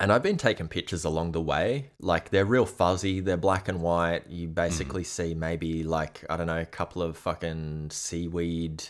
And 0.01 0.13
I've 0.13 0.23
been 0.23 0.37
taking 0.37 0.69
pictures 0.69 1.05
along 1.05 1.33
the 1.33 1.41
way. 1.41 1.91
Like 2.01 2.31
they're 2.31 2.45
real 2.45 2.67
fuzzy, 2.67 3.21
they're 3.21 3.37
black 3.37 3.69
and 3.69 3.81
white. 3.81 4.29
You 4.29 4.49
basically 4.49 5.05
see 5.05 5.35
maybe 5.35 5.83
like, 5.83 6.25
I 6.31 6.37
don't 6.37 6.47
know, 6.47 6.61
a 6.61 6.67
couple 6.67 7.03
of 7.03 7.17
fucking 7.17 7.91
seaweed 7.91 8.85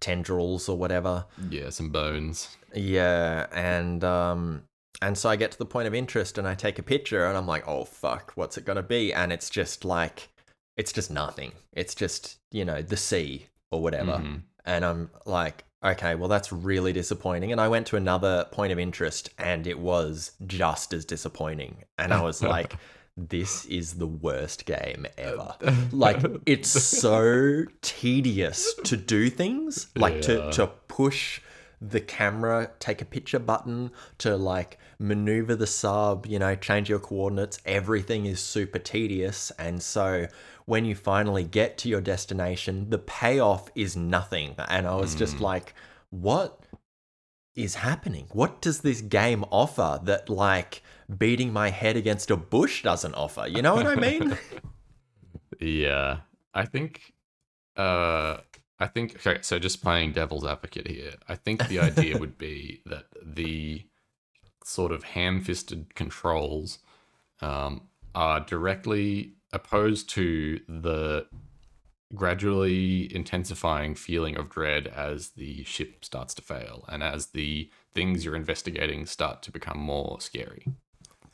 tendrils 0.00 0.68
or 0.68 0.76
whatever. 0.76 1.24
Yeah, 1.50 1.70
some 1.70 1.90
bones. 1.90 2.56
Yeah, 2.74 3.46
and 3.52 4.02
um 4.04 4.64
and 5.00 5.16
so 5.16 5.28
I 5.28 5.36
get 5.36 5.52
to 5.52 5.58
the 5.58 5.66
point 5.66 5.86
of 5.86 5.94
interest 5.94 6.38
and 6.38 6.46
I 6.46 6.54
take 6.54 6.78
a 6.78 6.82
picture 6.82 7.26
and 7.26 7.36
I'm 7.36 7.46
like, 7.46 7.66
"Oh 7.66 7.84
fuck, 7.84 8.32
what's 8.34 8.56
it 8.58 8.64
going 8.64 8.76
to 8.76 8.82
be?" 8.82 9.12
And 9.12 9.32
it's 9.32 9.50
just 9.50 9.84
like 9.84 10.28
it's 10.76 10.92
just 10.92 11.10
nothing. 11.10 11.52
It's 11.72 11.94
just, 11.94 12.38
you 12.50 12.64
know, 12.64 12.82
the 12.82 12.96
sea 12.96 13.46
or 13.70 13.80
whatever. 13.80 14.12
Mhm. 14.12 14.42
And 14.64 14.84
I'm 14.84 15.10
like, 15.26 15.64
"Okay, 15.84 16.14
well 16.14 16.28
that's 16.28 16.52
really 16.52 16.92
disappointing." 16.92 17.52
And 17.52 17.60
I 17.60 17.68
went 17.68 17.86
to 17.88 17.96
another 17.96 18.46
point 18.50 18.72
of 18.72 18.78
interest 18.78 19.30
and 19.38 19.66
it 19.66 19.78
was 19.78 20.32
just 20.46 20.92
as 20.92 21.04
disappointing. 21.04 21.84
And 21.98 22.12
I 22.12 22.22
was 22.22 22.42
like, 22.42 22.74
this 23.16 23.64
is 23.66 23.94
the 23.94 24.06
worst 24.06 24.66
game 24.66 25.06
ever. 25.16 25.54
Like 25.92 26.22
it's 26.46 26.70
so 26.70 27.64
tedious 27.82 28.74
to 28.84 28.96
do 28.96 29.30
things, 29.30 29.88
like 29.94 30.22
to 30.22 30.50
to 30.52 30.66
push 30.88 31.40
the 31.80 32.00
camera, 32.00 32.70
take 32.78 33.02
a 33.02 33.04
picture 33.04 33.38
button, 33.38 33.90
to 34.18 34.36
like 34.36 34.78
maneuver 34.98 35.54
the 35.54 35.66
sub, 35.66 36.26
you 36.26 36.38
know, 36.38 36.54
change 36.54 36.88
your 36.88 36.98
coordinates. 36.98 37.58
Everything 37.66 38.26
is 38.26 38.40
super 38.40 38.78
tedious. 38.78 39.52
And 39.58 39.82
so 39.82 40.26
when 40.66 40.84
you 40.84 40.94
finally 40.94 41.44
get 41.44 41.76
to 41.78 41.88
your 41.88 42.00
destination, 42.00 42.90
the 42.90 42.98
payoff 42.98 43.70
is 43.74 43.96
nothing. 43.96 44.54
And 44.68 44.86
I 44.86 44.94
was 44.94 45.14
just 45.14 45.40
like, 45.40 45.74
what 46.10 46.60
is 47.54 47.76
happening? 47.76 48.26
What 48.32 48.60
does 48.60 48.80
this 48.80 49.00
game 49.00 49.44
offer 49.50 50.00
that 50.04 50.28
like 50.28 50.82
beating 51.18 51.52
my 51.52 51.70
head 51.70 51.96
against 51.96 52.30
a 52.30 52.36
bush 52.36 52.82
doesn't 52.82 53.14
offer? 53.14 53.46
You 53.46 53.62
know 53.62 53.74
what 53.74 53.86
I 53.86 53.94
mean? 53.94 54.38
Yeah, 55.60 56.18
I 56.52 56.64
think. 56.66 57.14
Uh, 57.76 58.38
I 58.78 58.86
think. 58.86 59.16
Okay, 59.16 59.38
so 59.42 59.58
just 59.58 59.82
playing 59.82 60.12
devil's 60.12 60.44
advocate 60.44 60.88
here, 60.88 61.14
I 61.28 61.36
think 61.36 61.68
the 61.68 61.78
idea 61.78 62.18
would 62.20 62.38
be 62.38 62.82
that 62.86 63.06
the 63.22 63.84
sort 64.64 64.92
of 64.92 65.04
ham-fisted 65.04 65.94
controls 65.94 66.78
um, 67.40 67.82
are 68.14 68.40
directly 68.40 69.33
opposed 69.54 70.08
to 70.10 70.60
the 70.68 71.26
gradually 72.14 73.14
intensifying 73.14 73.94
feeling 73.94 74.36
of 74.36 74.50
dread 74.50 74.86
as 74.86 75.30
the 75.30 75.64
ship 75.64 76.04
starts 76.04 76.34
to 76.34 76.42
fail 76.42 76.84
and 76.88 77.02
as 77.02 77.28
the 77.28 77.70
things 77.94 78.24
you're 78.24 78.36
investigating 78.36 79.06
start 79.06 79.42
to 79.42 79.50
become 79.50 79.78
more 79.78 80.20
scary. 80.20 80.66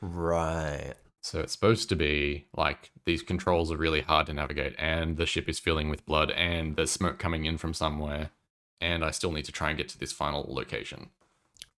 right. 0.01 0.95
So 1.23 1.41
it's 1.41 1.53
supposed 1.53 1.91
to 1.91 1.97
be 1.97 2.47
like 2.57 2.91
these 3.05 3.23
controls 3.23 3.71
are 3.71 3.77
really 3.77 4.01
hard 4.01 4.27
to 4.27 4.33
navigate, 4.33 4.75
and 4.79 5.19
the 5.19 5.27
ship 5.27 5.51
is 5.51 5.59
filling 5.59 5.91
with 5.91 6.07
blood, 6.07 6.31
and 6.31 6.77
there's 6.77 6.91
smoke 6.91 7.19
coming 7.19 7.45
in 7.45 7.59
from 7.59 7.75
somewhere, 7.75 8.31
and 8.81 9.05
I 9.05 9.11
still 9.11 9.31
need 9.31 9.45
to 9.45 9.53
try 9.53 9.69
and 9.69 9.77
get 9.77 9.91
to 9.91 9.99
this 9.99 10.13
final 10.13 10.47
location. 10.49 11.11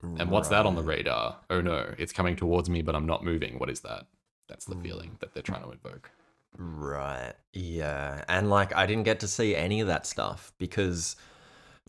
And 0.01 0.31
what's 0.31 0.49
that 0.49 0.67
on 0.67 0.75
the 0.75 0.83
radar? 0.83 1.39
Oh 1.51 1.61
no, 1.61 1.95
it's 1.99 2.13
coming 2.13 2.37
towards 2.37 2.71
me, 2.71 2.83
but 2.83 2.95
I'm 2.95 3.07
not 3.07 3.25
moving. 3.25 3.59
What 3.59 3.71
is 3.71 3.81
that? 3.81 4.07
That's 4.49 4.65
the 4.65 4.75
hmm. 4.75 4.83
feeling 4.83 5.17
that 5.21 5.35
they're 5.35 5.43
trying 5.43 5.63
to 5.63 5.71
invoke. 5.71 6.11
Right. 6.57 7.33
Yeah. 7.53 8.25
And 8.29 8.51
like 8.51 8.75
I 8.75 8.87
didn't 8.87 9.05
get 9.05 9.21
to 9.21 9.29
see 9.29 9.57
any 9.57 9.81
of 9.81 9.87
that 9.89 10.07
stuff 10.07 10.53
because 10.59 11.17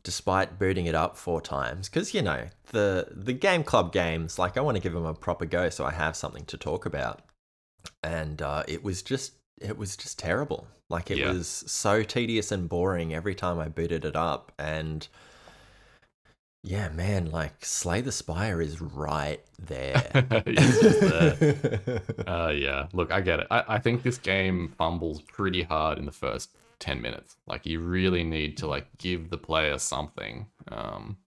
despite 0.03 0.59
booting 0.59 0.85
it 0.85 0.95
up 0.95 1.15
four 1.17 1.41
times 1.41 1.89
cuz 1.89 2.13
you 2.13 2.21
know, 2.21 2.49
the 2.71 3.07
the 3.11 3.33
game 3.33 3.63
club 3.63 3.91
games 3.93 4.39
like 4.39 4.57
I 4.57 4.61
want 4.61 4.75
to 4.75 4.81
give 4.83 4.93
them 4.93 5.05
a 5.05 5.13
proper 5.13 5.45
go 5.45 5.69
so 5.69 5.85
I 5.85 5.91
have 5.91 6.15
something 6.15 6.45
to 6.45 6.57
talk 6.57 6.85
about. 6.85 7.21
And 8.03 8.41
uh 8.41 8.63
it 8.67 8.83
was 8.83 9.01
just 9.01 9.33
it 9.61 9.77
was 9.77 9.95
just 9.97 10.17
terrible. 10.19 10.67
Like 10.89 11.11
it 11.11 11.19
Yeah. 11.19 11.31
was 11.31 11.47
so 11.67 12.03
tedious 12.03 12.51
and 12.51 12.69
boring 12.69 13.13
every 13.13 13.35
time 13.35 13.59
I 13.59 13.67
booted 13.67 14.05
it 14.05 14.15
up 14.15 14.51
and 14.57 15.07
yeah, 16.63 16.89
man, 16.89 17.29
like 17.29 17.65
Slay 17.65 17.99
the 18.01 18.11
Spire 18.11 18.61
is 18.61 18.81
right 18.81 19.41
there. 19.59 20.01
It's 20.45 20.79
just 20.81 20.99
there. 21.01 22.01
Uh, 22.25 22.49
yeah, 22.51 22.87
look, 22.93 23.11
I 23.11 23.21
get 23.21 23.41
it. 23.41 23.47
I, 23.51 23.63
I 23.67 23.79
think 23.79 24.03
this 24.03 24.17
game 24.17 24.73
fumbles 24.77 25.21
pretty 25.21 25.63
hard 25.63 25.97
in 25.97 26.05
the 26.05 26.11
first 26.11 26.55
10 26.79 27.01
minutes. 27.01 27.35
Like, 27.47 27.65
you 27.65 27.79
really 27.79 28.23
need 28.23 28.57
to, 28.57 28.67
like, 28.67 28.87
give 28.97 29.29
the 29.29 29.37
player 29.37 29.77
something. 29.77 30.47
Um, 30.69 31.17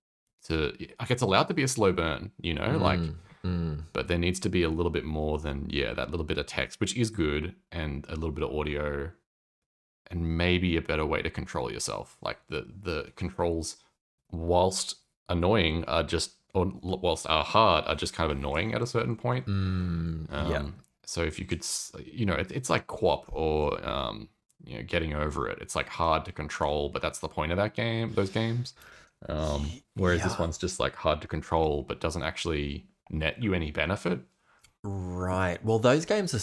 to, 0.45 0.72
like, 1.01 1.11
it's 1.11 1.22
allowed 1.22 1.49
to 1.49 1.55
be 1.55 1.62
a 1.62 1.68
slow 1.68 1.93
burn, 1.93 2.30
you 2.41 2.55
know? 2.55 2.76
Like, 2.78 3.01
Mm, 3.01 3.14
mm. 3.45 3.82
but 3.93 4.09
there 4.09 4.18
needs 4.18 4.41
to 4.41 4.49
be 4.49 4.62
a 4.62 4.68
little 4.70 4.91
bit 4.91 5.05
more 5.05 5.39
than, 5.39 5.66
yeah, 5.70 5.93
that 5.93 6.11
little 6.11 6.26
bit 6.26 6.39
of 6.39 6.47
text, 6.47 6.80
which 6.80 6.97
is 6.97 7.11
good, 7.11 7.55
and 7.72 8.07
a 8.09 8.14
little 8.14 8.32
bit 8.32 8.45
of 8.45 8.55
audio, 8.57 9.11
and 10.11 10.39
maybe 10.39 10.76
a 10.76 10.82
better 10.82 11.05
way 11.05 11.20
to 11.22 11.30
control 11.30 11.70
yourself. 11.70 12.16
Like, 12.22 12.39
the, 12.49 12.66
the 12.82 13.12
controls, 13.16 13.76
whilst 14.30 14.97
annoying, 15.29 15.85
are 15.85 16.03
just, 16.03 16.33
or 16.55 16.72
whilst 16.83 17.27
are 17.29 17.45
hard, 17.45 17.85
are 17.87 17.95
just 17.95 18.14
kind 18.14 18.31
of 18.31 18.37
annoying 18.39 18.74
at 18.74 18.83
a 18.83 18.87
certain 18.87 19.16
point. 19.16 19.47
Mm, 19.47 20.31
yeah. 20.31 20.59
Um, 20.59 20.74
So 21.05 21.22
if 21.22 21.39
you 21.39 21.45
could, 21.45 21.64
you 22.05 22.27
know, 22.27 22.35
it, 22.35 22.51
it's 22.51 22.68
like 22.68 22.87
QWOP 22.89 23.24
or 23.29 23.87
um, 23.87 24.29
you 24.64 24.79
know, 24.79 24.83
getting 24.83 25.14
over 25.14 25.49
it. 25.49 25.59
It's 25.61 25.77
like 25.77 25.89
hard 25.89 26.24
to 26.24 26.33
control, 26.33 26.89
but 26.89 27.01
that's 27.01 27.20
the 27.20 27.29
point 27.29 27.53
of 27.53 27.59
that 27.59 27.74
game. 27.74 28.12
Those 28.14 28.31
games. 28.31 28.74
Um, 29.29 29.70
whereas 29.95 30.22
this 30.22 30.39
one's 30.39 30.59
just 30.59 30.81
like 30.81 30.95
hard 30.95 31.22
to 31.22 31.29
control, 31.29 31.85
but 31.87 32.01
doesn't 32.01 32.22
actually 32.22 32.87
net 33.11 33.43
you 33.43 33.55
any 33.55 33.70
benefit. 33.70 34.20
Right. 34.83 35.64
Well, 35.64 35.79
those 35.79 36.05
games 36.05 36.35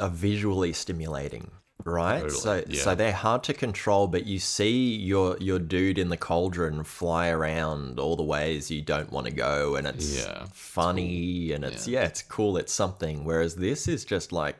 are, 0.00 0.04
are 0.04 0.10
visually 0.10 0.72
stimulating, 0.72 1.50
right? 1.84 2.20
Totally, 2.22 2.40
So 2.40 2.64
yeah. 2.68 2.80
so 2.82 2.94
they're 2.94 3.12
hard 3.12 3.42
to 3.44 3.54
control, 3.54 4.06
but 4.06 4.26
you 4.26 4.38
see 4.38 4.96
your 4.96 5.36
your 5.38 5.58
dude 5.58 5.98
in 5.98 6.08
the 6.08 6.16
cauldron 6.16 6.84
fly 6.84 7.28
around 7.28 7.98
all 7.98 8.16
the 8.16 8.22
ways 8.22 8.70
you 8.70 8.82
don't 8.82 9.10
want 9.12 9.26
to 9.26 9.32
go, 9.32 9.76
and 9.76 9.86
it's 9.86 10.24
Yeah, 10.24 10.44
it's 10.44 10.50
funny 10.58 11.52
and 11.52 11.64
it's 11.64 11.86
yeah. 11.88 12.04
it's 12.04 12.22
cool. 12.22 12.56
It's 12.56 12.72
something. 12.72 13.24
Whereas 13.24 13.56
this 13.56 13.88
is 13.88 14.04
just 14.04 14.32
like 14.32 14.56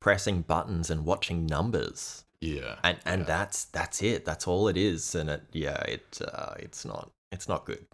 pressing 0.00 0.42
buttons 0.42 0.90
and 0.90 1.04
watching 1.04 1.46
numbers, 1.46 2.24
Yeah. 2.40 2.76
and 2.84 2.98
and 3.04 3.20
yeah. 3.22 3.26
that's 3.26 3.64
that's 3.66 4.02
it. 4.02 4.24
That's 4.24 4.46
all 4.46 4.68
it 4.68 4.76
is, 4.76 5.14
and 5.14 5.30
it 5.30 5.42
yeah 5.52 5.80
it 5.82 6.20
uh, 6.26 6.54
it's 6.58 6.84
not 6.84 7.10
it's 7.32 7.48
not 7.48 7.64
good. 7.64 7.86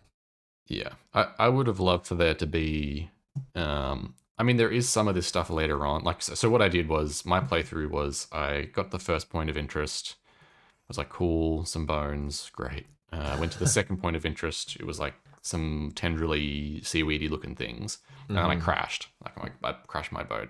Yeah, 0.68 0.90
I, 1.12 1.26
I 1.38 1.48
would 1.48 1.66
have 1.66 1.80
loved 1.80 2.06
for 2.06 2.14
there 2.14 2.34
to 2.34 2.46
be 2.46 3.10
Um, 3.54 4.14
I 4.42 4.44
mean, 4.44 4.56
there 4.56 4.72
is 4.72 4.88
some 4.88 5.06
of 5.06 5.14
this 5.14 5.28
stuff 5.28 5.50
later 5.50 5.86
on. 5.86 6.02
Like, 6.02 6.20
so, 6.20 6.34
so 6.34 6.50
what 6.50 6.60
I 6.60 6.68
did 6.68 6.88
was 6.88 7.24
my 7.24 7.38
playthrough 7.38 7.90
was 7.90 8.26
I 8.32 8.62
got 8.72 8.90
the 8.90 8.98
first 8.98 9.30
point 9.30 9.48
of 9.48 9.56
interest. 9.56 10.16
I 10.18 10.86
was 10.88 10.98
like, 10.98 11.10
cool, 11.10 11.64
some 11.64 11.86
bones, 11.86 12.50
great. 12.52 12.86
Uh, 13.12 13.30
I 13.36 13.38
went 13.38 13.52
to 13.52 13.60
the 13.60 13.66
second 13.78 13.98
point 13.98 14.16
of 14.16 14.26
interest. 14.26 14.76
It 14.80 14.84
was 14.84 14.98
like 14.98 15.14
some 15.42 15.92
tendrily 15.94 16.84
seaweedy 16.84 17.28
looking 17.28 17.54
things, 17.54 17.98
and 18.26 18.36
then 18.36 18.44
I 18.44 18.56
crashed. 18.56 19.08
Like, 19.24 19.54
I, 19.62 19.68
I 19.68 19.72
crashed 19.86 20.10
my 20.10 20.24
boat. 20.24 20.48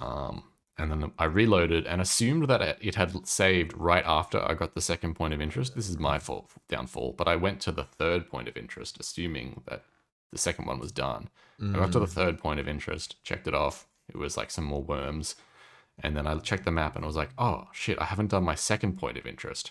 Um, 0.00 0.44
and 0.78 0.90
then 0.90 1.12
I 1.18 1.24
reloaded 1.26 1.86
and 1.86 2.00
assumed 2.00 2.48
that 2.48 2.62
it- 2.62 2.78
it 2.80 2.94
had 2.94 3.28
saved 3.28 3.72
right 3.76 4.02
after 4.06 4.40
I 4.42 4.54
got 4.54 4.74
the 4.74 4.80
second 4.80 5.14
point 5.14 5.34
of 5.34 5.40
interest. 5.42 5.74
This 5.76 5.90
is 5.90 5.98
my 5.98 6.18
fault, 6.18 6.50
downfall. 6.70 7.12
But 7.18 7.28
I 7.28 7.36
went 7.36 7.60
to 7.60 7.72
the 7.72 7.84
third 7.84 8.28
point 8.30 8.48
of 8.48 8.56
interest, 8.56 8.98
assuming 8.98 9.60
that 9.68 9.84
the 10.32 10.38
second 10.38 10.66
one 10.66 10.78
was 10.78 10.92
done. 10.92 11.28
I 11.62 11.76
got 11.76 11.92
to 11.92 12.00
the 12.00 12.06
mm. 12.06 12.12
third 12.12 12.38
point 12.38 12.60
of 12.60 12.68
interest, 12.68 13.22
checked 13.22 13.46
it 13.46 13.54
off. 13.54 13.86
It 14.08 14.16
was 14.16 14.36
like 14.36 14.50
some 14.50 14.64
more 14.64 14.82
worms. 14.82 15.36
And 16.02 16.16
then 16.16 16.26
I 16.26 16.36
checked 16.38 16.64
the 16.64 16.72
map 16.72 16.96
and 16.96 17.04
I 17.04 17.06
was 17.06 17.16
like, 17.16 17.30
oh 17.38 17.68
shit, 17.72 18.00
I 18.00 18.04
haven't 18.04 18.30
done 18.30 18.42
my 18.42 18.56
second 18.56 18.98
point 18.98 19.16
of 19.16 19.26
interest. 19.26 19.70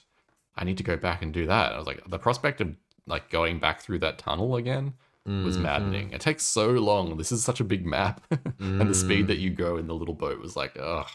I 0.55 0.63
need 0.63 0.77
to 0.77 0.83
go 0.83 0.95
back 0.95 1.21
and 1.21 1.33
do 1.33 1.45
that. 1.45 1.73
I 1.73 1.77
was 1.77 1.85
like, 1.87 2.01
the 2.07 2.19
prospect 2.19 2.61
of 2.61 2.75
like 3.05 3.29
going 3.29 3.59
back 3.59 3.81
through 3.81 3.99
that 3.99 4.17
tunnel 4.17 4.55
again 4.55 4.93
was 5.25 5.55
mm-hmm. 5.55 5.63
maddening. 5.63 6.11
It 6.11 6.21
takes 6.21 6.43
so 6.43 6.69
long. 6.71 7.17
This 7.17 7.31
is 7.31 7.43
such 7.43 7.59
a 7.59 7.65
big 7.65 7.85
map. 7.85 8.21
and 8.59 8.89
the 8.89 8.93
speed 8.93 9.27
that 9.27 9.39
you 9.39 9.49
go 9.49 9.77
in 9.77 9.87
the 9.87 9.95
little 9.95 10.13
boat 10.13 10.39
was 10.39 10.55
like, 10.55 10.77
ugh. 10.79 11.07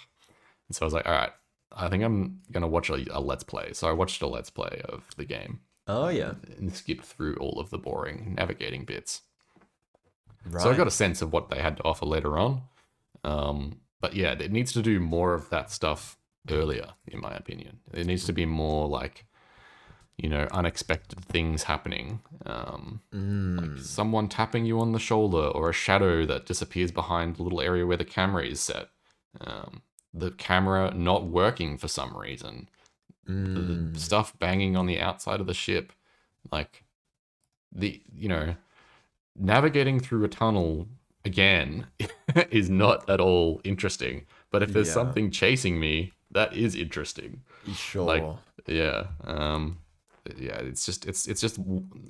And 0.68 0.76
so 0.76 0.82
I 0.82 0.86
was 0.86 0.94
like, 0.94 1.06
all 1.06 1.12
right, 1.12 1.32
I 1.72 1.88
think 1.88 2.02
I'm 2.02 2.40
going 2.50 2.62
to 2.62 2.68
watch 2.68 2.90
a, 2.90 3.04
a 3.10 3.20
Let's 3.20 3.44
Play. 3.44 3.72
So 3.72 3.88
I 3.88 3.92
watched 3.92 4.22
a 4.22 4.26
Let's 4.26 4.50
Play 4.50 4.82
of 4.84 5.04
the 5.16 5.24
game 5.24 5.60
Oh 5.86 6.08
yeah. 6.08 6.34
and 6.58 6.74
skipped 6.74 7.04
through 7.04 7.36
all 7.36 7.60
of 7.60 7.70
the 7.70 7.78
boring 7.78 8.34
navigating 8.36 8.84
bits. 8.84 9.22
Right. 10.50 10.62
So 10.62 10.70
I 10.70 10.76
got 10.76 10.86
a 10.86 10.92
sense 10.92 11.22
of 11.22 11.32
what 11.32 11.50
they 11.50 11.60
had 11.60 11.76
to 11.78 11.84
offer 11.84 12.06
later 12.06 12.38
on. 12.38 12.62
Um, 13.24 13.80
but 14.00 14.14
yeah, 14.14 14.32
it 14.32 14.52
needs 14.52 14.72
to 14.72 14.82
do 14.82 15.00
more 15.00 15.34
of 15.34 15.50
that 15.50 15.70
stuff 15.70 16.16
earlier, 16.50 16.94
in 17.06 17.20
my 17.20 17.32
opinion. 17.34 17.80
It 17.92 18.06
needs 18.06 18.24
to 18.26 18.32
be 18.32 18.46
more 18.46 18.88
like, 18.88 19.26
you 20.16 20.28
know, 20.28 20.46
unexpected 20.52 21.24
things 21.24 21.64
happening. 21.64 22.20
Um, 22.46 23.00
Like 23.56 23.78
someone 23.80 24.28
tapping 24.28 24.64
you 24.64 24.80
on 24.80 24.92
the 24.92 24.98
shoulder 24.98 25.48
or 25.48 25.70
a 25.70 25.72
shadow 25.74 26.24
that 26.26 26.46
disappears 26.46 26.90
behind 26.92 27.36
the 27.36 27.42
little 27.42 27.60
area 27.60 27.86
where 27.86 27.96
the 27.96 28.04
camera 28.04 28.44
is 28.44 28.60
set. 28.60 28.88
Um, 29.40 29.82
the 30.14 30.30
camera 30.30 30.92
not 30.94 31.26
working 31.26 31.76
for 31.76 31.88
some 31.88 32.16
reason. 32.16 32.68
The 33.92 33.98
stuff 34.00 34.38
banging 34.38 34.76
on 34.76 34.86
the 34.86 34.98
outside 35.00 35.40
of 35.40 35.46
the 35.46 35.54
ship. 35.54 35.92
Like, 36.50 36.84
the, 37.70 38.00
you 38.14 38.28
know, 38.28 38.54
navigating 39.38 40.00
through 40.00 40.24
a 40.24 40.28
tunnel 40.28 40.88
again 41.24 41.86
is 42.50 42.68
not 42.70 43.08
at 43.08 43.20
all 43.20 43.60
interesting. 43.64 44.26
But 44.50 44.62
if 44.62 44.72
there's 44.72 44.88
Yeah. 44.88 44.94
something 44.94 45.30
chasing 45.30 45.78
me, 45.78 46.12
that 46.30 46.54
is 46.56 46.74
interesting. 46.74 47.42
Sure. 47.74 48.04
Like, 48.04 48.24
yeah, 48.66 49.06
um, 49.24 49.78
yeah. 50.36 50.56
It's 50.58 50.84
just, 50.86 51.06
it's, 51.06 51.26
it's 51.26 51.40
just 51.40 51.58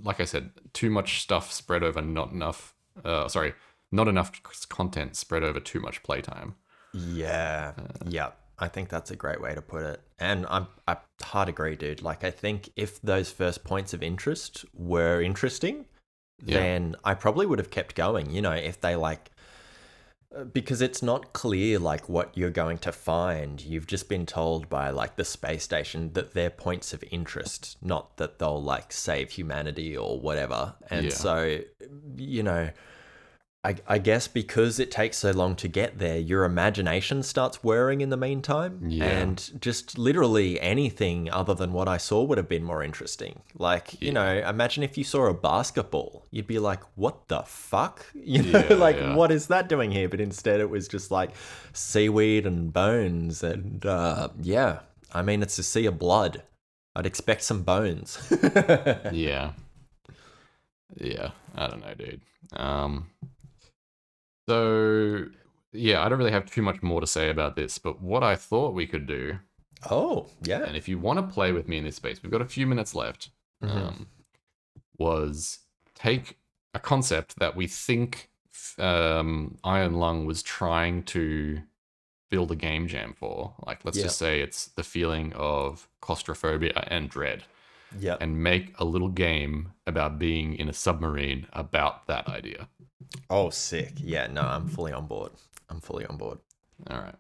like 0.03 0.21
I 0.21 0.25
said, 0.25 0.51
too 0.73 0.91
much 0.91 1.21
stuff 1.21 1.53
spread 1.53 1.83
over 1.83 2.01
not 2.03 2.33
enough. 2.33 2.75
Uh, 3.05 3.29
sorry, 3.29 3.55
not 3.93 4.09
enough 4.09 4.43
content 4.69 5.17
spread 5.17 5.43
over 5.45 5.61
too 5.61 5.81
much 5.81 6.03
playtime. 6.03 6.55
Yeah, 6.93 7.73
yeah. 8.07 8.31
I 8.59 8.67
think 8.67 8.89
that's 8.89 9.11
a 9.13 9.17
great 9.17 9.41
way 9.41 9.55
to 9.55 9.63
put 9.63 9.83
it. 9.85 10.01
And 10.19 10.45
I'm 10.49 10.67
I 10.89 10.97
hard 11.23 11.49
agree, 11.49 11.77
dude. 11.77 12.03
Like 12.03 12.25
I 12.25 12.31
think 12.33 12.71
if 12.75 13.01
those 13.03 13.31
first 13.31 13.63
points 13.63 13.95
of 13.95 14.03
interest 14.03 14.65
were 14.75 15.23
interesting, 15.23 15.85
Yeah. 16.45 16.59
then 16.59 16.97
I 17.05 17.15
probably 17.15 17.47
would 17.47 17.59
have 17.59 17.71
kept 17.71 17.95
going. 17.95 18.31
You 18.31 18.43
know, 18.43 18.53
if 18.53 18.81
they 18.81 18.97
like 18.97 19.31
uh, 20.37 20.45
because 20.45 20.83
it's 20.83 21.03
not 21.03 21.33
clear 21.33 21.79
like 21.79 22.09
what 22.09 22.37
you're 22.37 22.51
going 22.51 22.77
to 22.79 22.93
find. 22.93 23.63
You've 23.63 23.87
just 23.87 24.09
been 24.11 24.27
told 24.27 24.69
by 24.69 24.91
like 24.91 25.17
the 25.17 25.25
space 25.25 25.65
station 25.65 26.13
that 26.13 26.35
they're 26.35 26.51
points 26.51 26.93
of 26.93 27.03
interest, 27.11 27.79
not 27.81 28.19
that 28.19 28.39
they'll 28.39 28.63
like 28.63 28.93
save 28.93 29.31
humanity 29.31 29.97
or 29.97 30.21
whatever. 30.21 30.75
And 30.91 31.07
Yeah. 31.07 31.15
so, 31.15 31.61
you 32.17 32.43
know, 32.43 32.69
I, 33.69 33.75
I 33.87 33.99
guess 33.99 34.29
because 34.29 34.81
it 34.81 34.91
takes 34.91 35.19
so 35.19 35.31
long 35.31 35.55
to 35.57 35.69
get 35.69 35.99
there, 35.99 36.17
your 36.19 36.45
imagination 36.45 37.23
starts 37.23 37.63
whirring 37.63 38.01
in 38.01 38.09
the 38.09 38.17
meantime. 38.17 38.81
Yeah. 38.89 39.05
And 39.05 39.61
just 39.61 39.99
literally 39.99 40.59
anything 40.59 41.31
other 41.31 41.53
than 41.53 41.75
what 41.75 41.87
I 41.87 41.99
saw 41.99 42.23
would 42.25 42.39
have 42.39 42.49
been 42.49 42.65
more 42.65 42.83
interesting. 42.83 43.43
Like, 43.59 44.01
you 44.01 44.11
know, 44.11 44.27
imagine 44.39 44.83
if 44.85 44.97
you 44.97 45.05
saw 45.05 45.27
a 45.27 45.35
basketball, 45.35 46.25
you'd 46.31 46.47
be 46.47 46.59
like, 46.59 46.81
what 46.95 47.29
the 47.29 47.43
fuck? 47.43 48.07
You 48.15 48.43
know, 48.43 48.65
Yeah, 48.71 48.75
like, 48.77 48.97
yeah. 48.97 49.15
what 49.15 49.31
is 49.31 49.49
that 49.49 49.69
doing 49.69 49.91
here? 49.91 50.09
But 50.09 50.21
instead, 50.23 50.61
it 50.61 50.71
was 50.71 50.89
just 50.89 51.11
like 51.11 51.33
seaweed 51.75 52.47
and 52.47 52.73
bones. 52.73 53.43
And 53.43 53.85
uh, 53.85 54.29
yeah, 54.41 54.81
I 55.13 55.21
mean, 55.21 55.43
it's 55.43 55.59
a 55.59 55.63
sea 55.63 55.85
of 55.87 55.99
blood. 55.99 56.43
I'd 56.97 57.07
expect 57.07 57.43
some 57.43 57.63
bones. 57.65 58.19
yeah, 59.13 59.53
yeah. 60.97 61.31
I 61.55 61.67
don't 61.67 61.81
know, 61.81 61.95
dude. 61.95 62.21
Um, 62.55 63.11
so 64.49 65.27
yeah, 65.73 66.03
I 66.03 66.09
don't 66.09 66.19
really 66.19 66.33
have 66.33 66.51
too 66.51 66.63
much 66.63 66.83
more 66.83 67.01
to 67.01 67.07
say 67.07 67.29
about 67.31 67.55
this. 67.55 67.79
But 67.79 68.01
what 68.01 68.23
I 68.25 68.35
thought 68.35 68.75
we 68.75 68.87
could 68.87 69.07
do 69.07 69.39
oh, 69.91 70.27
yeah. 70.43 70.65
and 70.65 70.77
if 70.77 70.89
you 70.89 70.99
want 70.99 71.19
to 71.19 71.35
play 71.35 71.53
with 71.53 71.69
me 71.69 71.77
in 71.79 71.85
this 71.85 71.97
space, 71.97 72.23
we've 72.23 72.33
got 72.33 72.41
a 72.43 72.47
few 72.47 72.67
minutes 72.67 72.95
left. 72.95 73.31
Mhm. 73.63 73.71
Um, 73.77 74.07
was 74.99 75.61
take 75.95 76.39
a 76.75 76.81
concept 76.81 77.39
that 77.39 77.55
we 77.57 77.67
think 77.67 78.31
um, 78.79 79.59
Iron 79.65 79.95
Lung 79.95 80.27
was 80.27 80.43
trying 80.43 81.03
to 81.05 81.61
build 82.31 82.51
a 82.51 82.57
game 82.57 82.87
jam 82.89 83.15
for. 83.15 83.55
Like, 83.67 83.85
let's 83.85 83.97
Yeah. 83.99 84.05
just 84.05 84.19
say 84.19 84.41
it's 84.41 84.67
the 84.67 84.83
feeling 84.83 85.33
of 85.35 85.89
claustrophobia 86.01 86.85
and 86.89 87.09
dread, 87.09 87.45
Yeah. 87.99 88.17
and 88.21 88.43
make 88.43 88.75
a 88.79 88.85
little 88.85 89.09
game 89.09 89.73
about 89.87 90.19
being 90.19 90.55
in 90.55 90.69
a 90.69 90.73
submarine 90.73 91.47
about 91.53 92.07
that 92.07 92.29
idea. 92.29 92.69
Oh, 93.31 93.51
sick. 93.51 93.93
Yeah, 93.97 94.27
no, 94.27 94.43
I'm 94.43 94.69
fully 94.69 94.93
on 94.93 95.07
board. 95.07 95.33
I'm 95.71 95.81
fully 95.81 96.05
on 96.07 96.17
board. 96.17 96.39
All 96.91 96.99
right. 96.99 97.15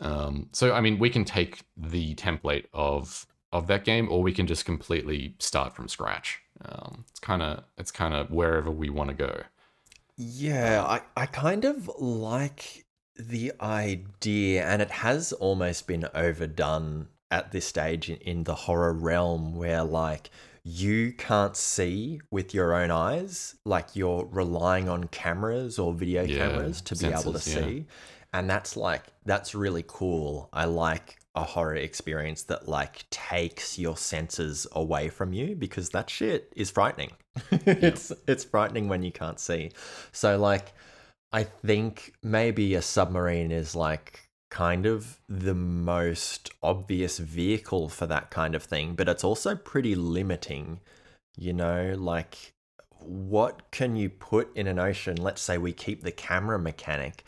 Um, 0.00 0.48
so 0.52 0.72
I 0.72 0.80
mean, 0.80 0.98
we 0.98 1.10
can 1.10 1.24
take 1.24 1.62
the 1.76 2.14
template 2.14 2.66
of 2.72 3.26
of 3.52 3.66
that 3.66 3.84
game, 3.84 4.10
or 4.10 4.22
we 4.22 4.32
can 4.32 4.46
just 4.46 4.64
completely 4.64 5.36
start 5.38 5.74
from 5.74 5.88
scratch. 5.88 6.40
Um, 6.64 7.04
it's 7.10 7.20
kind 7.20 7.42
of 7.42 7.64
it's 7.78 7.90
kind 7.90 8.14
of 8.14 8.30
wherever 8.30 8.70
we 8.70 8.90
want 8.90 9.10
to 9.10 9.14
go. 9.14 9.42
Yeah, 10.16 10.84
I, 10.84 11.22
I 11.22 11.26
kind 11.26 11.64
of 11.64 11.88
like 11.98 12.84
the 13.16 13.52
idea, 13.60 14.64
and 14.64 14.82
it 14.82 14.90
has 14.90 15.32
almost 15.32 15.86
been 15.86 16.06
overdone 16.14 17.08
at 17.32 17.50
this 17.50 17.66
stage 17.66 18.08
in, 18.08 18.16
in 18.18 18.44
the 18.44 18.54
horror 18.54 18.92
realm 18.92 19.56
where, 19.56 19.82
like, 19.82 20.30
you 20.62 21.12
can't 21.14 21.56
see 21.56 22.20
with 22.30 22.54
your 22.54 22.74
own 22.74 22.92
eyes, 22.92 23.56
like, 23.64 23.96
you're 23.96 24.28
relying 24.30 24.88
on 24.88 25.04
cameras 25.04 25.78
or 25.78 25.92
video 25.92 26.22
Yeah, 26.22 26.48
cameras 26.48 26.80
to 26.82 26.96
be 26.96 27.06
able 27.06 27.32
to 27.32 27.50
yeah. 27.50 27.66
see. 27.66 27.86
And 28.32 28.48
that's 28.48 28.76
like, 28.76 29.02
that's 29.26 29.54
really 29.54 29.84
cool. 29.88 30.48
I 30.52 30.66
like 30.66 31.16
a 31.34 31.42
horror 31.42 31.74
experience 31.74 32.44
that, 32.44 32.68
like, 32.68 33.08
takes 33.10 33.78
your 33.78 33.96
senses 33.96 34.66
away 34.72 35.08
from 35.08 35.32
you 35.32 35.56
because 35.56 35.90
that 35.90 36.08
shit 36.08 36.52
is 36.54 36.70
frightening. 36.70 37.10
it's 37.50 38.12
it's 38.28 38.44
frightening 38.44 38.88
when 38.88 39.02
you 39.02 39.10
can't 39.10 39.40
see. 39.40 39.70
So 40.12 40.38
like 40.38 40.74
I 41.32 41.44
think 41.44 42.12
maybe 42.22 42.74
a 42.74 42.82
submarine 42.82 43.50
is 43.50 43.74
like 43.74 44.20
kind 44.52 44.84
of 44.84 45.18
the 45.28 45.54
most 45.54 46.50
obvious 46.62 47.18
vehicle 47.18 47.88
for 47.88 48.06
that 48.06 48.30
kind 48.30 48.54
of 48.54 48.62
thing, 48.62 48.94
but 48.94 49.08
it's 49.08 49.24
also 49.24 49.56
pretty 49.56 49.94
limiting, 49.94 50.78
you 51.38 51.54
know, 51.54 51.94
like 51.96 52.52
what 53.00 53.70
can 53.70 53.96
you 53.96 54.10
put 54.10 54.54
in 54.54 54.66
an 54.66 54.78
ocean? 54.78 55.16
Let's 55.16 55.40
say 55.40 55.56
we 55.56 55.72
keep 55.72 56.02
the 56.02 56.12
camera 56.12 56.58
mechanic. 56.58 57.24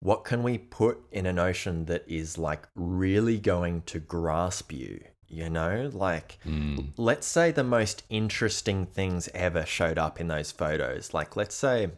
What 0.00 0.24
can 0.24 0.42
we 0.42 0.58
put 0.58 0.98
in 1.10 1.24
an 1.24 1.38
ocean 1.38 1.86
that 1.86 2.04
is 2.06 2.36
like 2.36 2.68
really 2.76 3.38
going 3.38 3.82
to 3.86 3.98
grasp 3.98 4.70
you? 4.70 5.00
You 5.26 5.48
know, 5.48 5.90
like 5.92 6.38
Mm, 6.46 6.92
let's 6.98 7.26
say 7.26 7.50
the 7.50 7.64
most 7.64 8.02
interesting 8.10 8.84
things 8.84 9.30
ever 9.34 9.64
showed 9.64 9.98
up 9.98 10.20
in 10.20 10.28
those 10.28 10.52
photos. 10.52 11.14
Like, 11.14 11.34
let's 11.34 11.54
say, 11.54 11.90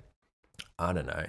I 0.79 0.93
don't 0.93 1.07
know, 1.07 1.27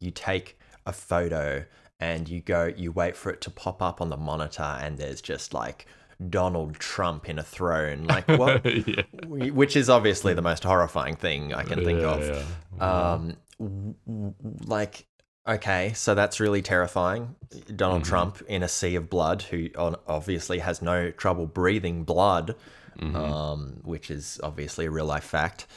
you 0.00 0.10
take 0.10 0.58
a 0.86 0.92
photo 0.92 1.64
and 2.00 2.28
you 2.28 2.40
go, 2.40 2.72
you 2.76 2.92
wait 2.92 3.16
for 3.16 3.30
it 3.30 3.40
to 3.42 3.50
pop 3.50 3.82
up 3.82 4.00
on 4.00 4.08
the 4.08 4.16
monitor, 4.16 4.62
and 4.80 4.96
there's 4.98 5.20
just 5.20 5.52
like 5.54 5.86
Donald 6.30 6.74
Trump 6.78 7.28
in 7.28 7.38
a 7.38 7.42
throne. 7.42 8.04
Like, 8.04 8.26
what? 8.38 8.64
yeah. 8.64 9.02
Which 9.26 9.76
is 9.76 9.90
obviously 9.90 10.32
the 10.34 10.42
most 10.42 10.64
horrifying 10.64 11.16
thing 11.16 11.52
I 11.54 11.62
can 11.64 11.84
think 11.84 12.00
Yeah, 12.00 12.06
of. 12.08 12.56
yeah. 12.78 13.12
Um, 13.12 13.36
w- 13.58 13.94
w- 14.06 14.34
like, 14.66 15.06
okay, 15.48 15.92
so 15.94 16.14
that's 16.14 16.38
really 16.40 16.62
terrifying. 16.62 17.34
Donald 17.74 18.02
Mm-hmm. 18.02 18.08
Trump 18.10 18.42
in 18.48 18.62
a 18.62 18.68
sea 18.68 18.94
of 18.96 19.08
blood, 19.10 19.42
who 19.42 19.68
on- 19.76 19.96
obviously 20.06 20.58
has 20.60 20.80
no 20.82 21.10
trouble 21.10 21.46
breathing 21.46 22.04
blood, 22.04 22.54
Mm-hmm. 22.98 23.14
um, 23.14 23.78
which 23.84 24.10
is 24.10 24.40
obviously 24.42 24.86
a 24.86 24.90
real 24.90 25.04
life 25.06 25.22
fact. 25.22 25.68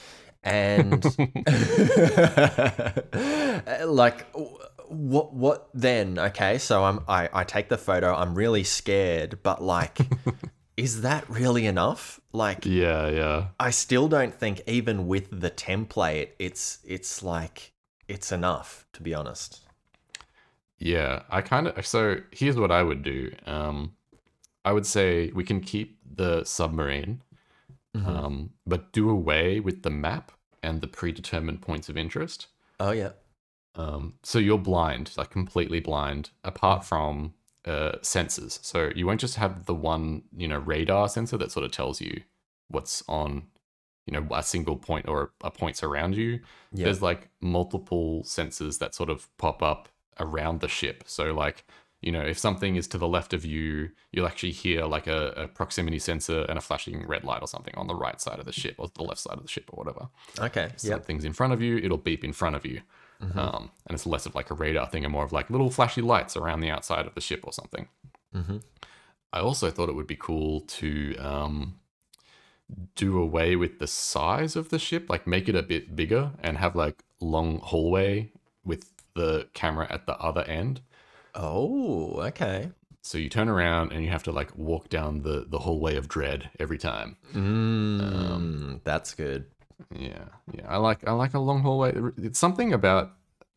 and 0.43 1.03
like 3.86 4.26
what 4.92 5.34
what 5.34 5.70
then 5.74 6.20
okay 6.20 6.58
so 6.58 6.84
i'm 6.84 7.00
I, 7.08 7.30
I 7.34 7.44
take 7.44 7.70
the 7.70 7.78
photo 7.78 8.14
i'm 8.16 8.36
really 8.36 8.64
scared 8.64 9.39
but 9.44 9.62
like 9.64 10.00
is 10.78 11.02
that 11.02 11.30
really 11.30 11.66
enough 11.66 12.20
like 12.34 12.66
Yeah, 12.66 13.08
yeah. 13.08 13.48
i 13.60 13.70
still 13.72 14.08
don't 14.08 14.34
think 14.34 14.62
even 14.68 15.08
with 15.08 15.28
the 15.42 15.50
template 15.52 16.30
it's 16.39 16.80
it's 16.86 17.24
like 17.24 17.74
it's 18.08 18.32
enough 18.32 18.86
to 18.94 19.02
be 19.02 19.14
honest 19.14 19.62
Yeah, 20.80 21.24
I 21.30 21.42
kind 21.42 21.68
of 21.68 21.86
so 21.86 22.18
here's 22.32 22.58
what 22.58 22.72
I 22.72 22.82
would 22.84 23.04
do. 23.04 23.32
Um, 23.46 23.94
I 24.66 24.72
would 24.74 24.86
say 24.86 25.32
we 25.36 25.44
can 25.44 25.60
keep 25.62 26.00
the 26.04 26.44
submarine, 26.44 27.22
um, 27.94 28.50
but 28.66 28.92
do 28.92 29.10
away 29.10 29.60
with 29.60 29.84
the 29.84 29.89
map 29.92 30.32
and 30.64 30.82
the 30.82 30.88
predetermined 30.88 31.62
points 31.62 31.88
of 31.89 31.98
interest. 31.98 32.48
oh 32.80 32.92
yeah 32.92 33.12
Um, 33.76 34.15
so 34.24 34.39
you're 34.39 34.57
blind, 34.57 35.11
like 35.17 35.30
completely 35.30 35.80
blind, 35.80 36.32
apart 36.43 36.84
from 36.84 37.34
uh, 37.65 37.93
sensors. 38.01 38.63
So 38.63 38.91
you 38.95 39.05
won't 39.05 39.19
just 39.19 39.36
have 39.36 39.65
the 39.65 39.76
one, 39.76 40.24
you 40.36 40.47
know, 40.47 40.57
radar 40.59 41.07
sensor 41.07 41.38
that 41.38 41.51
sort 41.51 41.65
of 41.65 41.72
tells 41.72 42.01
you 42.01 42.22
what's 42.67 43.03
on, 43.07 43.43
you 44.05 44.13
know, 44.13 44.28
a 44.36 44.43
single 44.43 44.78
point 44.78 45.07
or 45.07 45.32
a 45.43 45.51
points 45.51 45.84
around 45.84 46.15
you. 46.15 46.39
yeah 46.74 46.86
There's 46.86 47.01
like 47.01 47.30
multiple 47.39 48.24
sensors 48.24 48.80
that 48.80 48.95
sort 48.95 49.09
of 49.09 49.30
pop 49.38 49.61
up 49.63 49.89
around 50.19 50.59
the 50.59 50.67
ship. 50.67 51.03
So 51.05 51.34
like, 51.34 51.65
you 52.01 52.11
know, 52.11 52.22
if 52.22 52.38
something 52.39 52.76
is 52.76 52.88
to 52.88 52.97
the 52.97 53.07
left 53.07 53.32
of 53.32 53.45
you, 53.45 53.91
you'll 54.11 54.26
actually 54.26 54.51
hear 54.51 54.86
like 54.86 55.05
a, 55.05 55.28
a 55.38 55.47
proximity 55.47 55.99
sensor 55.99 56.45
and 56.49 56.57
a 56.57 56.61
flashing 56.61 57.05
red 57.07 57.24
light 57.24 57.41
or 57.41 57.47
something 57.47 57.76
on 57.76 57.88
the 57.88 57.95
right 57.95 58.19
side 58.19 58.39
of 58.39 58.45
the 58.45 58.51
ship 58.51 58.76
or 58.80 58.89
the 58.95 59.03
left 59.03 59.19
side 59.19 59.38
of 59.38 59.43
the 59.43 59.47
ship 59.47 59.69
or 59.72 59.84
whatever 59.84 60.09
okay 60.39 60.69
yep 60.82 60.82
something's 60.82 61.26
in 61.26 61.34
front 61.34 61.53
of 61.53 61.61
you, 61.61 61.78
it'll 61.78 61.97
beep 61.97 62.24
in 62.24 62.34
front 62.34 62.55
of 62.55 62.65
you. 62.65 62.82
Um, 63.22 63.72
and 63.88 63.93
it's 63.95 64.05
less 64.05 64.26
of 64.26 64.34
like 64.36 64.49
a 64.49 64.53
radar 64.55 64.88
thing 64.88 65.03
and 65.05 65.11
more 65.11 65.24
of 65.24 65.32
like 65.32 65.49
little 65.49 65.69
flashy 65.69 66.01
lights 66.01 66.36
around 66.36 66.61
the 66.61 66.69
outside 66.72 67.05
of 67.05 67.13
the 67.15 67.22
ship 67.22 67.41
or 67.43 67.53
something. 67.53 67.88
hmm 68.34 68.57
I 69.34 69.39
also 69.39 69.69
thought 69.72 69.88
it 69.89 69.95
would 69.95 70.07
be 70.07 70.17
cool 70.17 70.61
to 70.61 71.15
um, 71.17 71.80
do 72.95 73.17
away 73.22 73.55
with 73.55 73.80
the 73.80 73.88
size 73.88 74.55
of 74.57 74.69
the 74.69 74.80
ship, 74.80 75.09
like 75.09 75.26
make 75.28 75.47
it 75.47 75.55
a 75.55 75.63
bit 75.63 75.95
bigger 75.95 76.32
and 76.43 76.57
have 76.57 76.76
like 76.76 77.03
long 77.22 77.59
hallway 77.59 78.32
with 78.65 78.91
the 79.15 79.47
camera 79.53 79.88
at 79.89 80.05
the 80.05 80.17
other 80.17 80.41
end. 80.43 80.82
oh 81.36 82.19
okay 82.22 82.72
So 83.01 83.17
you 83.17 83.30
turn 83.30 83.49
around 83.49 83.91
and 83.93 84.03
you 84.03 84.09
have 84.09 84.24
to 84.24 84.32
like 84.32 84.55
walk 84.57 84.89
down 84.89 85.22
the 85.22 85.45
the 85.47 85.59
hallway 85.59 85.95
of 85.95 86.07
dread 86.07 86.49
every 86.59 86.78
time. 86.78 87.17
mm, 87.34 88.80
that's 88.84 89.13
good 89.13 89.45
Yeah, 89.96 90.26
yeah. 90.54 90.66
I 90.68 90.78
like 90.78 91.08
I 91.08 91.12
like 91.12 91.34
a 91.34 91.40
long 91.40 91.62
hallway. 91.62 91.94
It's 92.18 92.40
something 92.40 92.74
about 92.74 93.12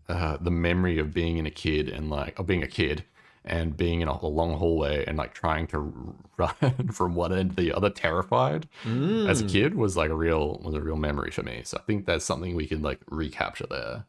uh, 0.09 0.37
the 0.41 0.51
memory 0.51 0.99
of 0.99 1.14
being 1.14 1.39
in 1.39 1.47
a 1.47 1.51
kid 1.51 1.89
and 1.89 2.11
like 2.11 2.39
of 2.39 2.47
being 2.47 2.62
a 2.62 2.68
kid 2.68 3.05
and 3.45 3.77
being 3.77 4.01
in 4.01 4.09
a, 4.09 4.12
a 4.22 4.27
long 4.27 4.55
hallway 4.55 5.05
and 5.07 5.18
like 5.18 5.35
trying 5.35 5.66
to 5.68 6.14
run 6.37 6.55
from 6.93 7.14
one 7.14 7.33
end 7.33 7.51
to 7.51 7.57
the 7.57 7.72
other, 7.72 7.91
terrified 7.91 8.68
as 8.85 9.41
a 9.41 9.45
Mm. 9.45 9.49
kid 9.49 9.75
was 9.75 9.97
like 9.97 10.11
a 10.11 10.14
real 10.14 10.61
was 10.64 10.75
a 10.75 10.81
real 10.81 10.97
memory 10.97 11.31
for 11.31 11.43
me. 11.43 11.62
So 11.64 11.79
I 11.79 11.83
think 11.83 12.07
that's 12.07 12.25
something 12.25 12.55
we 12.55 12.66
can 12.66 12.83
like 12.83 13.01
recapture 13.09 13.66
there. 13.68 14.05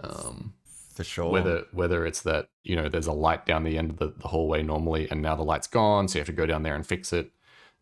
Um, 0.00 0.54
for 0.94 1.04
sure 1.04 1.30
whether 1.30 1.64
whether 1.72 2.04
it's 2.04 2.22
that 2.22 2.48
you 2.64 2.74
know 2.76 2.88
there's 2.88 3.06
a 3.06 3.12
light 3.12 3.46
down 3.46 3.62
the 3.64 3.78
end 3.78 3.90
of 3.90 3.98
the, 3.98 4.14
the 4.18 4.28
hallway 4.28 4.62
normally 4.62 5.08
and 5.10 5.22
now 5.22 5.36
the 5.36 5.44
light's 5.44 5.68
gone 5.68 6.08
so 6.08 6.18
you 6.18 6.20
have 6.20 6.26
to 6.26 6.32
go 6.32 6.44
down 6.46 6.62
there 6.64 6.74
and 6.74 6.84
fix 6.86 7.12
it 7.12 7.30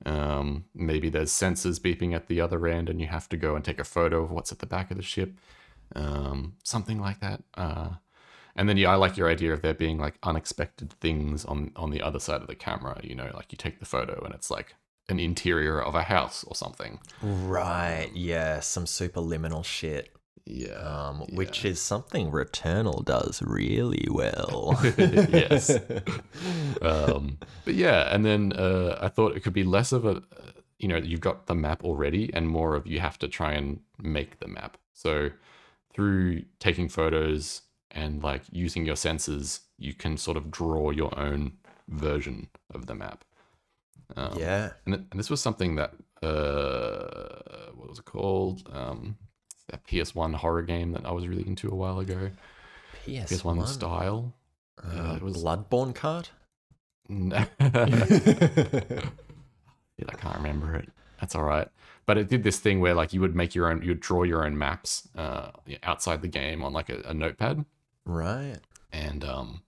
um, 0.05 0.65
maybe 0.75 1.09
there's 1.09 1.31
sensors 1.31 1.81
beeping 1.81 2.15
at 2.15 2.29
the 2.29 2.41
other 2.41 2.67
end 2.67 2.89
and 2.89 3.01
you 3.01 3.07
have 3.07 3.29
to 3.31 3.37
go 3.37 3.57
and 3.57 3.65
take 3.65 3.79
a 3.81 3.85
photo 3.85 4.23
of 4.23 4.31
what's 4.31 4.53
at 4.53 4.59
the 4.59 4.67
back 4.67 4.91
of 4.91 4.97
the 4.97 5.03
ship. 5.03 5.35
Um, 5.95 6.55
something 6.63 7.01
like 7.01 7.21
that. 7.21 7.43
Uh, 7.55 7.91
and 8.59 8.71
then 8.71 8.79
yeah 8.79 8.91
i 8.91 8.95
like 8.95 9.19
your 9.19 9.29
idea 9.29 9.53
of 9.53 9.61
there 9.61 9.75
being 9.75 9.99
like 9.99 10.17
unexpected 10.23 10.91
things 10.95 11.45
on 11.45 11.71
on 11.77 11.91
the 11.91 12.01
other 12.01 12.19
side 12.19 12.41
of 12.41 12.47
the 12.47 12.55
camera 12.55 12.99
you 13.03 13.15
know 13.15 13.31
like 13.35 13.53
you 13.53 13.57
take 13.59 13.81
the 13.81 13.85
photo 13.85 14.19
and 14.25 14.35
it's 14.35 14.51
like 14.51 14.75
an 15.09 15.21
interior 15.21 15.81
of 15.81 15.95
a 15.95 16.03
house 16.03 16.45
or 16.45 16.55
something. 16.55 16.99
Right, 17.23 18.11
yeah, 18.15 18.61
some 18.61 18.85
superliminal 18.85 19.65
shit. 19.65 20.11
Yeah 20.47 20.79
Um, 20.79 21.21
which 21.33 21.65
is 21.65 21.81
something 21.81 22.31
Returnal 22.31 23.05
does 23.05 23.43
really 23.43 24.07
well. 24.11 24.79
Yes. 24.99 25.71
um, 26.83 27.39
but 27.65 27.75
yeah, 27.75 28.15
and 28.15 28.25
then 28.25 28.53
uh, 28.53 28.99
I 29.01 29.09
thought 29.09 29.37
it 29.37 29.41
could 29.41 29.53
be 29.53 29.65
less 29.65 29.93
of 29.93 30.05
a, 30.05 30.17
uh, 30.17 30.53
you 30.79 30.89
know, 30.89 30.97
you've 30.97 31.21
got 31.21 31.47
the 31.47 31.55
map 31.55 31.85
already, 31.85 32.33
and 32.33 32.49
more 32.49 32.75
of 32.77 32.87
you 32.87 33.01
have 33.01 33.19
to 33.21 33.29
try 33.29 33.53
and 33.53 33.81
make 34.01 34.39
the 34.39 34.49
map. 34.49 34.77
So 34.93 35.31
through 35.93 36.43
taking 36.61 36.89
photos 36.89 37.63
and 37.91 38.23
like 38.23 38.43
using 38.51 38.85
your 38.87 38.97
senses, 38.97 39.61
you 39.79 39.95
can 39.95 40.17
sort 40.17 40.37
of 40.37 40.51
draw 40.51 40.91
your 40.91 41.19
own 41.19 41.53
version 41.89 42.49
of 42.75 42.87
the 42.87 42.95
map. 42.95 43.25
Um, 44.17 44.39
yeah. 44.39 44.71
and, 44.85 44.95
th- 44.95 45.07
and 45.11 45.19
this 45.19 45.31
was 45.31 45.41
something 45.41 45.77
that 45.77 45.93
uh, 46.23 47.73
what 47.75 47.89
was 47.89 47.99
it 47.99 48.05
called? 48.05 48.69
Um, 48.73 49.17
that 49.69 49.87
PS1 49.87 50.35
horror 50.37 50.63
game 50.63 50.93
that 50.93 51.05
I 51.07 51.11
was 51.13 51.27
really 51.27 51.47
into 51.47 51.69
a 51.71 51.75
while 51.75 51.99
ago. 51.99 52.31
PS1, 53.07 53.27
PS1 53.43 53.67
style. 53.69 54.33
Uh, 54.83 54.91
yeah, 54.95 55.17
it 55.17 55.23
was- 55.23 55.43
Bloodborne 55.43 55.95
Kart? 55.95 56.29
No. 57.09 57.37
Yeah, 57.61 59.01
I 60.09 60.15
can't 60.17 60.37
remember 60.37 60.75
it. 60.75 60.89
That's 61.21 61.35
all 61.35 61.45
right. 61.45 61.69
But 62.05 62.19
it 62.19 62.29
did 62.29 62.43
this 62.43 62.59
thing 62.59 62.81
where 62.81 62.95
like 62.95 63.13
you 63.13 63.21
would 63.21 63.35
make 63.35 63.55
your 63.55 63.71
own, 63.71 63.83
you'd 63.83 64.01
draw 64.01 64.23
your 64.23 64.45
own 64.45 64.57
maps 64.59 65.09
uh, 65.17 65.51
outside 65.83 66.23
the 66.23 66.29
game 66.29 66.63
on 66.63 66.73
like 66.73 66.89
a, 66.89 67.01
a 67.05 67.15
notepad, 67.15 67.65
right. 68.05 68.59
and 68.93 69.25
um, 69.25 69.63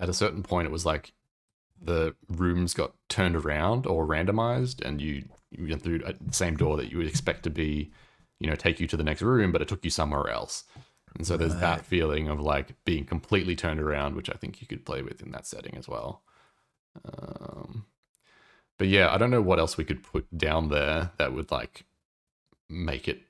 at 0.00 0.08
a 0.08 0.14
certain 0.14 0.42
point, 0.42 0.66
it 0.66 0.70
was 0.70 0.86
like 0.86 1.12
the 1.80 2.14
rooms 2.28 2.72
got 2.72 2.94
turned 3.10 3.36
around 3.36 3.86
or 3.86 4.06
randomized, 4.06 4.80
and 4.82 5.00
you 5.02 5.24
you 5.50 5.68
went 5.68 5.82
through 5.82 5.98
the 5.98 6.16
same 6.32 6.56
door 6.56 6.76
that 6.78 6.90
you 6.90 6.96
would 6.96 7.06
expect 7.06 7.42
to 7.42 7.50
be, 7.50 7.90
you 8.40 8.48
know, 8.48 8.56
take 8.56 8.80
you 8.80 8.86
to 8.88 8.96
the 8.96 9.04
next 9.04 9.22
room, 9.22 9.52
but 9.52 9.62
it 9.62 9.68
took 9.68 9.84
you 9.84 9.90
somewhere 9.90 10.28
else. 10.30 10.64
And 11.16 11.26
so 11.26 11.36
there's 11.36 11.54
Right. 11.54 11.60
that 11.60 11.86
feeling 11.86 12.28
of 12.28 12.40
like 12.40 12.74
being 12.84 13.04
completely 13.04 13.56
turned 13.56 13.80
around, 13.80 14.16
which 14.16 14.30
I 14.30 14.34
think 14.34 14.60
you 14.60 14.66
could 14.66 14.84
play 14.84 15.02
with 15.02 15.22
in 15.22 15.30
that 15.32 15.46
setting 15.46 15.76
as 15.76 15.88
well. 15.88 16.22
Um, 17.04 17.86
but 18.78 18.88
yeah, 18.88 19.12
I 19.12 19.18
don't 19.18 19.30
know 19.30 19.42
what 19.42 19.58
else 19.58 19.76
we 19.76 19.84
could 19.84 20.02
put 20.02 20.36
down 20.36 20.68
there 20.68 21.12
that 21.18 21.32
would 21.32 21.50
like 21.50 21.84
make 22.68 23.08
it 23.08 23.22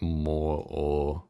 more 0.00 0.64
or 0.68 1.24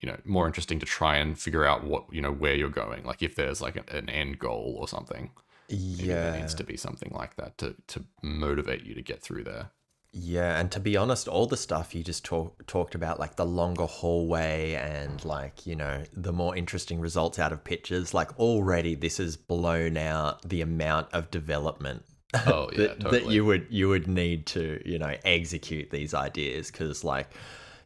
you 0.00 0.08
know 0.08 0.18
more 0.24 0.46
interesting 0.46 0.78
to 0.80 0.86
try 0.86 1.16
and 1.16 1.38
figure 1.38 1.64
out 1.64 1.84
what 1.84 2.04
you 2.12 2.20
know 2.20 2.32
where 2.32 2.54
you're 2.54 2.68
going. 2.70 3.04
Like 3.04 3.22
if 3.22 3.34
there's 3.34 3.60
like 3.60 3.76
an, 3.92 4.08
end 4.10 4.38
goal 4.38 4.76
or 4.78 4.88
something, 4.88 5.30
Yeah. 5.68 6.30
needs 6.32 6.54
to 6.54 6.64
be 6.64 6.76
something 6.76 7.12
like 7.14 7.36
that 7.36 7.58
to 7.58 7.76
to 7.88 8.04
motivate 8.22 8.84
you 8.84 8.94
to 8.94 9.02
get 9.02 9.22
through 9.22 9.44
there. 9.44 9.70
Yeah, 10.12 10.58
and 10.58 10.72
to 10.72 10.80
be 10.80 10.96
honest, 10.96 11.28
all 11.28 11.46
the 11.46 11.56
stuff 11.56 11.94
you 11.94 12.02
just 12.02 12.24
talk, 12.24 12.66
talked 12.66 12.94
about, 12.94 13.20
like 13.20 13.36
the 13.36 13.44
longer 13.44 13.84
hallway 13.84 14.72
and 14.74 15.22
like, 15.24 15.66
you 15.66 15.76
know, 15.76 16.02
the 16.14 16.32
more 16.32 16.56
interesting 16.56 16.98
results 16.98 17.38
out 17.38 17.52
of 17.52 17.62
pictures, 17.62 18.14
like 18.14 18.38
already 18.38 18.94
this 18.94 19.18
has 19.18 19.36
blown 19.36 19.96
out 19.96 20.48
the 20.48 20.62
amount 20.62 21.08
of 21.12 21.30
development 21.30 22.02
Oh 22.34 22.68
yeah, 22.72 22.78
that, 22.78 23.00
totally. 23.00 23.20
that 23.20 23.30
you 23.30 23.44
would 23.44 23.66
you 23.70 23.88
would 23.88 24.06
need 24.06 24.46
to, 24.48 24.80
you 24.84 24.98
know, 24.98 25.14
execute 25.24 25.90
these 25.90 26.14
ideas 26.14 26.70
because 26.70 27.04
like, 27.04 27.30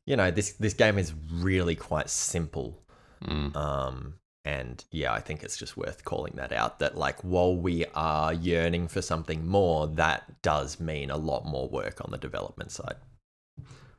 you 0.05 0.17
know, 0.17 0.31
this 0.31 0.53
this 0.53 0.75
game 0.75 0.99
is 0.99 1.13
really 1.33 1.77
quite 1.77 2.11
simple. 2.11 2.83
Mm. 3.25 3.55
Um, 3.55 4.15
and 4.45 4.85
yeah, 4.91 5.13
I 5.13 5.21
think 5.21 5.43
it's 5.43 5.57
just 5.57 5.77
worth 5.77 6.05
calling 6.05 6.35
that 6.37 6.53
out. 6.53 6.79
That 6.81 6.97
like, 6.97 7.21
while 7.23 7.57
we 7.57 7.85
are 7.95 8.33
yearning 8.33 8.89
for 8.89 9.03
something 9.03 9.47
more, 9.47 9.87
that 9.87 10.43
does 10.43 10.81
mean 10.81 11.11
a 11.11 11.17
lot 11.17 11.45
more 11.47 11.69
work 11.69 12.01
on 12.05 12.11
the 12.11 12.19
development 12.19 12.73
side. 12.73 12.97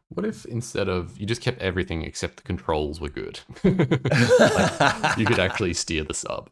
What 0.10 0.26
if 0.26 0.46
instead 0.46 0.90
of 0.90 1.18
you 1.18 1.26
just 1.26 1.42
kept 1.42 1.62
everything 1.62 2.04
except 2.04 2.38
the 2.38 2.44
controls 2.44 3.00
were 3.00 3.10
good? 3.10 3.40
Like, 3.64 5.18
you 5.18 5.26
could 5.26 5.40
actually 5.40 5.74
steer 5.84 6.04
the 6.04 6.14
sub. 6.14 6.50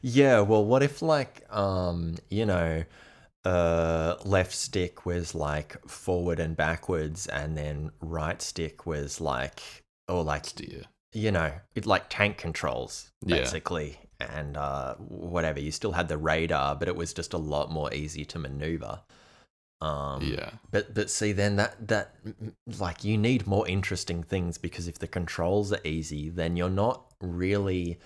yeah, 0.00 0.40
well, 0.40 0.64
what 0.64 0.82
if 0.82 1.02
like, 1.02 1.44
um, 1.54 2.16
you 2.30 2.46
know, 2.46 2.84
uh, 3.44 4.16
left 4.24 4.52
stick 4.52 5.04
was 5.04 5.34
like 5.34 5.80
forward 5.88 6.40
and 6.40 6.56
backwards, 6.56 7.26
and 7.26 7.56
then 7.56 7.90
right 8.00 8.40
stick 8.40 8.86
was 8.86 9.20
like, 9.20 9.60
or 10.08 10.22
like 10.24 10.44
Steer. 10.44 10.84
You 11.12 11.30
know, 11.30 11.52
it 11.74 11.86
like 11.86 12.04
tank 12.08 12.38
controls 12.38 13.10
Yeah. 13.24 13.38
basically, 13.38 13.98
and 14.20 14.56
uh, 14.56 14.94
whatever. 14.96 15.60
You 15.60 15.70
still 15.72 15.92
had 15.92 16.08
the 16.08 16.18
radar, 16.18 16.74
but 16.76 16.88
it 16.88 16.96
was 16.96 17.12
just 17.12 17.32
a 17.32 17.38
lot 17.38 17.70
more 17.70 17.92
easy 17.92 18.24
to 18.26 18.38
maneuver. 18.38 19.00
Um, 19.80 20.22
Yeah. 20.22 20.50
But 20.70 20.94
but 20.94 21.10
see, 21.10 21.32
then 21.32 21.56
that 21.56 21.88
that 21.88 22.14
like 22.78 23.04
you 23.04 23.18
need 23.18 23.46
more 23.46 23.66
interesting 23.68 24.22
things 24.22 24.58
because 24.58 24.86
if 24.88 24.98
the 24.98 25.08
controls 25.08 25.72
are 25.72 25.80
easy, 25.84 26.28
then 26.30 26.56
you're 26.56 26.70
not 26.70 27.04
really 27.20 27.98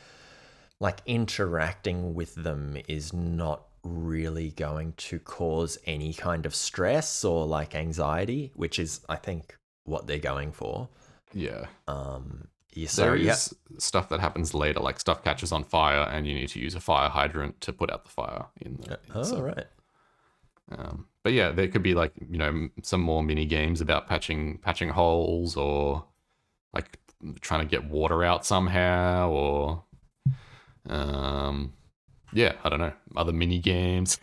like 0.80 1.00
interacting 1.07 2.14
with 2.14 2.34
them 2.34 2.76
is 2.88 3.12
not 3.12 3.66
really 3.82 4.50
going 4.50 4.92
to 4.96 5.18
cause 5.18 5.78
any 5.86 6.12
kind 6.12 6.44
of 6.44 6.54
stress 6.54 7.24
or 7.24 7.46
like 7.46 7.74
anxiety, 7.74 8.52
which 8.54 8.78
is 8.78 9.00
I 9.09 9.16
think 9.16 9.57
what 9.84 10.07
they're 10.07 10.18
going 10.18 10.52
for. 10.52 10.88
Yeah. 11.32 11.66
Um, 11.86 12.48
yeah, 12.77 12.89
so 12.89 13.03
There 13.03 13.16
yeah, 13.16 13.33
is 13.33 13.55
stuff 13.79 14.09
that 14.11 14.20
happens 14.20 14.53
later, 14.55 14.81
like 14.81 15.01
stuff 15.01 15.24
catches 15.24 15.51
on 15.51 15.64
fire, 15.64 16.03
and 16.03 16.27
you 16.27 16.35
need 16.35 16.49
to 16.51 16.61
use 16.61 16.74
a 16.74 16.81
fire 16.81 17.09
hydrant 17.09 17.61
to 17.62 17.72
put 17.72 17.91
out 17.91 18.05
the 18.05 18.11
fire. 18.11 18.47
In 18.61 18.77
the 18.77 18.99
oh 19.14 19.22
so, 19.22 19.41
right, 19.41 19.66
um, 20.70 21.07
but 21.22 21.33
yeah, 21.33 21.51
there 21.53 21.68
could 21.68 21.83
be 21.83 21.95
like 21.95 22.12
you 22.31 22.37
know 22.39 22.68
some 22.83 23.01
more 23.01 23.22
mini 23.22 23.47
games 23.47 23.81
about 23.81 24.07
patching 24.09 24.59
patching 24.59 24.91
holes 24.91 25.57
or 25.57 26.05
like 26.74 26.99
trying 27.41 27.61
to 27.61 27.66
get 27.66 27.85
water 27.89 28.22
out 28.22 28.45
somehow 28.45 29.31
or 29.31 29.83
um 30.91 31.72
yeah 32.33 32.53
I 32.62 32.68
don't 32.68 32.79
know 32.79 32.93
other 33.16 33.33
mini 33.33 33.59
games. 33.59 34.18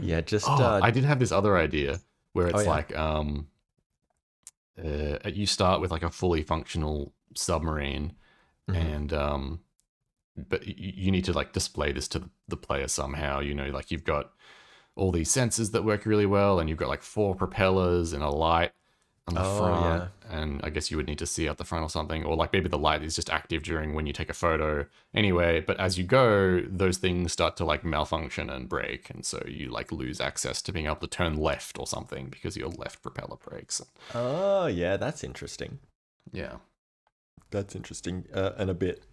yeah, 0.00 0.20
just 0.24 0.48
Oh, 0.48 0.54
uh, 0.54 0.80
I 0.82 0.90
did 0.92 1.04
have 1.04 1.18
this 1.18 1.32
other 1.32 1.56
idea 1.56 1.98
where 2.32 2.46
it's 2.48 2.58
Oh, 2.58 2.62
yeah. 2.62 2.70
like 2.70 2.96
um 2.96 3.48
uh, 4.82 5.18
you 5.28 5.46
start 5.46 5.80
with 5.80 5.90
like 5.90 6.02
a 6.02 6.10
fully 6.10 6.42
functional 6.42 7.12
submarine 7.34 8.12
Mhm. 8.68 8.76
and 8.76 9.12
um 9.12 9.60
but 10.36 10.66
you 10.66 11.10
need 11.10 11.24
to 11.24 11.32
like 11.32 11.52
display 11.52 11.92
this 11.92 12.08
to 12.08 12.28
the 12.48 12.56
player 12.56 12.88
somehow 12.88 13.40
you 13.40 13.54
know 13.54 13.70
like 13.70 13.90
you've 13.90 14.04
got 14.04 14.32
all 14.96 15.12
these 15.12 15.30
sensors 15.30 15.72
that 15.72 15.84
work 15.84 16.04
really 16.06 16.26
well 16.26 16.58
and 16.58 16.68
you've 16.68 16.78
got 16.78 16.88
like 16.88 17.02
four 17.02 17.34
propellers 17.34 18.12
and 18.12 18.22
a 18.22 18.28
light 18.30 18.72
on 19.28 19.34
the 19.34 19.42
Oh, 19.44 19.58
front 19.58 20.10
and 20.30 20.60
i 20.62 20.70
guess 20.70 20.90
you 20.90 20.96
would 20.96 21.06
need 21.06 21.18
to 21.18 21.26
see 21.26 21.48
out 21.48 21.58
the 21.58 21.64
front 21.64 21.82
or 21.84 21.90
something 21.90 22.24
or 22.24 22.36
like 22.36 22.52
maybe 22.52 22.68
the 22.68 22.78
light 22.78 23.02
is 23.02 23.16
just 23.16 23.28
active 23.30 23.62
during 23.64 23.92
when 23.94 24.06
you 24.06 24.12
take 24.12 24.30
a 24.30 24.34
photo 24.34 24.86
anyway 25.14 25.60
but 25.60 25.78
as 25.80 25.98
you 25.98 26.04
go 26.04 26.60
those 26.68 26.98
things 26.98 27.32
start 27.32 27.56
to 27.56 27.64
like 27.64 27.84
malfunction 27.84 28.48
and 28.48 28.68
break 28.68 29.10
and 29.10 29.26
so 29.26 29.42
you 29.48 29.68
like 29.68 29.90
lose 29.90 30.20
access 30.20 30.62
to 30.62 30.72
being 30.72 30.86
able 30.86 30.96
to 30.96 31.06
turn 31.08 31.36
left 31.36 31.78
or 31.78 31.86
something 31.86 32.28
because 32.28 32.56
your 32.56 32.68
left 32.68 33.02
propeller 33.02 33.36
breaks 33.36 33.82
oh 34.14 34.66
yeah, 34.66 34.96
that's 34.96 35.24
interesting. 35.24 35.78
yeah 36.32 36.56
That's 37.50 37.74
interesting, 37.76 38.26
uh, 38.34 38.52
and 38.58 38.70
a 38.70 38.74
bit 38.74 39.04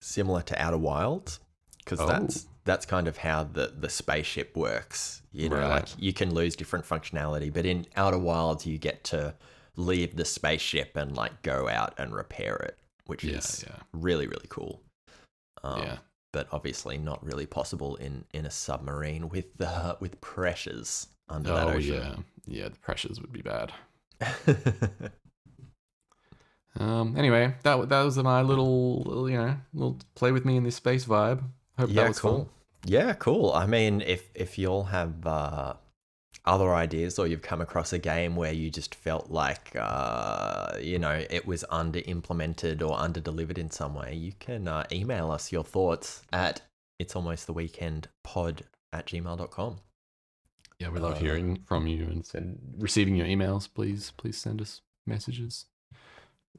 similar 0.00 0.42
to 0.42 0.60
Outer 0.62 0.78
Wilds, 0.78 1.40
because 1.78 2.00
Oh. 2.00 2.06
that's 2.06 2.46
that's 2.66 2.84
kind 2.84 3.08
of 3.08 3.16
how 3.16 3.44
the 3.44 3.72
the 3.78 3.88
spaceship 3.88 4.54
works. 4.56 5.22
You 5.32 5.48
know, 5.48 5.56
Right. 5.56 5.68
like 5.68 5.88
you 5.98 6.12
can 6.12 6.34
lose 6.34 6.56
different 6.56 6.84
functionality, 6.84 7.52
but 7.52 7.64
in 7.66 7.86
Outer 7.96 8.18
Wilds, 8.18 8.66
you 8.66 8.76
get 8.78 9.02
to 9.04 9.34
leave 9.76 10.16
the 10.16 10.24
spaceship 10.24 10.96
and 10.96 11.16
like 11.16 11.40
go 11.42 11.68
out 11.68 11.94
and 11.98 12.14
repair 12.14 12.56
it, 12.56 12.76
which 13.06 13.24
yeah 13.24 13.38
is 13.38 13.64
yeah 13.66 13.76
really 13.92 14.26
really 14.26 14.46
cool. 14.50 14.82
Um, 15.64 15.82
yeah 15.82 15.98
But 16.32 16.48
obviously 16.52 16.98
not 16.98 17.24
really 17.24 17.46
possible 17.46 17.96
in 17.96 18.24
in 18.34 18.44
a 18.46 18.50
submarine 18.50 19.28
with 19.30 19.46
uh, 19.60 19.96
with 20.00 20.20
pressures 20.20 21.08
under 21.28 21.50
that 21.50 21.66
oh 21.66 21.72
ocean. 21.72 21.94
yeah 21.94 22.16
yeah 22.62 22.68
the 22.68 22.78
pressures 22.78 23.20
would 23.20 23.32
be 23.32 23.42
bad 23.42 23.72
Um. 26.78 27.14
Anyway, 27.16 27.54
that 27.62 27.88
that 27.88 28.02
was 28.02 28.18
my 28.18 28.42
little, 28.42 29.02
little, 29.02 29.30
you 29.30 29.38
know, 29.38 29.56
little 29.72 29.98
play 30.14 30.30
with 30.30 30.44
me 30.44 30.56
in 30.58 30.62
this 30.64 30.76
space 30.76 31.06
vibe. 31.06 31.42
Hope 31.78 31.88
yeah, 31.90 32.02
that 32.02 32.08
was 32.08 32.18
cool. 32.20 32.44
fun. 32.44 32.48
Yeah, 32.88 33.14
cool. 33.14 33.52
I 33.52 33.66
mean, 33.66 34.00
if 34.00 34.30
if 34.34 34.58
y'all 34.58 34.84
have 34.84 35.26
uh, 35.26 35.74
other 36.44 36.74
ideas 36.74 37.18
or 37.18 37.26
you've 37.26 37.42
come 37.42 37.60
across 37.60 37.92
a 37.92 37.98
game 37.98 38.36
where 38.36 38.52
you 38.52 38.70
just 38.70 38.94
felt 38.94 39.30
like 39.30 39.74
uh, 39.78 40.76
you 40.80 40.98
know 40.98 41.24
it 41.28 41.46
was 41.46 41.64
under 41.70 42.00
implemented 42.06 42.82
or 42.82 42.98
under 42.98 43.20
delivered 43.20 43.58
in 43.58 43.70
some 43.70 43.94
way, 43.94 44.14
you 44.14 44.32
can 44.38 44.68
uh, 44.68 44.84
email 44.92 45.30
us 45.30 45.52
your 45.52 45.64
thoughts 45.64 46.22
at 46.32 46.62
it's 46.98 47.16
almost 47.16 47.46
the 47.46 47.52
weekend 47.52 48.08
pod 48.22 48.62
at 48.92 49.06
gmail.com. 49.06 49.78
Yeah, 50.78 50.90
we 50.90 51.00
love 51.00 51.16
Uh, 51.16 51.20
hearing 51.20 51.62
from 51.66 51.86
you 51.86 52.04
and 52.04 52.24
send, 52.24 52.58
receiving 52.78 53.16
your 53.16 53.26
emails. 53.26 53.68
Please, 53.72 54.12
please 54.16 54.36
send 54.36 54.60
us 54.60 54.82
messages 55.06 55.66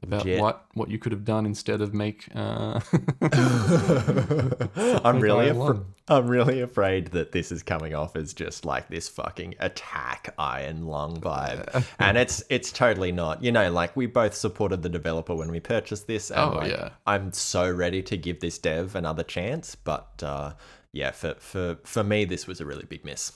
about 0.02 0.24
Legit. 0.24 0.40
what 0.40 0.64
what 0.74 0.88
you 0.90 0.98
could 0.98 1.12
have 1.12 1.24
done 1.24 1.44
instead 1.46 1.80
of 1.80 1.92
make. 1.94 2.28
Uh, 2.34 2.80
I'm 5.04 5.20
really 5.20 5.50
afra- 5.50 5.84
I'm 6.08 6.26
really 6.28 6.60
afraid 6.60 7.08
that 7.08 7.32
this 7.32 7.50
is 7.52 7.62
coming 7.62 7.94
off 7.94 8.16
as 8.16 8.32
just 8.32 8.64
like 8.64 8.88
this 8.88 9.08
fucking 9.08 9.54
attack 9.60 10.32
iron 10.38 10.86
lung 10.86 11.20
vibe. 11.20 11.84
and 11.98 12.16
it's 12.16 12.42
it's 12.48 12.72
totally 12.72 13.12
not. 13.12 13.42
You 13.42 13.52
know, 13.52 13.70
like 13.70 13.96
we 13.96 14.06
both 14.06 14.34
supported 14.34 14.82
the 14.82 14.88
developer 14.88 15.34
when 15.34 15.50
we 15.50 15.60
purchased 15.60 16.06
this. 16.06 16.30
And 16.30 16.40
Oh, 16.40 16.56
like, 16.58 16.70
yeah. 16.70 16.90
I'm 17.06 17.32
so 17.32 17.70
ready 17.70 18.02
to 18.02 18.16
give 18.16 18.40
this 18.40 18.58
dev 18.58 18.94
another 18.94 19.22
chance, 19.22 19.74
but 19.74 20.22
uh, 20.22 20.52
yeah, 20.92 21.10
for 21.10 21.34
for 21.38 21.78
for 21.84 22.04
me, 22.04 22.24
this 22.24 22.46
was 22.46 22.60
a 22.60 22.66
really 22.66 22.86
big 22.86 23.04
miss. 23.04 23.32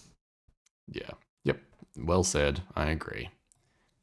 yeah. 0.88 1.10
Yep. 1.44 1.60
Well 1.98 2.24
said. 2.24 2.62
I 2.76 2.90
agree. 2.90 3.30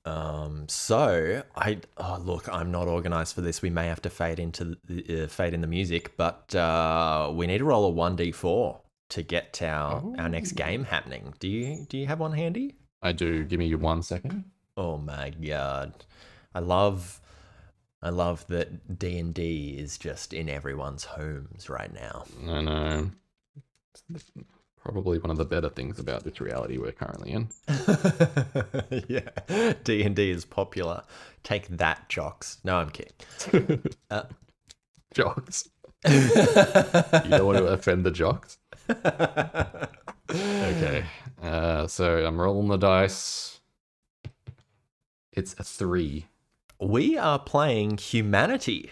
Um, 0.06 0.68
so 0.70 1.44
I 1.56 1.80
oh 1.98 2.22
look, 2.24 2.48
I'm 2.50 2.72
not 2.72 2.88
organized 2.88 3.36
for 3.36 3.42
this. 3.42 3.62
We 3.62 3.70
may 3.70 3.88
have 3.88 4.02
to 4.04 4.10
fade 4.10 4.40
into 4.40 4.78
the 4.86 5.24
uh, 5.24 5.28
fade 5.28 5.54
in 5.54 5.62
the 5.62 5.68
music, 5.68 6.16
but 6.18 6.54
uh, 6.56 7.32
we 7.34 7.48
need 7.48 7.60
to 7.60 7.66
roll 7.66 7.86
a 7.86 7.90
one 7.90 8.16
d 8.16 8.32
four 8.32 8.82
to 9.10 9.22
get 9.22 9.62
our 9.62 10.04
our 10.18 10.30
next 10.30 10.54
game 10.54 10.86
happening. 10.86 11.34
Do 11.40 11.48
you 11.48 11.86
do 11.90 11.98
you 11.98 12.08
have 12.08 12.20
one 12.20 12.34
handy? 12.34 12.76
I 13.02 13.12
do. 13.12 13.44
Give 13.44 13.60
me 13.60 13.74
one 13.76 14.02
second. 14.02 14.46
Oh 14.78 14.98
my 14.98 15.32
god, 15.32 15.94
I 16.56 16.60
love. 16.60 17.22
I 18.02 18.12
love 18.12 18.48
that 18.48 18.98
D 18.98 19.20
and 19.20 19.34
D 19.34 19.76
is 19.78 19.98
just 19.98 20.34
in 20.34 20.48
everyone's 20.48 21.04
homes 21.04 21.70
right 21.70 21.94
now. 21.94 22.24
I 22.48 22.62
know. 22.62 23.12
Probably 24.84 25.20
one 25.20 25.30
of 25.30 25.38
the 25.38 25.46
better 25.46 25.70
things 25.70 26.00
about 26.00 26.24
this 26.24 26.40
reality 26.42 26.78
we're 26.78 26.92
currently 26.94 27.32
in. 27.32 27.50
yeah, 29.08 29.74
D 29.84 30.02
and 30.04 30.16
D 30.16 30.32
is 30.32 30.46
popular. 30.46 31.04
Take 31.44 31.68
that, 31.68 32.08
jocks. 32.10 32.60
No, 32.64 32.78
I'm 32.78 32.90
kidding. 32.90 33.84
Uh, 34.12 34.24
Jocks. 35.14 35.70
You 36.08 36.12
don't 37.30 37.46
want 37.46 37.58
to 37.58 37.66
offend 37.68 38.06
the 38.06 38.12
jocks. 38.12 38.58
Okay. 40.30 41.04
Uh, 41.42 41.88
so 41.88 42.26
I'm 42.26 42.40
rolling 42.40 42.68
the 42.70 42.78
dice. 42.78 43.60
It's 45.34 45.54
a 45.60 45.64
three. 45.64 46.28
we 46.80 47.18
are 47.18 47.40
playing 47.40 47.98
Humanity 47.98 48.92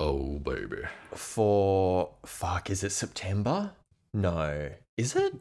Oh 0.00 0.38
baby. 0.38 0.82
for 1.14 2.10
fuck. 2.24 2.70
Is 2.70 2.82
it 2.84 2.90
September? 2.90 3.72
No, 4.12 4.70
is 4.96 5.14
it? 5.16 5.34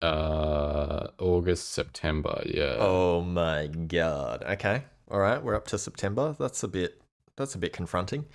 Uh, 0.00 1.08
August, 1.18 1.70
September. 1.70 2.42
Yeah. 2.46 2.76
Oh 2.78 3.22
my 3.22 3.66
god. 3.68 4.42
Okay. 4.42 4.82
All 5.10 5.20
right, 5.20 5.42
we're 5.42 5.54
up 5.54 5.66
to 5.68 5.78
September. 5.78 6.34
That's 6.38 6.62
a 6.62 6.68
bit. 6.68 7.00
That's 7.36 7.54
a 7.54 7.58
bit 7.58 7.72
confronting. 7.72 8.26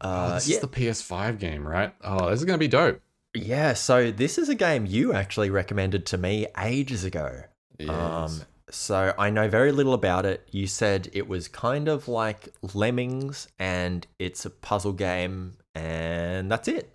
Oh, 0.00 0.08
Uh, 0.08 0.34
this 0.34 0.48
yeah, 0.48 0.56
is 0.56 0.60
the 0.62 0.68
PS5 0.68 1.38
game, 1.38 1.66
right? 1.66 1.94
Oh, 2.02 2.30
this 2.30 2.40
is 2.40 2.44
gonna 2.44 2.58
be 2.58 2.68
dope. 2.68 3.00
yeah. 3.34 3.74
So 3.74 4.10
this 4.10 4.38
is 4.38 4.48
a 4.48 4.54
game 4.54 4.86
you 4.86 5.12
actually 5.12 5.50
recommended 5.50 6.06
to 6.06 6.18
me 6.18 6.46
ages 6.58 7.04
ago. 7.04 7.42
Um, 7.88 8.42
so 8.70 9.12
I 9.18 9.30
know 9.30 9.48
very 9.48 9.72
little 9.72 9.94
about 9.94 10.24
it. 10.24 10.48
You 10.50 10.66
said 10.66 11.08
it 11.12 11.28
was 11.28 11.48
kind 11.48 11.88
of 11.88 12.08
like 12.08 12.48
Lemmings, 12.72 13.48
and 13.58 14.06
it's 14.18 14.44
a 14.46 14.50
puzzle 14.50 14.92
game, 14.92 15.58
and 15.74 16.50
that's 16.50 16.68
it. 16.68 16.90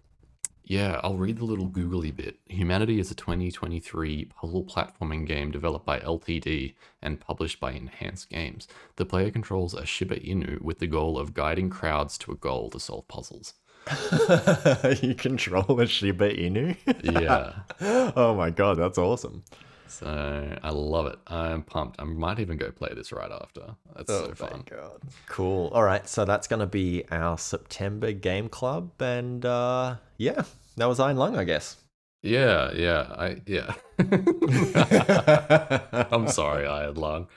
Yeah, 0.69 1.01
I'll 1.03 1.17
read 1.17 1.39
the 1.39 1.45
little 1.45 1.65
googly 1.65 2.11
bit. 2.11 2.37
Humanity 2.45 2.99
is 2.99 3.09
a 3.09 3.15
2023 3.15 4.25
puzzle 4.25 4.63
platforming 4.63 5.25
game 5.25 5.49
developed 5.49 5.83
by 5.83 5.99
LTD 5.99 6.75
and 7.01 7.19
published 7.19 7.59
by 7.59 7.71
Enhanced 7.71 8.29
Games. 8.29 8.67
The 8.95 9.03
player 9.03 9.31
controls 9.31 9.73
a 9.73 9.83
Shiba 9.83 10.17
Inu 10.19 10.61
with 10.61 10.77
the 10.77 10.85
goal 10.85 11.17
of 11.17 11.33
guiding 11.33 11.71
crowds 11.71 12.19
to 12.19 12.33
a 12.33 12.35
goal 12.35 12.69
to 12.69 12.79
solve 12.79 13.07
puzzles. 13.07 13.55
you 15.01 15.15
control 15.15 15.81
a 15.81 15.87
Shiba 15.87 16.35
Inu. 16.35 16.77
Yeah. 17.01 17.53
oh 18.15 18.35
my 18.35 18.51
god, 18.51 18.77
that's 18.77 18.99
awesome. 18.99 19.43
so 19.87 20.55
I 20.61 20.69
love 20.69 21.07
it. 21.07 21.17
I'm 21.25 21.63
pumped. 21.63 21.99
I 21.99 22.03
might 22.03 22.39
even 22.39 22.57
go 22.57 22.69
play 22.69 22.91
this 22.93 23.11
right 23.11 23.31
after. 23.31 23.75
That's 23.95 24.11
so 24.11 24.35
fun. 24.35 24.65
god. 24.69 25.01
Cool. 25.29 25.69
All 25.73 25.83
right, 25.83 26.07
so 26.07 26.25
that's 26.25 26.47
going 26.47 26.59
to 26.59 26.67
be 26.67 27.05
our 27.09 27.39
September 27.39 28.11
game 28.11 28.49
club, 28.49 28.91
and 29.01 29.43
uh, 29.43 29.95
yeah, 30.17 30.43
that 30.79 30.87
was 30.87 30.99
Iron 30.99 31.17
Lung, 31.17 31.37
I 31.37 31.43
guess. 31.43 31.77
Yeah, 32.21 32.71
yeah, 32.73 33.07
I 33.17 33.41
yeah. 33.45 33.73
I'm 36.11 36.27
sorry, 36.27 36.67
Iron 36.67 36.95
Lung. 36.95 37.27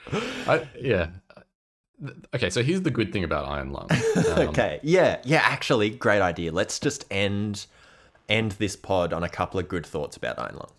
I 0.47 0.67
yeah. 0.79 1.07
Okay, 2.35 2.49
so 2.49 2.61
here's 2.61 2.81
the 2.81 2.91
good 2.91 3.13
thing 3.13 3.23
about 3.23 3.47
Iron 3.47 3.71
Lung. 3.71 3.87
Um, 4.15 4.49
okay. 4.49 4.79
Yeah. 4.83 5.19
Yeah. 5.23 5.41
Actually, 5.43 5.89
great 5.89 6.21
idea. 6.21 6.51
Let's 6.51 6.79
just 6.79 7.05
end 7.11 7.65
end 8.29 8.53
this 8.53 8.75
pod 8.75 9.13
on 9.13 9.23
a 9.23 9.29
couple 9.29 9.59
of 9.59 9.67
good 9.67 9.85
thoughts 9.85 10.17
about 10.17 10.39
Iron 10.39 10.55
Lung. 10.55 10.71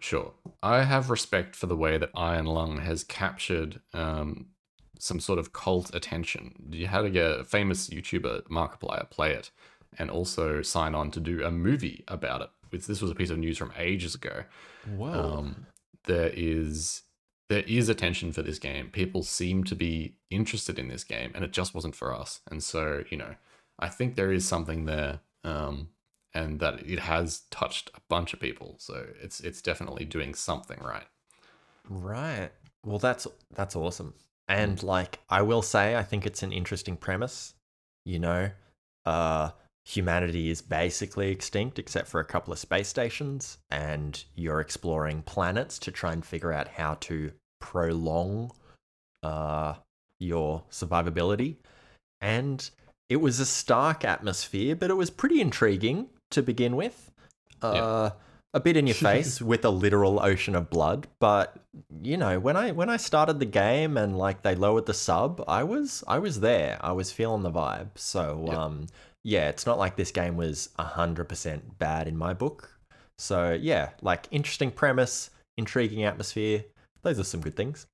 Sure. 0.00 0.32
I 0.62 0.84
have 0.84 1.10
respect 1.10 1.56
for 1.56 1.66
the 1.66 1.76
way 1.76 1.98
that 1.98 2.10
Iron 2.14 2.46
Lung 2.46 2.78
has 2.78 3.04
captured 3.04 3.80
um, 3.92 4.46
some 4.98 5.20
sort 5.20 5.38
of 5.38 5.52
cult 5.52 5.94
attention. 5.94 6.54
You 6.70 6.86
had 6.86 7.12
to 7.12 7.40
a 7.40 7.44
famous 7.44 7.88
YouTuber, 7.88 8.44
Markiplier, 8.44 9.10
play 9.10 9.32
it 9.32 9.50
and 9.98 10.10
also 10.10 10.62
sign 10.62 10.94
on 10.94 11.10
to 11.12 11.20
do 11.20 11.44
a 11.44 11.50
movie 11.50 12.04
about 12.08 12.42
it. 12.42 12.50
Which 12.70 12.86
This 12.86 13.00
was 13.00 13.10
a 13.10 13.14
piece 13.14 13.30
of 13.30 13.38
news 13.38 13.56
from 13.56 13.72
ages 13.78 14.14
ago. 14.14 14.44
Whoa. 14.96 15.38
Um, 15.38 15.66
there 16.04 16.30
is 16.34 17.02
there 17.48 17.64
is 17.66 17.88
attention 17.88 18.32
for 18.32 18.42
this 18.42 18.58
game. 18.58 18.90
People 18.90 19.22
seem 19.22 19.64
to 19.64 19.74
be 19.74 20.16
interested 20.30 20.78
in 20.78 20.88
this 20.88 21.04
game, 21.04 21.32
and 21.34 21.44
it 21.44 21.52
just 21.52 21.74
wasn't 21.74 21.94
for 21.94 22.14
us. 22.14 22.40
And 22.50 22.62
so, 22.62 23.04
you 23.10 23.16
know, 23.16 23.36
I 23.78 23.88
think 23.88 24.14
there 24.16 24.32
is 24.32 24.46
something 24.46 24.84
there, 24.84 25.20
um, 25.44 25.88
and 26.34 26.60
that 26.60 26.80
it 26.86 26.98
has 26.98 27.42
touched 27.50 27.90
a 27.94 28.00
bunch 28.08 28.34
of 28.34 28.40
people. 28.40 28.76
So 28.78 29.06
it's 29.22 29.40
it's 29.40 29.62
definitely 29.62 30.04
doing 30.04 30.34
something 30.34 30.78
right. 30.80 31.06
Right. 31.88 32.50
Well, 32.84 32.98
that's 32.98 33.26
that's 33.54 33.76
awesome. 33.76 34.14
And 34.46 34.82
like 34.82 35.20
I 35.28 35.42
will 35.42 35.62
say 35.62 35.96
I 35.96 36.02
think 36.02 36.26
it's 36.26 36.42
an 36.42 36.52
interesting 36.52 36.96
premise, 36.96 37.54
you 38.04 38.18
know. 38.18 38.50
Uh 39.06 39.50
humanity 39.88 40.50
is 40.50 40.60
basically 40.60 41.30
extinct 41.30 41.78
except 41.78 42.08
for 42.08 42.20
a 42.20 42.24
couple 42.24 42.52
of 42.52 42.58
space 42.58 42.88
stations 42.88 43.56
and 43.70 44.24
you're 44.34 44.60
exploring 44.60 45.22
planets 45.22 45.78
to 45.78 45.90
try 45.90 46.12
and 46.12 46.26
figure 46.26 46.52
out 46.52 46.68
how 46.68 46.92
to 47.00 47.32
prolong 47.60 48.50
uh 49.22 49.74
your 50.20 50.62
survivability. 50.70 51.56
And 52.20 52.68
it 53.08 53.16
was 53.16 53.40
a 53.40 53.46
stark 53.46 54.04
atmosphere, 54.04 54.74
but 54.76 54.90
it 54.90 54.94
was 54.94 55.10
pretty 55.10 55.40
intriguing 55.40 56.08
to 56.32 56.42
begin 56.42 56.76
with. 56.76 57.10
Uh 57.62 57.72
Yeah. 57.74 58.10
a 58.54 58.60
bit 58.60 58.76
in 58.76 58.86
your 58.86 58.94
face 59.10 59.40
with 59.40 59.64
a 59.64 59.70
literal 59.70 60.20
ocean 60.20 60.54
of 60.54 60.68
blood 60.70 61.06
but 61.20 61.46
you 62.02 62.16
know 62.16 62.38
when 62.40 62.56
i 62.56 62.70
when 62.72 62.88
i 62.90 62.96
started 62.96 63.38
the 63.38 63.44
game 63.64 63.96
and 63.96 64.16
like 64.18 64.42
they 64.42 64.54
lowered 64.54 64.86
the 64.86 64.94
sub 64.94 65.42
i 65.46 65.62
was 65.62 66.02
i 66.08 66.18
was 66.18 66.40
there 66.40 66.78
i 66.80 66.92
was 66.92 67.12
feeling 67.12 67.42
the 67.42 67.50
vibe 67.50 67.90
so 67.96 68.44
Yep. 68.48 68.56
um 68.58 68.86
yeah 69.22 69.48
it's 69.48 69.66
not 69.66 69.78
like 69.78 69.96
this 69.96 70.10
game 70.10 70.36
was 70.36 70.70
100% 70.78 71.60
bad 71.78 72.08
in 72.08 72.16
my 72.16 72.32
book 72.32 72.70
so 73.16 73.52
yeah 73.52 73.90
like 74.02 74.26
interesting 74.30 74.70
premise 74.70 75.30
intriguing 75.56 76.04
atmosphere 76.04 76.64
those 77.02 77.18
are 77.18 77.24
some 77.24 77.40
good 77.40 77.56
things 77.56 77.86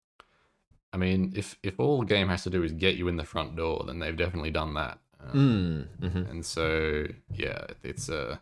I 0.94 0.96
mean, 0.96 1.32
if 1.34 1.58
if 1.64 1.80
all 1.80 1.98
the 1.98 2.06
game 2.06 2.28
has 2.28 2.44
to 2.44 2.50
do 2.50 2.62
is 2.62 2.70
get 2.70 2.94
you 2.94 3.08
in 3.08 3.16
the 3.16 3.24
front 3.24 3.56
door, 3.56 3.82
then 3.84 3.98
they've 3.98 4.16
definitely 4.16 4.52
done 4.52 4.74
that. 4.74 5.00
Um, 5.20 5.88
mm, 6.00 6.08
mhm. 6.08 6.30
And 6.30 6.46
so, 6.46 7.06
yeah, 7.32 7.66
it's 7.82 8.08
uh, 8.08 8.36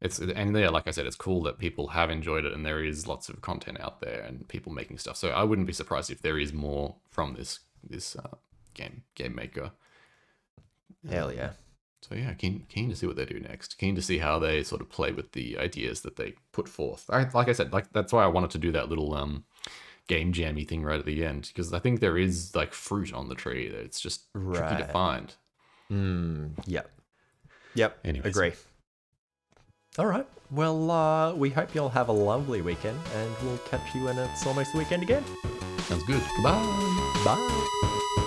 it's 0.00 0.18
and 0.18 0.56
yeah, 0.56 0.70
like 0.70 0.88
I 0.88 0.90
said, 0.90 1.06
it's 1.06 1.14
cool 1.14 1.44
that 1.44 1.58
people 1.60 1.86
have 1.86 2.10
enjoyed 2.10 2.44
it, 2.44 2.52
and 2.52 2.66
there 2.66 2.82
is 2.82 3.06
lots 3.06 3.28
of 3.28 3.40
content 3.40 3.80
out 3.80 4.00
there 4.00 4.22
and 4.22 4.48
people 4.48 4.72
making 4.72 4.98
stuff. 4.98 5.16
So 5.16 5.28
I 5.28 5.44
wouldn't 5.44 5.68
be 5.68 5.72
surprised 5.72 6.10
if 6.10 6.22
there 6.22 6.40
is 6.40 6.52
more 6.52 6.96
from 7.08 7.34
this 7.34 7.60
this 7.88 8.16
uh, 8.16 8.34
game 8.74 9.04
game 9.14 9.36
maker. 9.36 9.70
hell 11.08 11.32
yeah 11.32 11.50
So 12.08 12.14
yeah, 12.14 12.32
keen 12.34 12.66
keen 12.68 12.88
to 12.90 12.96
see 12.96 13.06
what 13.06 13.16
they 13.16 13.24
do 13.24 13.40
next. 13.40 13.78
Keen 13.78 13.94
to 13.96 14.02
see 14.02 14.18
how 14.18 14.38
they 14.38 14.62
sort 14.62 14.80
of 14.80 14.88
play 14.88 15.10
with 15.12 15.32
the 15.32 15.58
ideas 15.58 16.02
that 16.02 16.16
they 16.16 16.34
put 16.52 16.68
forth. 16.68 17.04
I, 17.10 17.26
like 17.34 17.48
I 17.48 17.52
said, 17.52 17.72
like 17.72 17.92
that's 17.92 18.12
why 18.12 18.22
I 18.22 18.28
wanted 18.28 18.50
to 18.52 18.58
do 18.58 18.70
that 18.72 18.88
little 18.88 19.14
um 19.14 19.44
game 20.06 20.32
jammy 20.32 20.64
thing 20.64 20.84
right 20.84 21.00
at 21.00 21.04
the 21.06 21.24
end 21.24 21.50
because 21.52 21.72
I 21.72 21.80
think 21.80 21.98
there 21.98 22.16
is 22.16 22.54
like 22.54 22.72
fruit 22.72 23.12
on 23.12 23.28
the 23.28 23.34
tree. 23.34 23.68
that 23.68 23.80
It's 23.80 24.00
just 24.00 24.26
tricky 24.54 24.76
to 24.76 24.84
find. 24.92 25.34
mm, 25.92 26.50
yep 26.66 26.90
yep 27.74 27.98
Anyways. 28.04 28.36
agree 28.36 28.52
all 29.98 30.06
right 30.06 30.26
well 30.50 30.90
uh 30.90 31.32
we 31.34 31.48
hope 31.50 31.74
you'll 31.74 31.88
have 31.88 32.08
a 32.08 32.12
lovely 32.12 32.60
weekend 32.62 32.98
and 33.14 33.30
we'll 33.42 33.58
catch 33.58 33.94
you 33.94 34.04
when 34.04 34.16
it's 34.18 34.46
almost 34.46 34.70
the 34.72 34.78
weekend 34.78 35.02
again 35.02 35.24
Sounds 35.88 36.04
good. 36.04 36.22
Goodbye. 36.36 37.22
bye 37.24 38.22